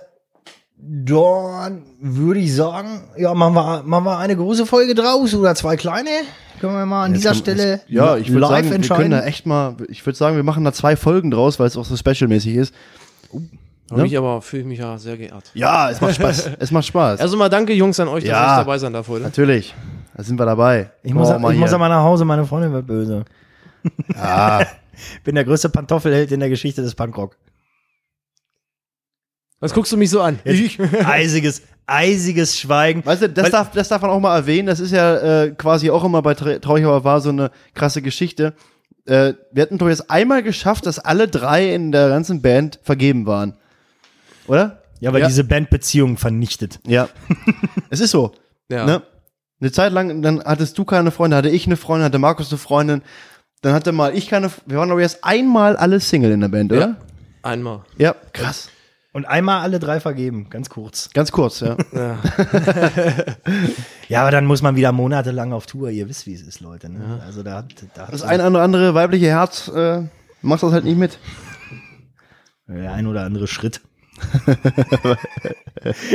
dann 0.78 1.84
würde 2.02 2.40
ich 2.40 2.54
sagen, 2.56 3.04
ja, 3.18 3.34
machen 3.34 3.54
wir, 3.54 3.84
machen 3.84 4.04
wir 4.06 4.18
eine 4.18 4.36
große 4.36 4.66
Folge 4.66 4.96
draus 4.96 5.34
oder 5.34 5.56
zwei 5.56 5.76
kleine. 5.78 6.10
Können 6.60 6.74
wir 6.76 6.86
mal 6.86 7.06
an 7.06 7.12
Jetzt 7.14 7.20
dieser 7.22 7.30
kann- 7.32 7.40
Stelle 7.40 7.82
Ja, 7.88 8.18
ich 8.18 8.28
live 8.30 8.50
sagen, 8.50 8.70
wir 8.70 8.76
entscheiden. 8.76 9.02
können 9.04 9.12
da 9.12 9.24
echt 9.26 9.46
mal, 9.46 9.76
ich 9.90 10.06
würde 10.06 10.18
sagen, 10.18 10.36
wir 10.36 10.44
machen 10.44 10.64
da 10.64 10.72
zwei 10.74 10.96
Folgen 10.96 11.32
draus, 11.32 11.60
weil 11.60 11.68
es 11.68 11.78
auch 11.78 11.86
so 11.86 11.96
specialmäßig 11.98 12.56
ist. 12.56 12.74
Da 13.94 13.98
Ja. 14.00 14.04
bin 14.04 14.12
ich 14.12 14.18
aber 14.18 14.42
fühle 14.42 14.64
mich 14.66 14.80
ja 14.80 14.98
sehr 14.98 15.18
geehrt. 15.18 15.52
Ja, 15.54 15.90
es 15.90 16.02
macht 16.02 16.16
Spaß. 16.16 16.50
es 16.60 16.72
macht 16.72 16.86
Spaß. 16.86 17.20
Also 17.20 17.38
mal 17.38 17.50
danke, 17.50 17.74
Jungs, 17.74 18.00
an 18.00 18.08
euch, 18.08 18.24
dass 18.24 18.30
Ja. 18.32 18.54
ich 18.54 18.58
dabei 18.66 18.78
sein 18.78 18.94
darf 18.94 19.08
heute. 19.08 19.24
Natürlich. 19.24 19.74
Da 20.16 20.24
sind 20.24 20.40
wir 20.40 20.46
dabei. 20.46 20.92
ich 21.04 21.14
muss, 21.14 21.30
wir 21.30 21.36
auch 21.44 21.52
ich 21.52 21.58
muss 21.58 21.70
hier. 21.70 21.76
aber 21.76 21.90
nach 21.90 22.04
Hause, 22.04 22.26
meine 22.26 22.46
Freundin 22.46 22.72
wird 22.74 22.86
böse. 22.88 23.26
Ah, 24.16 24.64
Bin 25.24 25.36
der 25.36 25.44
größte 25.44 25.70
Pantoffelheld 25.70 26.32
in 26.32 26.40
der 26.40 26.50
Geschichte 26.50 26.82
des 26.82 26.94
Punkrock. 26.96 27.36
Was 29.60 29.74
guckst 29.74 29.92
du 29.92 29.98
mich 29.98 30.10
so 30.10 30.22
an? 30.22 30.40
Jetzt, 30.44 30.78
eisiges, 31.06 31.62
eisiges 31.86 32.60
Schweigen. 32.60 33.06
Weißt 33.06 33.22
du, 33.24 33.30
das 33.30 33.46
Weil- 33.46 33.52
darf, 33.52 33.72
das 33.72 33.88
darf 33.88 34.02
man 34.02 34.12
auch 34.12 34.20
mal 34.20 34.36
erwähnen. 34.36 34.68
Das 34.68 34.80
ist 34.80 34.92
ja 34.92 35.44
äh, 35.44 35.52
quasi 35.52 35.90
auch 35.90 36.04
immer 36.04 36.22
bei 36.22 36.34
Tra- 36.34 36.60
Traurig 36.60 36.86
aber 36.86 37.04
war 37.04 37.22
so 37.22 37.30
eine 37.30 37.50
krasse 37.74 38.02
Geschichte. 38.02 38.54
Äh, 39.06 39.34
wir 39.52 39.64
hatten 39.64 39.78
doch 39.78 39.88
jetzt 39.90 40.10
einmal 40.12 40.44
geschafft, 40.44 40.86
dass 40.86 41.00
alle 41.00 41.28
drei 41.28 41.74
in 41.74 41.92
der 41.92 42.10
ganzen 42.10 42.42
Band 42.42 42.80
vergeben 42.84 43.26
waren. 43.26 43.56
Oder? 44.48 44.82
Ja, 45.00 45.12
weil 45.14 45.22
Ja. 45.22 45.28
diese 45.28 45.44
Band 45.44 45.70
Beziehungen 45.70 46.18
vernichtet. 46.18 46.80
Ja. 46.88 47.10
es 47.90 48.00
ist 48.00 48.12
so. 48.12 48.34
Ja. 48.70 48.86
Ne? 48.86 49.02
Eine 49.62 49.72
Zeit 49.72 49.94
lang, 49.94 50.22
dann 50.22 50.44
hattest 50.44 50.78
du 50.78 50.86
keine 50.86 51.12
Freunde, 51.12 51.38
hatte 51.38 51.50
ich 51.50 51.66
eine 51.66 51.78
Freundin, 51.78 52.06
hatte 52.06 52.20
Markus 52.20 52.52
eine 52.52 52.58
Freundin. 52.58 53.02
Dann 53.62 53.74
hatte 53.74 53.92
mal 53.94 54.14
ich 54.16 54.28
keine. 54.28 54.52
Wir 54.66 54.78
waren 54.78 54.92
aber 54.92 55.02
erst 55.02 55.24
einmal 55.24 55.78
alle 55.78 56.00
Single 56.00 56.32
in 56.32 56.42
der 56.42 56.50
Band, 56.50 56.72
oder? 56.74 56.98
Einmal. 57.44 57.82
Ja. 57.98 58.14
Krass. 58.34 58.70
Und 59.14 59.26
einmal 59.26 59.62
alle 59.62 59.80
drei 59.80 60.00
vergeben, 60.00 60.50
ganz 60.50 60.70
kurz. 60.70 61.10
Ganz 61.14 61.32
kurz, 61.32 61.60
ja. 61.60 61.78
Ja. 61.94 62.18
Ja, 64.10 64.22
aber 64.22 64.32
dann 64.32 64.46
muss 64.46 64.62
man 64.62 64.76
wieder 64.76 64.92
monatelang 64.92 65.54
auf 65.54 65.66
Tour. 65.66 65.90
Ihr 65.90 66.10
wisst, 66.10 66.28
wie 66.28 66.34
es 66.34 66.42
ist, 66.42 66.60
Leute. 66.60 66.90
Ne? 66.90 67.22
Also 67.26 67.42
da, 67.42 67.64
da 67.96 68.08
Das 68.12 68.22
ein 68.22 68.42
oder 68.42 68.62
andere 68.62 68.94
weibliche 68.94 69.28
Herz 69.28 69.70
äh, 69.70 70.04
macht 70.42 70.62
das 70.64 70.72
halt 70.74 70.84
nicht 70.84 70.98
mit. 70.98 71.18
der 72.68 72.92
ein 72.94 73.08
oder 73.08 73.24
andere 73.24 73.48
Schritt. 73.48 73.82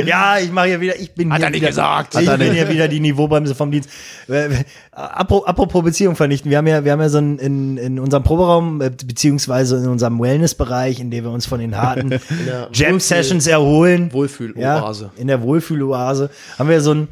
Ja, 0.05 0.37
ich 0.39 0.51
mache 0.51 0.67
hier 0.67 0.81
wieder, 0.81 0.95
ich 0.99 1.13
bin 1.13 1.31
Hat 1.31 1.41
er 1.41 1.49
nicht 1.49 1.61
wieder, 1.61 1.67
gesagt. 1.69 2.15
Ich 2.15 2.25
bin 2.29 2.53
hier 2.53 2.69
wieder 2.69 2.87
die 2.87 2.99
Niveaubremse 2.99 3.55
vom 3.55 3.71
Dienst. 3.71 3.89
Äh, 4.27 4.63
apro- 4.93 5.45
Apropos 5.45 5.83
Beziehung 5.83 6.15
vernichten, 6.15 6.49
wir 6.49 6.57
haben 6.57 6.67
ja, 6.67 6.83
wir 6.83 6.91
haben 6.91 7.01
ja 7.01 7.09
so 7.09 7.17
ein, 7.19 7.37
in, 7.39 7.77
in 7.77 7.99
unserem 7.99 8.23
Proberaum, 8.23 8.81
äh, 8.81 8.89
beziehungsweise 8.89 9.77
in 9.77 9.87
unserem 9.87 10.19
Wellnessbereich, 10.19 10.99
in 10.99 11.11
dem 11.11 11.23
wir 11.25 11.31
uns 11.31 11.45
von 11.45 11.59
den 11.59 11.77
harten 11.77 12.19
Jam-Sessions 12.73 13.47
erholen. 13.47 14.11
Wohlfühloase. 14.13 15.11
Ja, 15.15 15.21
in 15.21 15.27
der 15.27 15.41
Wohlfühloase 15.41 16.29
haben 16.57 16.69
wir 16.69 16.81
so 16.81 16.93
ein, 16.93 17.07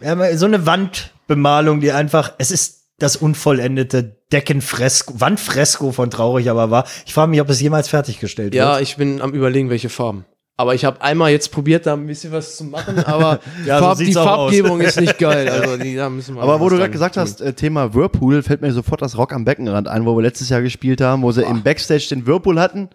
wir 0.00 0.10
haben 0.10 0.20
ja 0.20 0.36
so 0.36 0.46
eine 0.46 0.66
Wandbemalung, 0.66 1.80
die 1.80 1.92
einfach, 1.92 2.32
es 2.38 2.50
ist 2.50 2.81
das 2.98 3.16
unvollendete 3.16 4.16
Deckenfresko, 4.32 5.20
Wandfresko 5.20 5.92
von 5.92 6.10
Traurig 6.10 6.48
aber 6.50 6.70
war. 6.70 6.84
Ich 7.06 7.14
frage 7.14 7.30
mich, 7.30 7.40
ob 7.40 7.48
es 7.50 7.60
jemals 7.60 7.88
fertiggestellt 7.88 8.54
Ja, 8.54 8.72
wird. 8.74 8.82
ich 8.82 8.96
bin 8.96 9.20
am 9.20 9.32
überlegen, 9.32 9.70
welche 9.70 9.88
Farben. 9.88 10.24
Aber 10.58 10.74
ich 10.74 10.84
habe 10.84 11.00
einmal 11.00 11.32
jetzt 11.32 11.50
probiert, 11.50 11.86
da 11.86 11.94
ein 11.94 12.06
bisschen 12.06 12.30
was 12.30 12.56
zu 12.56 12.64
machen, 12.64 12.98
aber 13.04 13.40
Ja, 13.66 13.78
so 13.78 13.84
Farb, 13.84 13.98
die 13.98 14.04
sieht's 14.04 14.16
auch 14.18 14.24
Farbgebung 14.24 14.80
ist 14.80 15.00
nicht 15.00 15.18
geil. 15.18 15.48
Also 15.52 15.76
die, 15.78 15.96
da 15.96 16.08
müssen 16.10 16.36
wir 16.36 16.42
Aber 16.42 16.60
wo 16.60 16.68
du 16.68 16.76
gerade 16.76 16.90
gesagt 16.90 17.14
tun. 17.14 17.22
hast, 17.22 17.40
äh, 17.40 17.54
Thema 17.54 17.94
Whirlpool, 17.94 18.42
fällt 18.42 18.60
mir 18.60 18.70
sofort 18.72 19.02
das 19.02 19.16
Rock 19.18 19.32
am 19.32 19.44
Beckenrand 19.44 19.88
ein, 19.88 20.04
wo 20.06 20.14
wir 20.16 20.22
letztes 20.22 20.50
Jahr 20.50 20.60
gespielt 20.62 21.00
haben, 21.00 21.22
wo 21.22 21.32
sie 21.32 21.42
im 21.42 21.62
Backstage 21.62 22.06
den 22.10 22.26
Whirlpool 22.26 22.60
hatten, 22.60 22.90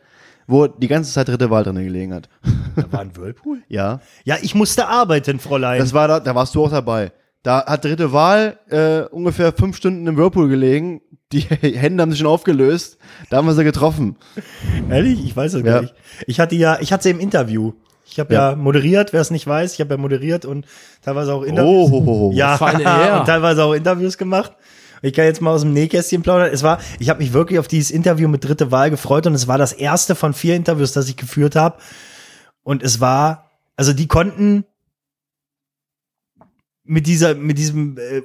wo 0.45 0.67
die 0.67 0.87
ganze 0.87 1.11
Zeit 1.11 1.27
dritte 1.27 1.49
Wahl 1.49 1.63
drin 1.63 1.75
gelegen 1.75 2.13
hat. 2.13 2.29
Da 2.75 2.85
war 2.91 3.01
ein 3.01 3.15
Whirlpool? 3.17 3.57
Ja. 3.67 3.99
Ja, 4.23 4.37
ich 4.41 4.55
musste 4.55 4.87
arbeiten, 4.87 5.39
Fräulein. 5.39 5.79
Das 5.79 5.93
war 5.93 6.07
da, 6.07 6.19
da 6.21 6.35
warst 6.35 6.55
du 6.55 6.63
auch 6.63 6.71
dabei. 6.71 7.11
Da 7.43 7.65
hat 7.65 7.85
dritte 7.85 8.11
Wahl 8.11 8.59
äh, 8.69 9.01
ungefähr 9.13 9.53
fünf 9.53 9.77
Stunden 9.77 10.05
im 10.07 10.17
Whirlpool 10.17 10.49
gelegen. 10.49 11.01
Die 11.31 11.39
Hände 11.61 12.01
haben 12.01 12.11
sich 12.11 12.19
schon 12.19 12.27
aufgelöst. 12.27 12.97
Da 13.29 13.37
haben 13.37 13.47
wir 13.47 13.53
sie 13.53 13.63
getroffen. 13.63 14.17
Ehrlich? 14.89 15.23
Ich 15.23 15.35
weiß 15.35 15.53
es 15.53 15.63
Ja. 15.63 15.73
gar 15.73 15.81
nicht. 15.81 15.93
Ich 16.25 16.39
hatte 16.39 16.55
ja, 16.55 16.77
ich 16.81 16.91
hatte 16.91 17.03
sie 17.03 17.09
im 17.11 17.19
Interview. 17.19 17.73
Ich 18.09 18.19
habe 18.19 18.33
ja. 18.33 18.51
Ja. 18.51 18.55
moderiert, 18.55 19.11
wer 19.13 19.21
es 19.21 19.31
nicht 19.31 19.45
weiß. 19.47 19.73
Ich 19.73 19.79
habe 19.81 19.93
ja 19.95 19.97
moderiert 19.97 20.45
und 20.45 20.65
teilweise 21.03 21.33
auch 21.33 21.41
Oh, 21.41 21.45
Interviews. 21.45 21.91
ho, 21.91 22.05
ho, 22.05 22.05
ho. 22.05 22.31
ja, 22.33 22.57
feine 22.57 23.19
und 23.19 23.25
teilweise 23.25 23.63
auch 23.63 23.73
Interviews 23.73 24.17
gemacht. 24.17 24.53
Ich 25.01 25.13
kann 25.13 25.25
jetzt 25.25 25.41
mal 25.41 25.51
aus 25.51 25.61
dem 25.61 25.73
Nähkästchen 25.73 26.23
plaudern. 26.23 26.49
Es 26.51 26.63
war, 26.63 26.79
ich 26.99 27.09
habe 27.09 27.19
mich 27.21 27.31
wirklich 27.33 27.59
auf 27.59 27.67
dieses 27.67 27.91
Interview 27.91 28.27
mit 28.27 28.43
dritte 28.43 28.71
Wahl 28.71 28.89
gefreut 28.89 29.27
und 29.27 29.35
es 29.35 29.47
war 29.47 29.57
das 29.57 29.73
erste 29.73 30.15
von 30.15 30.33
vier 30.33 30.55
Interviews, 30.55 30.91
das 30.93 31.07
ich 31.07 31.17
geführt 31.17 31.55
habe. 31.55 31.77
Und 32.63 32.81
es 32.81 32.99
war, 32.99 33.51
also 33.75 33.93
die 33.93 34.07
konnten 34.07 34.65
mit 36.87 37.05
dieser, 37.07 37.35
mit 37.35 37.57
diesem, 37.57 37.97
äh, 37.97 38.21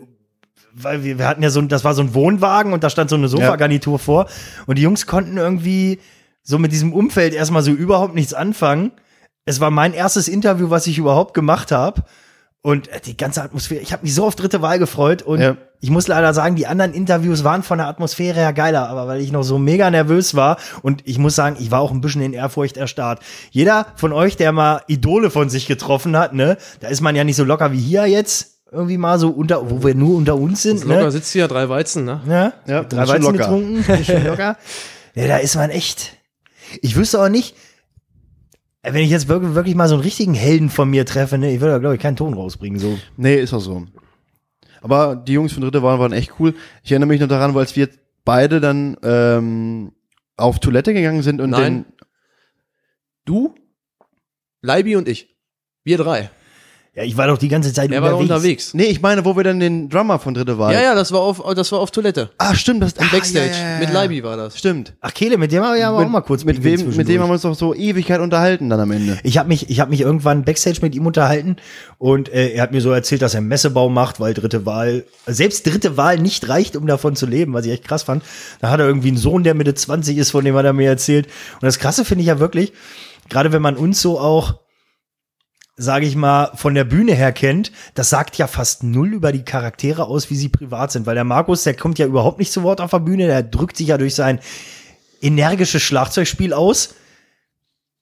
weil 0.75 1.05
wir, 1.05 1.18
wir 1.18 1.29
hatten 1.29 1.42
ja 1.42 1.51
so, 1.51 1.61
ein- 1.61 1.68
das 1.68 1.85
war 1.85 1.94
so 1.94 2.03
ein 2.03 2.14
Wohnwagen 2.14 2.72
und 2.72 2.83
da 2.83 2.90
stand 2.90 3.11
so 3.11 3.16
eine 3.16 3.29
Sofagarnitur 3.29 3.98
vor 3.98 4.27
und 4.66 4.79
die 4.79 4.83
Jungs 4.83 5.07
konnten 5.07 5.37
irgendwie 5.37 5.98
so 6.42 6.59
mit 6.59 6.72
diesem 6.72 6.92
Umfeld 6.92 7.35
erstmal 7.35 7.62
so 7.62 7.70
überhaupt 7.70 8.14
nichts 8.14 8.35
anfangen. 8.35 8.92
Es 9.44 9.61
war 9.61 9.70
mein 9.70 9.92
erstes 9.92 10.29
Interview, 10.29 10.70
was 10.70 10.87
ich 10.87 10.98
überhaupt 10.98 11.35
gemacht 11.35 11.72
habe. 11.72 12.03
Und 12.64 12.87
äh, 12.88 13.01
die 13.01 13.16
ganze 13.16 13.42
Atmosphäre, 13.42 13.81
ich 13.81 13.92
habe 13.92 14.05
mich 14.05 14.14
so 14.14 14.25
auf 14.25 14.37
dritte 14.37 14.62
Wahl 14.62 14.79
gefreut 14.79 15.22
und 15.22 15.40
Ja. 15.40 15.57
ich 15.81 15.90
muss 15.90 16.07
leider 16.07 16.33
sagen, 16.33 16.55
die 16.55 16.68
anderen 16.68 16.94
Interviews 16.94 17.42
waren 17.42 17.64
von 17.64 17.79
der 17.79 17.88
Atmosphäre 17.88 18.37
her 18.38 18.53
geiler, 18.53 18.88
aber 18.88 19.09
weil 19.09 19.20
ich 19.20 19.33
noch 19.33 19.42
so 19.42 19.59
mega 19.59 19.90
nervös 19.90 20.37
war 20.37 20.59
und 20.81 21.03
ich 21.05 21.18
muss 21.18 21.35
sagen, 21.35 21.57
ich 21.59 21.72
war 21.72 21.81
auch 21.81 21.90
ein 21.90 22.01
bisschen 22.01 22.22
in 22.22 22.33
Ehrfurcht 22.33 22.77
erstarrt. 22.77 23.18
Jeder 23.51 23.87
von 23.96 24.12
euch, 24.12 24.37
der 24.37 24.53
mal 24.53 24.81
Idole 24.87 25.31
von 25.31 25.51
sich 25.51 25.66
getroffen 25.66 26.16
hat, 26.16 26.35
ne, 26.35 26.57
da 26.79 26.87
ist 26.87 27.01
man 27.01 27.16
ja 27.16 27.25
nicht 27.25 27.35
so 27.35 27.42
locker 27.42 27.72
wie 27.72 27.81
hier 27.81 28.07
jetzt, 28.07 28.51
irgendwie 28.72 28.96
mal 28.98 29.18
so 29.18 29.28
unter, 29.30 29.70
wo 29.70 29.85
wir 29.85 29.94
nur 29.94 30.16
unter 30.16 30.37
uns 30.37 30.62
sind, 30.62 30.85
Locker 30.85 31.04
ne? 31.04 31.11
sitzt 31.11 31.32
hier, 31.32 31.46
drei 31.48 31.68
Weizen, 31.68 32.04
ne? 32.04 32.20
Ja, 32.26 32.52
Ja, 32.66 32.82
drei 32.85 33.06
Weizen 33.06 33.22
locker. 33.22 33.38
getrunken, 33.38 34.04
schon 34.04 34.24
locker. 34.26 34.56
Ja, 35.14 35.26
da 35.28 35.37
ist 35.37 35.54
man 35.56 35.70
echt. 35.70 36.16
Ich 36.80 36.96
wüsste 36.96 37.20
auch 37.20 37.28
nicht, 37.28 37.54
wenn 38.82 38.96
ich 39.04 39.11
jetzt 39.11 39.28
wirklich, 39.28 39.54
wirklich 39.54 39.74
mal 39.74 39.88
so 39.88 39.94
einen 39.94 40.02
richtigen 40.02 40.35
Helden 40.35 40.70
von 40.70 40.88
mir 40.88 41.04
treffe, 41.04 41.38
ne, 41.38 41.52
ich 41.54 41.61
würde 41.61 41.74
da, 41.74 41.78
glaube 41.78 41.94
ich, 41.96 42.00
keinen 42.00 42.16
Ton 42.16 42.35
rausbringen, 42.35 42.78
so. 42.80 42.98
Nee, 43.16 43.37
ist 43.37 43.52
auch 43.52 43.61
so. 43.61 43.85
Aber 44.80 45.14
die 45.16 45.35
Jungs 45.35 45.52
von 45.52 45.62
dritte 45.62 45.82
Wahl 45.82 45.98
waren 46.00 46.12
echt 46.12 46.32
cool. 46.40 46.54
Ich 46.82 46.90
erinnere 46.90 47.08
mich 47.08 47.20
noch 47.20 47.28
daran, 47.28 47.54
weil 47.54 47.61
als 47.62 47.76
wir 47.76 47.88
beide 48.24 48.61
dann 48.61 48.96
ähm, 49.02 49.92
auf 50.37 50.58
Toilette 50.58 50.92
gegangen 50.94 51.22
sind 51.22 51.40
und 51.40 51.50
Nein. 51.50 51.85
Du, 53.24 53.54
Leibi 54.62 54.96
und 54.96 55.06
ich. 55.08 55.37
Wir 55.85 55.98
drei. 55.98 56.30
Ja, 56.94 57.05
ich 57.05 57.16
war 57.16 57.26
doch 57.26 57.38
die 57.38 57.48
ganze 57.48 57.72
Zeit 57.72 57.90
Er 57.90 58.02
war 58.02 58.18
unterwegs. 58.18 58.74
Nee, 58.74 58.85
ich 58.85 59.00
meine, 59.00 59.24
wo 59.24 59.35
wir 59.35 59.42
dann 59.44 59.61
den 59.61 59.88
Drummer 59.88 60.18
von 60.18 60.35
dritte 60.35 60.59
Wahl. 60.59 60.74
Ja, 60.74 60.83
ja, 60.83 60.94
das 60.94 61.11
war 61.11 61.20
auf, 61.20 61.42
das 61.55 61.72
war 61.72 61.78
auf 61.78 61.90
Toilette. 61.90 62.28
Ah, 62.37 62.55
stimmt, 62.55 62.83
das 62.83 62.92
Im 62.92 63.07
ah, 63.07 63.09
Backstage. 63.11 63.46
ja, 63.46 63.57
ja, 63.57 63.72
ja, 63.72 63.78
Mit. 63.78 63.92
Leibi 63.94 64.22
war 64.22 64.37
das. 64.37 64.59
Stimmt. 64.59 64.92
Ach, 65.00 65.14
Kehle, 65.14 65.38
mit 65.38 65.52
dem 65.52 65.62
haben 65.62 65.72
wir 65.72 65.81
ja 65.81 65.90
auch 65.90 66.07
mal 66.07 66.20
kurz 66.20 66.44
mit 66.44 66.62
wem, 66.62 66.94
mit 66.94 67.09
dem 67.09 67.22
haben 67.22 67.31
wir 67.31 67.33
uns 67.33 67.42
doch 67.42 67.55
so 67.55 67.74
Ewigkeit 67.74 68.20
unterhalten 68.20 68.68
dann 68.68 68.78
am 68.78 68.90
Ende. 68.90 69.18
Ich 69.22 69.38
habe 69.38 69.48
mich, 69.48 69.70
ich 69.70 69.81
habe 69.81 69.90
mich 69.90 70.02
irgendwann 70.02 70.44
backstage 70.44 70.81
mit 70.83 70.94
ihm 70.94 71.07
unterhalten 71.07 71.57
und 71.96 72.28
äh, 72.28 72.50
er 72.50 72.62
hat 72.62 72.72
mir 72.72 72.83
so 72.83 72.90
erzählt, 72.90 73.22
dass 73.22 73.33
er 73.33 73.40
Messebau 73.40 73.88
macht, 73.88 74.20
weil 74.20 74.35
dritte 74.35 74.66
Wahl, 74.66 75.05
selbst 75.26 75.66
dritte 75.66 75.96
Wahl 75.96 76.18
nicht 76.18 76.46
reicht, 76.50 76.76
um 76.76 76.87
davon 76.87 77.16
zu 77.16 77.24
leben, 77.24 77.55
was 77.55 77.64
ich 77.64 77.72
echt 77.72 77.85
krass 77.85 78.02
fand. 78.02 78.22
Da 78.61 78.68
hat 78.68 78.81
er 78.81 78.87
irgendwie 78.87 79.09
einen 79.09 79.16
Sohn, 79.16 79.44
der 79.44 79.55
Mitte 79.55 79.74
20 79.74 80.18
ist, 80.18 80.31
von 80.31 80.44
dem 80.44 80.55
hat 80.57 80.66
er 80.66 80.74
mir 80.74 80.90
erzählt. 80.90 81.24
Und 81.55 81.62
das 81.62 81.78
Krasse 81.78 82.05
finde 82.05 82.20
ich 82.20 82.28
ja 82.28 82.38
wirklich, 82.38 82.74
gerade 83.31 83.50
wenn 83.50 83.62
man 83.62 83.78
uns 83.78 84.02
so 84.02 84.20
auch, 84.20 84.57
sage 85.76 86.06
ich 86.06 86.16
mal, 86.16 86.50
von 86.54 86.74
der 86.74 86.85
Bühne 86.85 87.14
her 87.14 87.32
kennt, 87.32 87.72
das 87.94 88.11
sagt 88.11 88.37
ja 88.37 88.46
fast 88.46 88.82
null 88.82 89.14
über 89.14 89.32
die 89.32 89.44
Charaktere 89.44 90.06
aus, 90.06 90.30
wie 90.30 90.37
sie 90.37 90.48
privat 90.48 90.92
sind, 90.92 91.06
weil 91.06 91.14
der 91.14 91.24
Markus, 91.24 91.64
der 91.64 91.74
kommt 91.74 91.98
ja 91.98 92.06
überhaupt 92.06 92.38
nicht 92.38 92.52
zu 92.52 92.62
Wort 92.62 92.80
auf 92.80 92.90
der 92.90 92.98
Bühne, 92.98 93.26
der 93.26 93.42
drückt 93.42 93.76
sich 93.76 93.88
ja 93.88 93.98
durch 93.98 94.14
sein 94.14 94.38
energisches 95.20 95.82
Schlagzeugspiel 95.82 96.52
aus. 96.52 96.94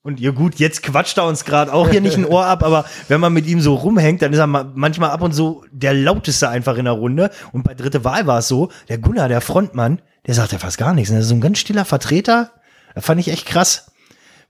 Und 0.02 0.18
ja 0.18 0.30
gut, 0.30 0.54
jetzt 0.54 0.82
quatscht 0.82 1.18
er 1.18 1.26
uns 1.26 1.44
gerade 1.44 1.72
auch 1.74 1.90
hier 1.90 2.00
nicht 2.00 2.16
ein 2.16 2.24
Ohr 2.24 2.46
ab, 2.46 2.62
aber 2.62 2.86
wenn 3.08 3.20
man 3.20 3.34
mit 3.34 3.46
ihm 3.46 3.60
so 3.60 3.74
rumhängt, 3.74 4.22
dann 4.22 4.32
ist 4.32 4.38
er 4.38 4.46
ma- 4.46 4.72
manchmal 4.74 5.10
ab 5.10 5.20
und 5.20 5.32
so 5.32 5.62
der 5.70 5.92
lauteste 5.92 6.48
einfach 6.48 6.78
in 6.78 6.86
der 6.86 6.94
Runde. 6.94 7.30
Und 7.52 7.64
bei 7.64 7.74
dritte 7.74 8.02
Wahl 8.02 8.26
war 8.26 8.38
es 8.38 8.48
so, 8.48 8.70
der 8.88 8.96
Gunnar, 8.96 9.28
der 9.28 9.42
Frontmann, 9.42 10.00
der 10.26 10.32
sagt 10.34 10.52
ja 10.52 10.58
fast 10.58 10.78
gar 10.78 10.94
nichts. 10.94 11.10
Das 11.10 11.20
ist 11.20 11.28
so 11.28 11.34
ein 11.34 11.42
ganz 11.42 11.58
stiller 11.58 11.84
Vertreter. 11.84 12.50
Das 12.94 13.04
fand 13.04 13.20
ich 13.20 13.28
echt 13.28 13.44
krass. 13.44 13.92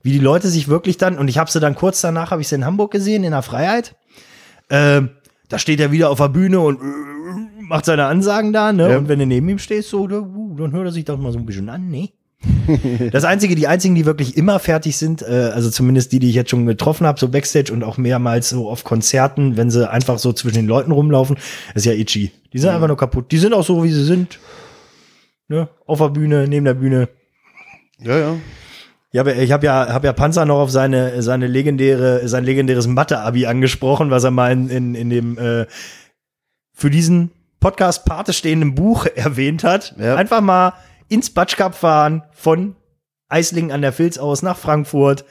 Wie 0.03 0.11
die 0.11 0.19
Leute 0.19 0.47
sich 0.47 0.67
wirklich 0.67 0.97
dann, 0.97 1.17
und 1.17 1.27
ich 1.27 1.37
habe 1.37 1.49
sie 1.49 1.59
dann 1.59 1.75
kurz 1.75 2.01
danach, 2.01 2.31
habe 2.31 2.41
ich 2.41 2.47
sie 2.47 2.55
in 2.55 2.65
Hamburg 2.65 2.91
gesehen, 2.91 3.23
in 3.23 3.31
der 3.31 3.41
Freiheit. 3.41 3.95
Ähm, 4.69 5.09
da 5.49 5.59
steht 5.59 5.79
er 5.79 5.91
wieder 5.91 6.09
auf 6.09 6.17
der 6.17 6.29
Bühne 6.29 6.59
und 6.59 6.79
macht 7.59 7.85
seine 7.85 8.05
Ansagen 8.05 8.53
da, 8.53 8.73
ne? 8.73 8.89
Ja. 8.89 8.97
Und 8.97 9.07
wenn 9.07 9.19
du 9.19 9.25
neben 9.25 9.47
ihm 9.49 9.59
stehst, 9.59 9.89
so, 9.89 10.03
uh, 10.03 10.55
dann 10.57 10.71
hört 10.71 10.85
er 10.85 10.91
sich 10.91 11.05
doch 11.05 11.17
mal 11.17 11.31
so 11.31 11.39
ein 11.39 11.45
bisschen 11.45 11.69
an, 11.69 11.89
ne? 11.89 12.09
Das 13.11 13.23
einzige, 13.23 13.55
die 13.55 13.67
einzigen, 13.67 13.95
die 13.95 14.05
wirklich 14.05 14.37
immer 14.37 14.59
fertig 14.59 14.97
sind, 14.97 15.21
äh, 15.21 15.51
also 15.53 15.69
zumindest 15.69 16.11
die, 16.11 16.19
die 16.19 16.29
ich 16.29 16.35
jetzt 16.35 16.49
schon 16.49 16.65
getroffen 16.65 17.05
habe, 17.05 17.19
so 17.19 17.29
Backstage 17.29 17.71
und 17.71 17.83
auch 17.83 17.97
mehrmals 17.97 18.49
so 18.49 18.69
auf 18.69 18.83
Konzerten, 18.83 19.57
wenn 19.57 19.69
sie 19.69 19.89
einfach 19.89 20.19
so 20.19 20.33
zwischen 20.33 20.55
den 20.55 20.67
Leuten 20.67 20.91
rumlaufen, 20.91 21.37
ist 21.75 21.85
ja 21.85 21.93
Itchy. 21.93 22.31
Die 22.53 22.57
sind 22.59 22.69
einfach 22.69 22.87
nur 22.87 22.97
kaputt. 22.97 23.31
Die 23.31 23.37
sind 23.37 23.53
auch 23.53 23.65
so, 23.65 23.83
wie 23.83 23.91
sie 23.91 24.03
sind. 24.03 24.39
Ne? 25.47 25.69
Auf 25.85 25.99
der 25.99 26.09
Bühne, 26.09 26.47
neben 26.47 26.65
der 26.65 26.73
Bühne. 26.73 27.09
Ja, 27.99 28.17
ja. 28.17 28.37
Ich 29.13 29.19
habe 29.19 29.33
ich 29.33 29.51
hab 29.51 29.61
ja, 29.61 29.93
hab 29.93 30.05
ja 30.05 30.13
Panzer 30.13 30.45
noch 30.45 30.59
auf 30.59 30.71
seine, 30.71 31.21
seine 31.21 31.47
legendäre, 31.47 32.27
sein 32.29 32.45
legendäres 32.45 32.87
Mathe-Abi 32.87 33.45
angesprochen, 33.45 34.09
was 34.09 34.23
er 34.23 34.31
mal 34.31 34.53
in, 34.53 34.69
in, 34.69 34.95
in 34.95 35.09
dem 35.09 35.37
äh, 35.37 35.65
für 36.73 36.89
diesen 36.89 37.31
Podcast 37.59 38.05
Pate 38.05 38.31
stehenden 38.31 38.73
Buch 38.73 39.05
erwähnt 39.15 39.65
hat. 39.65 39.95
Ja. 39.99 40.15
Einfach 40.15 40.39
mal 40.39 40.73
ins 41.09 41.29
Batschkap 41.29 41.75
fahren 41.75 42.23
von 42.31 42.77
Eislingen 43.27 43.71
an 43.71 43.81
der 43.81 43.91
Filz 43.91 44.17
aus 44.17 44.43
nach 44.43 44.57
Frankfurt, 44.57 45.25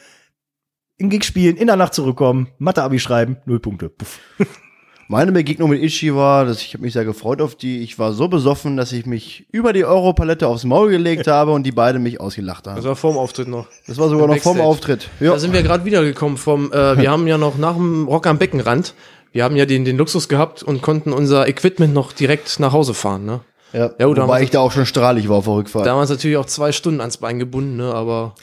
in 0.98 1.08
Gig 1.08 1.24
spielen, 1.24 1.56
in 1.56 1.66
der 1.66 1.76
Nacht 1.76 1.94
zurückkommen, 1.94 2.48
Mathe-Abi 2.58 2.98
schreiben, 2.98 3.38
null 3.46 3.60
Punkte. 3.60 3.88
Puff. 3.88 4.20
Meine 5.10 5.32
Begegnung 5.32 5.70
mit 5.70 5.82
Itchy 5.82 6.14
war, 6.14 6.44
dass 6.44 6.62
ich 6.62 6.72
habe 6.72 6.84
mich 6.84 6.92
sehr 6.92 7.04
gefreut 7.04 7.42
auf 7.42 7.56
die. 7.56 7.80
Ich 7.80 7.98
war 7.98 8.12
so 8.12 8.28
besoffen, 8.28 8.76
dass 8.76 8.92
ich 8.92 9.06
mich 9.06 9.44
über 9.50 9.72
die 9.72 9.84
Europalette 9.84 10.46
aufs 10.46 10.62
Maul 10.62 10.88
gelegt 10.88 11.26
habe 11.26 11.50
und 11.50 11.64
die 11.64 11.72
beiden 11.72 12.00
mich 12.00 12.20
ausgelacht 12.20 12.68
haben. 12.68 12.76
Das 12.76 12.84
war 12.84 12.94
vorm 12.94 13.18
Auftritt 13.18 13.48
noch. 13.48 13.66
Das 13.88 13.98
war 13.98 14.08
sogar 14.08 14.28
noch 14.28 14.36
vorm 14.36 14.58
Backstage. 14.58 14.68
Auftritt. 14.68 15.08
Ja. 15.18 15.32
Da 15.32 15.40
sind 15.40 15.52
wir 15.52 15.64
gerade 15.64 15.84
wiedergekommen 15.84 16.38
vom, 16.38 16.72
äh, 16.72 16.96
wir 16.96 17.10
haben 17.10 17.26
ja 17.26 17.38
noch 17.38 17.58
nach 17.58 17.74
dem 17.74 18.06
Rock 18.06 18.28
am 18.28 18.38
Beckenrand, 18.38 18.94
wir 19.32 19.42
haben 19.42 19.56
ja 19.56 19.66
den, 19.66 19.84
den 19.84 19.96
Luxus 19.96 20.28
gehabt 20.28 20.62
und 20.62 20.80
konnten 20.80 21.12
unser 21.12 21.48
Equipment 21.48 21.92
noch 21.92 22.12
direkt 22.12 22.60
nach 22.60 22.72
Hause 22.72 22.94
fahren, 22.94 23.24
ne? 23.24 23.40
ja. 23.72 23.90
Ja, 23.98 24.06
Wobei 24.06 24.44
ich 24.44 24.50
da 24.50 24.60
auch 24.60 24.70
schon 24.70 24.86
strahlig 24.86 25.28
war 25.28 25.38
auf 25.38 25.46
der 25.46 25.54
Rückfahrt. 25.54 25.86
Da 25.86 25.90
haben 25.90 25.96
wir 25.96 26.02
uns 26.02 26.10
natürlich 26.10 26.36
auch 26.36 26.46
zwei 26.46 26.70
Stunden 26.70 27.00
ans 27.00 27.16
Bein 27.16 27.40
gebunden, 27.40 27.78
ne? 27.78 27.92
Aber 27.92 28.36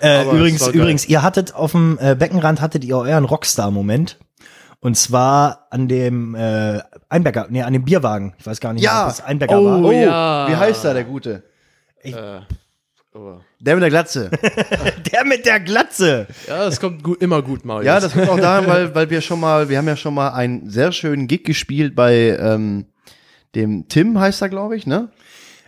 Äh, 0.00 0.24
übrigens, 0.24 0.68
übrigens, 0.68 1.08
ihr 1.08 1.22
hattet 1.22 1.54
auf 1.54 1.72
dem 1.72 1.98
äh, 1.98 2.14
Beckenrand 2.14 2.60
hattet 2.60 2.84
ihr 2.84 2.98
euren 2.98 3.24
Rockstar-Moment. 3.24 4.18
Und 4.84 4.98
zwar 4.98 5.66
an 5.70 5.88
dem 5.88 6.34
äh, 6.34 6.78
Einberger, 7.08 7.46
nee, 7.48 7.62
an 7.62 7.72
dem 7.72 7.84
Bierwagen. 7.86 8.34
Ich 8.38 8.46
weiß 8.46 8.60
gar 8.60 8.74
nicht, 8.74 8.82
Ja. 8.82 9.06
ob 9.06 9.12
es 9.12 9.22
Einberger 9.22 9.58
Oh, 9.58 9.64
war. 9.64 9.80
oh, 9.82 9.90
ja. 9.90 10.46
wie 10.50 10.56
heißt 10.56 10.84
da 10.84 10.92
der 10.92 11.04
Gute? 11.04 11.42
äh, 12.02 12.12
aber- 13.14 13.40
Der 13.60 13.74
mit 13.76 13.82
der 13.82 13.88
Glatze. 13.88 14.30
Der 15.10 15.24
mit 15.24 15.46
der 15.46 15.60
Glatze. 15.60 16.26
ja, 16.46 16.66
das 16.66 16.78
kommt 16.80 17.02
gut, 17.02 17.22
immer 17.22 17.40
gut, 17.40 17.64
Marius. 17.64 17.86
ja, 17.86 17.98
das 17.98 18.12
kommt 18.12 18.28
auch 18.28 18.38
daran, 18.38 18.66
weil, 18.66 18.94
weil 18.94 19.08
wir 19.08 19.22
schon 19.22 19.40
mal, 19.40 19.70
wir 19.70 19.78
haben 19.78 19.88
ja 19.88 19.96
schon 19.96 20.12
mal 20.12 20.28
einen 20.34 20.68
sehr 20.68 20.92
schönen 20.92 21.28
Gig 21.28 21.44
gespielt 21.44 21.94
bei 21.94 22.36
ähm, 22.38 22.84
dem 23.54 23.88
Tim, 23.88 24.20
heißt 24.20 24.42
er, 24.42 24.50
glaube 24.50 24.76
ich, 24.76 24.86
ne? 24.86 25.08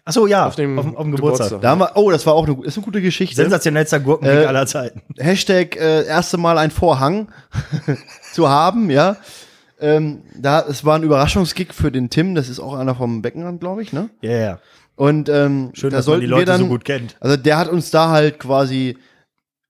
Ach 0.09 0.13
so, 0.13 0.29
ja, 0.29 0.47
Auf 0.47 0.55
dem 0.55 0.79
auf, 0.79 0.87
auf 0.87 1.03
dem 1.03 1.11
Geburtstag. 1.11 1.49
Geburtstag. 1.49 1.61
Da 1.63 1.71
haben 1.71 1.81
wir, 1.81 1.91
oh, 1.97 2.13
das 2.13 2.25
war 2.27 2.35
auch 2.35 2.47
eine, 2.47 2.57
ist 2.65 2.77
eine 2.77 2.85
gute 2.85 3.03
Geschichte. 3.03 3.35
Sensationellster 3.35 3.99
Gurkenkick 3.99 4.45
Äh, 4.45 4.47
aller 4.47 4.65
Zeiten. 4.67 5.03
Hashtag 5.19 5.75
äh, 5.77 6.07
erste 6.07 6.39
Mal 6.39 6.59
ein 6.59 6.71
Vorhang 6.71 7.29
zu 8.33 8.49
haben, 8.49 8.89
ja. 8.89 9.17
Ähm, 9.81 10.23
da, 10.41 10.61
es 10.61 10.85
war 10.85 10.97
ein 10.97 11.03
Überraschungsgig 11.03 11.75
für 11.75 11.91
den 11.91 12.09
Tim, 12.09 12.37
das 12.37 12.49
ist 12.49 12.61
auch 12.61 12.75
einer 12.75 12.95
vom 12.95 13.21
Beckenrand, 13.21 13.61
glaube 13.61 13.83
ich, 13.83 13.93
ne? 13.93 14.09
Ja, 14.23 14.31
ja. 14.31 14.59
Und 14.95 15.29
ähm, 15.29 15.73
Schön, 15.75 15.91
da 15.91 15.99
dass 15.99 16.07
man 16.07 16.21
die 16.21 16.27
Leute 16.27 16.47
dann, 16.47 16.61
so 16.61 16.69
gut 16.69 16.85
kennt. 16.85 17.17
Also 17.21 17.37
der 17.37 17.59
hat 17.59 17.69
uns 17.69 17.91
da 17.91 18.09
halt 18.11 18.39
quasi 18.39 18.97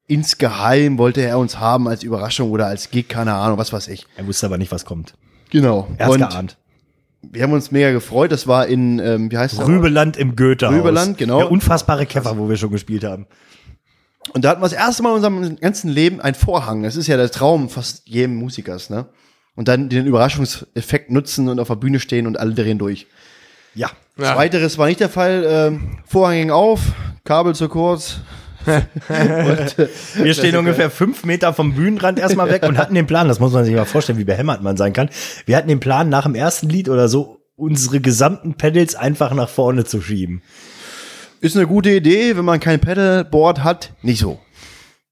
insgeheim 0.07 0.99
wollte 0.99 1.21
er 1.23 1.39
uns 1.39 1.59
haben 1.59 1.89
als 1.89 2.03
Überraschung 2.03 2.51
oder 2.51 2.67
als 2.67 2.91
Gig, 2.91 3.09
keine 3.09 3.35
Ahnung, 3.35 3.59
was 3.59 3.73
weiß 3.73 3.89
ich. 3.89 4.07
Er 4.17 4.27
wusste 4.27 4.47
aber 4.47 4.59
nicht, 4.59 4.71
was 4.71 4.85
kommt. 4.85 5.15
Genau. 5.51 5.89
Er 5.97 6.07
hat's 6.07 6.15
Und 6.15 6.21
geahnt. 6.21 6.57
Wir 7.23 7.43
haben 7.43 7.53
uns 7.53 7.71
mega 7.71 7.93
gefreut. 7.93 8.33
Das 8.33 8.47
war 8.47 8.67
in, 8.67 8.99
ähm, 8.99 9.31
wie 9.31 9.39
heißt 9.39 9.59
das? 9.59 9.67
Rübeland 9.67 10.17
im 10.17 10.37
Goethehaus. 10.37 10.75
Rübeland, 10.75 11.19
genau. 11.19 11.39
Der 11.39 11.51
unfassbare 11.51 12.07
Käfer, 12.07 12.39
wo 12.39 12.49
wir 12.49 12.57
schon 12.57 12.71
gespielt 12.71 13.05
haben. 13.05 13.27
Und 14.33 14.45
da 14.45 14.51
hatten 14.51 14.61
wir 14.61 14.69
das 14.69 14.73
erste 14.73 15.03
Mal 15.03 15.11
in 15.11 15.25
unserem 15.25 15.57
ganzen 15.57 15.89
Leben 15.91 16.21
ein 16.21 16.35
Vorhang. 16.35 16.83
Das 16.83 16.97
ist 16.97 17.07
ja 17.07 17.17
der 17.17 17.31
Traum 17.31 17.69
fast 17.69 18.07
jedem 18.07 18.37
Musikers, 18.37 18.91
ne? 18.91 19.07
Und 19.55 19.69
dann 19.69 19.89
den 19.89 20.07
Überraschungseffekt 20.07 21.11
nutzen 21.11 21.49
und 21.49 21.61
auf 21.61 21.69
der 21.69 21.77
Bühne 21.77 21.99
stehen 22.01 22.27
und 22.27 22.39
alle 22.39 22.53
drehen 22.53 22.79
durch. 22.79 23.07
Ja. 23.75 23.91
Ja. 24.19 24.35
Zweiteres 24.35 24.79
war 24.79 24.87
nicht 24.87 25.01
der 25.01 25.09
Fall. 25.09 25.45
Ähm, 25.47 25.99
Vorhang 26.05 26.37
ging 26.37 26.51
auf, 26.51 26.81
Kabel 27.25 27.55
zu 27.55 27.69
kurz. 27.69 28.21
Und, 28.67 29.79
äh, 29.79 29.89
Wir 30.17 30.35
stehen 30.35 30.57
ungefähr 30.57 30.91
fünf 30.91 31.25
Meter 31.25 31.53
vom 31.53 31.75
Bühnenrand 31.75 32.19
erstmal 32.19 32.51
weg 32.51 32.65
und 32.65 32.79
hatten 32.79 32.95
den 32.95 33.07
Plan, 33.07 33.29
das 33.29 33.41
muss 33.41 33.53
man 33.53 33.65
sich 33.65 33.75
mal 33.75 33.85
vorstellen, 33.85 34.19
wie 34.19 34.25
behämmert 34.25 34.63
man 34.63 34.77
sein 34.77 34.93
kann. 34.93 35.09
Wir 35.45 35.57
hatten 35.57 35.69
den 35.69 35.81
Plan, 35.81 36.09
nach 36.09 36.25
dem 36.25 36.35
ersten 36.35 36.69
Lied 36.69 36.89
oder 36.89 37.09
so 37.09 37.41
unsere 37.57 38.01
gesamten 38.01 38.55
Pedals 38.55 38.95
einfach 38.95 39.33
nach 39.33 39.49
vorne 39.49 39.85
zu 39.85 40.01
schieben. 40.01 40.43
ist 41.41 41.57
eine 41.57 41.67
gute 41.67 41.91
Idee, 41.91 42.37
wenn 42.37 42.45
man 42.45 42.61
kein 42.61 42.81
Pedalboard 42.81 43.65
hat. 43.65 43.93
Nicht 44.03 44.21
so. 44.21 44.39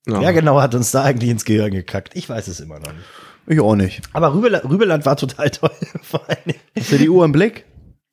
Ja. 0.06 0.20
Wer 0.20 0.32
genau 0.34 0.60
hat 0.60 0.74
uns 0.74 0.90
da 0.90 1.02
eigentlich 1.02 1.30
ins 1.30 1.44
Gehirn 1.44 1.70
gekackt? 1.72 2.14
Ich 2.14 2.28
weiß 2.28 2.48
es 2.48 2.60
immer 2.60 2.78
noch 2.78 2.92
nicht. 2.92 3.06
Ich 3.46 3.60
auch 3.60 3.74
nicht. 3.76 4.02
Aber 4.12 4.34
Rübeland, 4.34 4.64
Rübeland 4.64 5.06
war 5.06 5.16
total 5.16 5.50
toll. 5.50 5.70
Vor 6.02 6.28
allen 6.28 6.38
Dingen. 6.46 6.60
Hast 6.78 6.92
du 6.92 6.98
die 6.98 7.08
Uhr 7.08 7.24
im 7.24 7.32
Blick? 7.32 7.64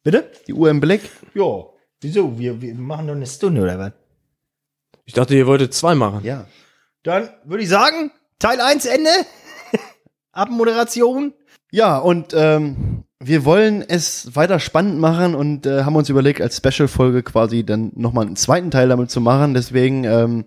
Bitte? 0.04 0.30
Die 0.48 0.54
Uhr 0.54 0.70
im 0.70 0.80
Blick? 0.80 1.02
Ja. 1.34 1.66
Wieso? 2.02 2.38
Wir, 2.38 2.62
wir 2.62 2.74
machen 2.76 3.08
doch 3.08 3.16
eine 3.16 3.28
Stunde 3.28 3.62
oder 3.62 3.78
was? 3.78 3.92
Ich 5.12 5.16
dachte, 5.16 5.36
ihr 5.36 5.45
wolltet 5.45 5.74
zwei 5.74 5.93
machen. 5.93 6.22
Ja. 6.24 6.45
Dann 7.03 7.28
würde 7.43 7.64
ich 7.64 7.70
sagen, 7.70 8.12
Teil 8.39 8.62
1 8.62 8.86
Ende. 8.86 9.09
Abmoderation. 10.32 11.34
Ja, 11.70 11.97
und 11.97 12.34
ähm, 12.34 13.03
wir 13.20 13.43
wollen 13.43 13.84
es 13.86 14.38
weiter 14.38 14.57
spannend 14.62 14.99
machen 14.99 15.36
und 15.36 15.66
äh, 15.66 15.84
haben 15.84 15.97
uns 15.97 16.07
überlegt, 16.07 16.39
als 16.39 16.55
Special-Folge 16.55 17.24
quasi 17.24 17.66
dann 17.66 17.91
nochmal 17.93 18.26
einen 18.26 18.38
zweiten 18.38 18.72
Teil 18.72 18.88
damit 18.88 19.12
zu 19.12 19.20
machen. 19.20 19.53
Deswegen 19.53 20.05
ähm, 20.05 20.45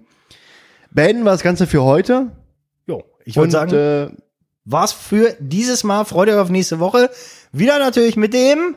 beenden 0.91 1.25
wir 1.25 1.33
das 1.33 1.43
Ganze 1.43 1.67
für 1.67 1.83
heute. 1.83 2.33
Jo, 2.87 3.05
ich 3.27 3.37
würde 3.37 3.51
sagen, 3.53 3.75
äh, 3.75 4.09
war's 4.65 4.95
für 4.95 5.37
dieses 5.41 5.85
Mal. 5.85 6.07
Freut 6.07 6.31
euch 6.31 6.37
auf 6.37 6.49
nächste 6.49 6.81
Woche. 6.81 7.11
Wieder 7.53 7.79
natürlich 7.79 8.17
mit 8.17 8.33
dem. 8.33 8.77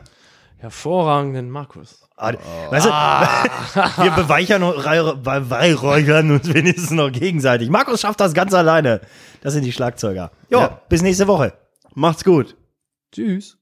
Hervorragenden 0.58 1.48
Markus. 1.48 2.07
Ah, 2.18 2.32
Weißt 2.70 2.86
du, 2.86 2.90
wir 4.02 4.10
beweichern 4.12 4.62
beweihräuchern 5.22 6.30
uns 6.32 6.52
wenigstens 6.52 6.90
noch 6.90 7.10
gegenseitig. 7.12 7.68
Markus 7.70 8.00
schafft 8.00 8.20
das 8.20 8.34
ganz 8.34 8.54
alleine. 8.54 9.00
Das 9.42 9.52
sind 9.52 9.64
die 9.64 9.72
Schlagzeuger. 9.72 10.30
Jo, 10.50 10.60
Ja. 10.60 10.80
bis 10.88 11.02
nächste 11.02 11.26
Woche. 11.28 11.52
macht's 11.94 12.24
gut. 12.24 12.56
Tschüss. 13.12 13.57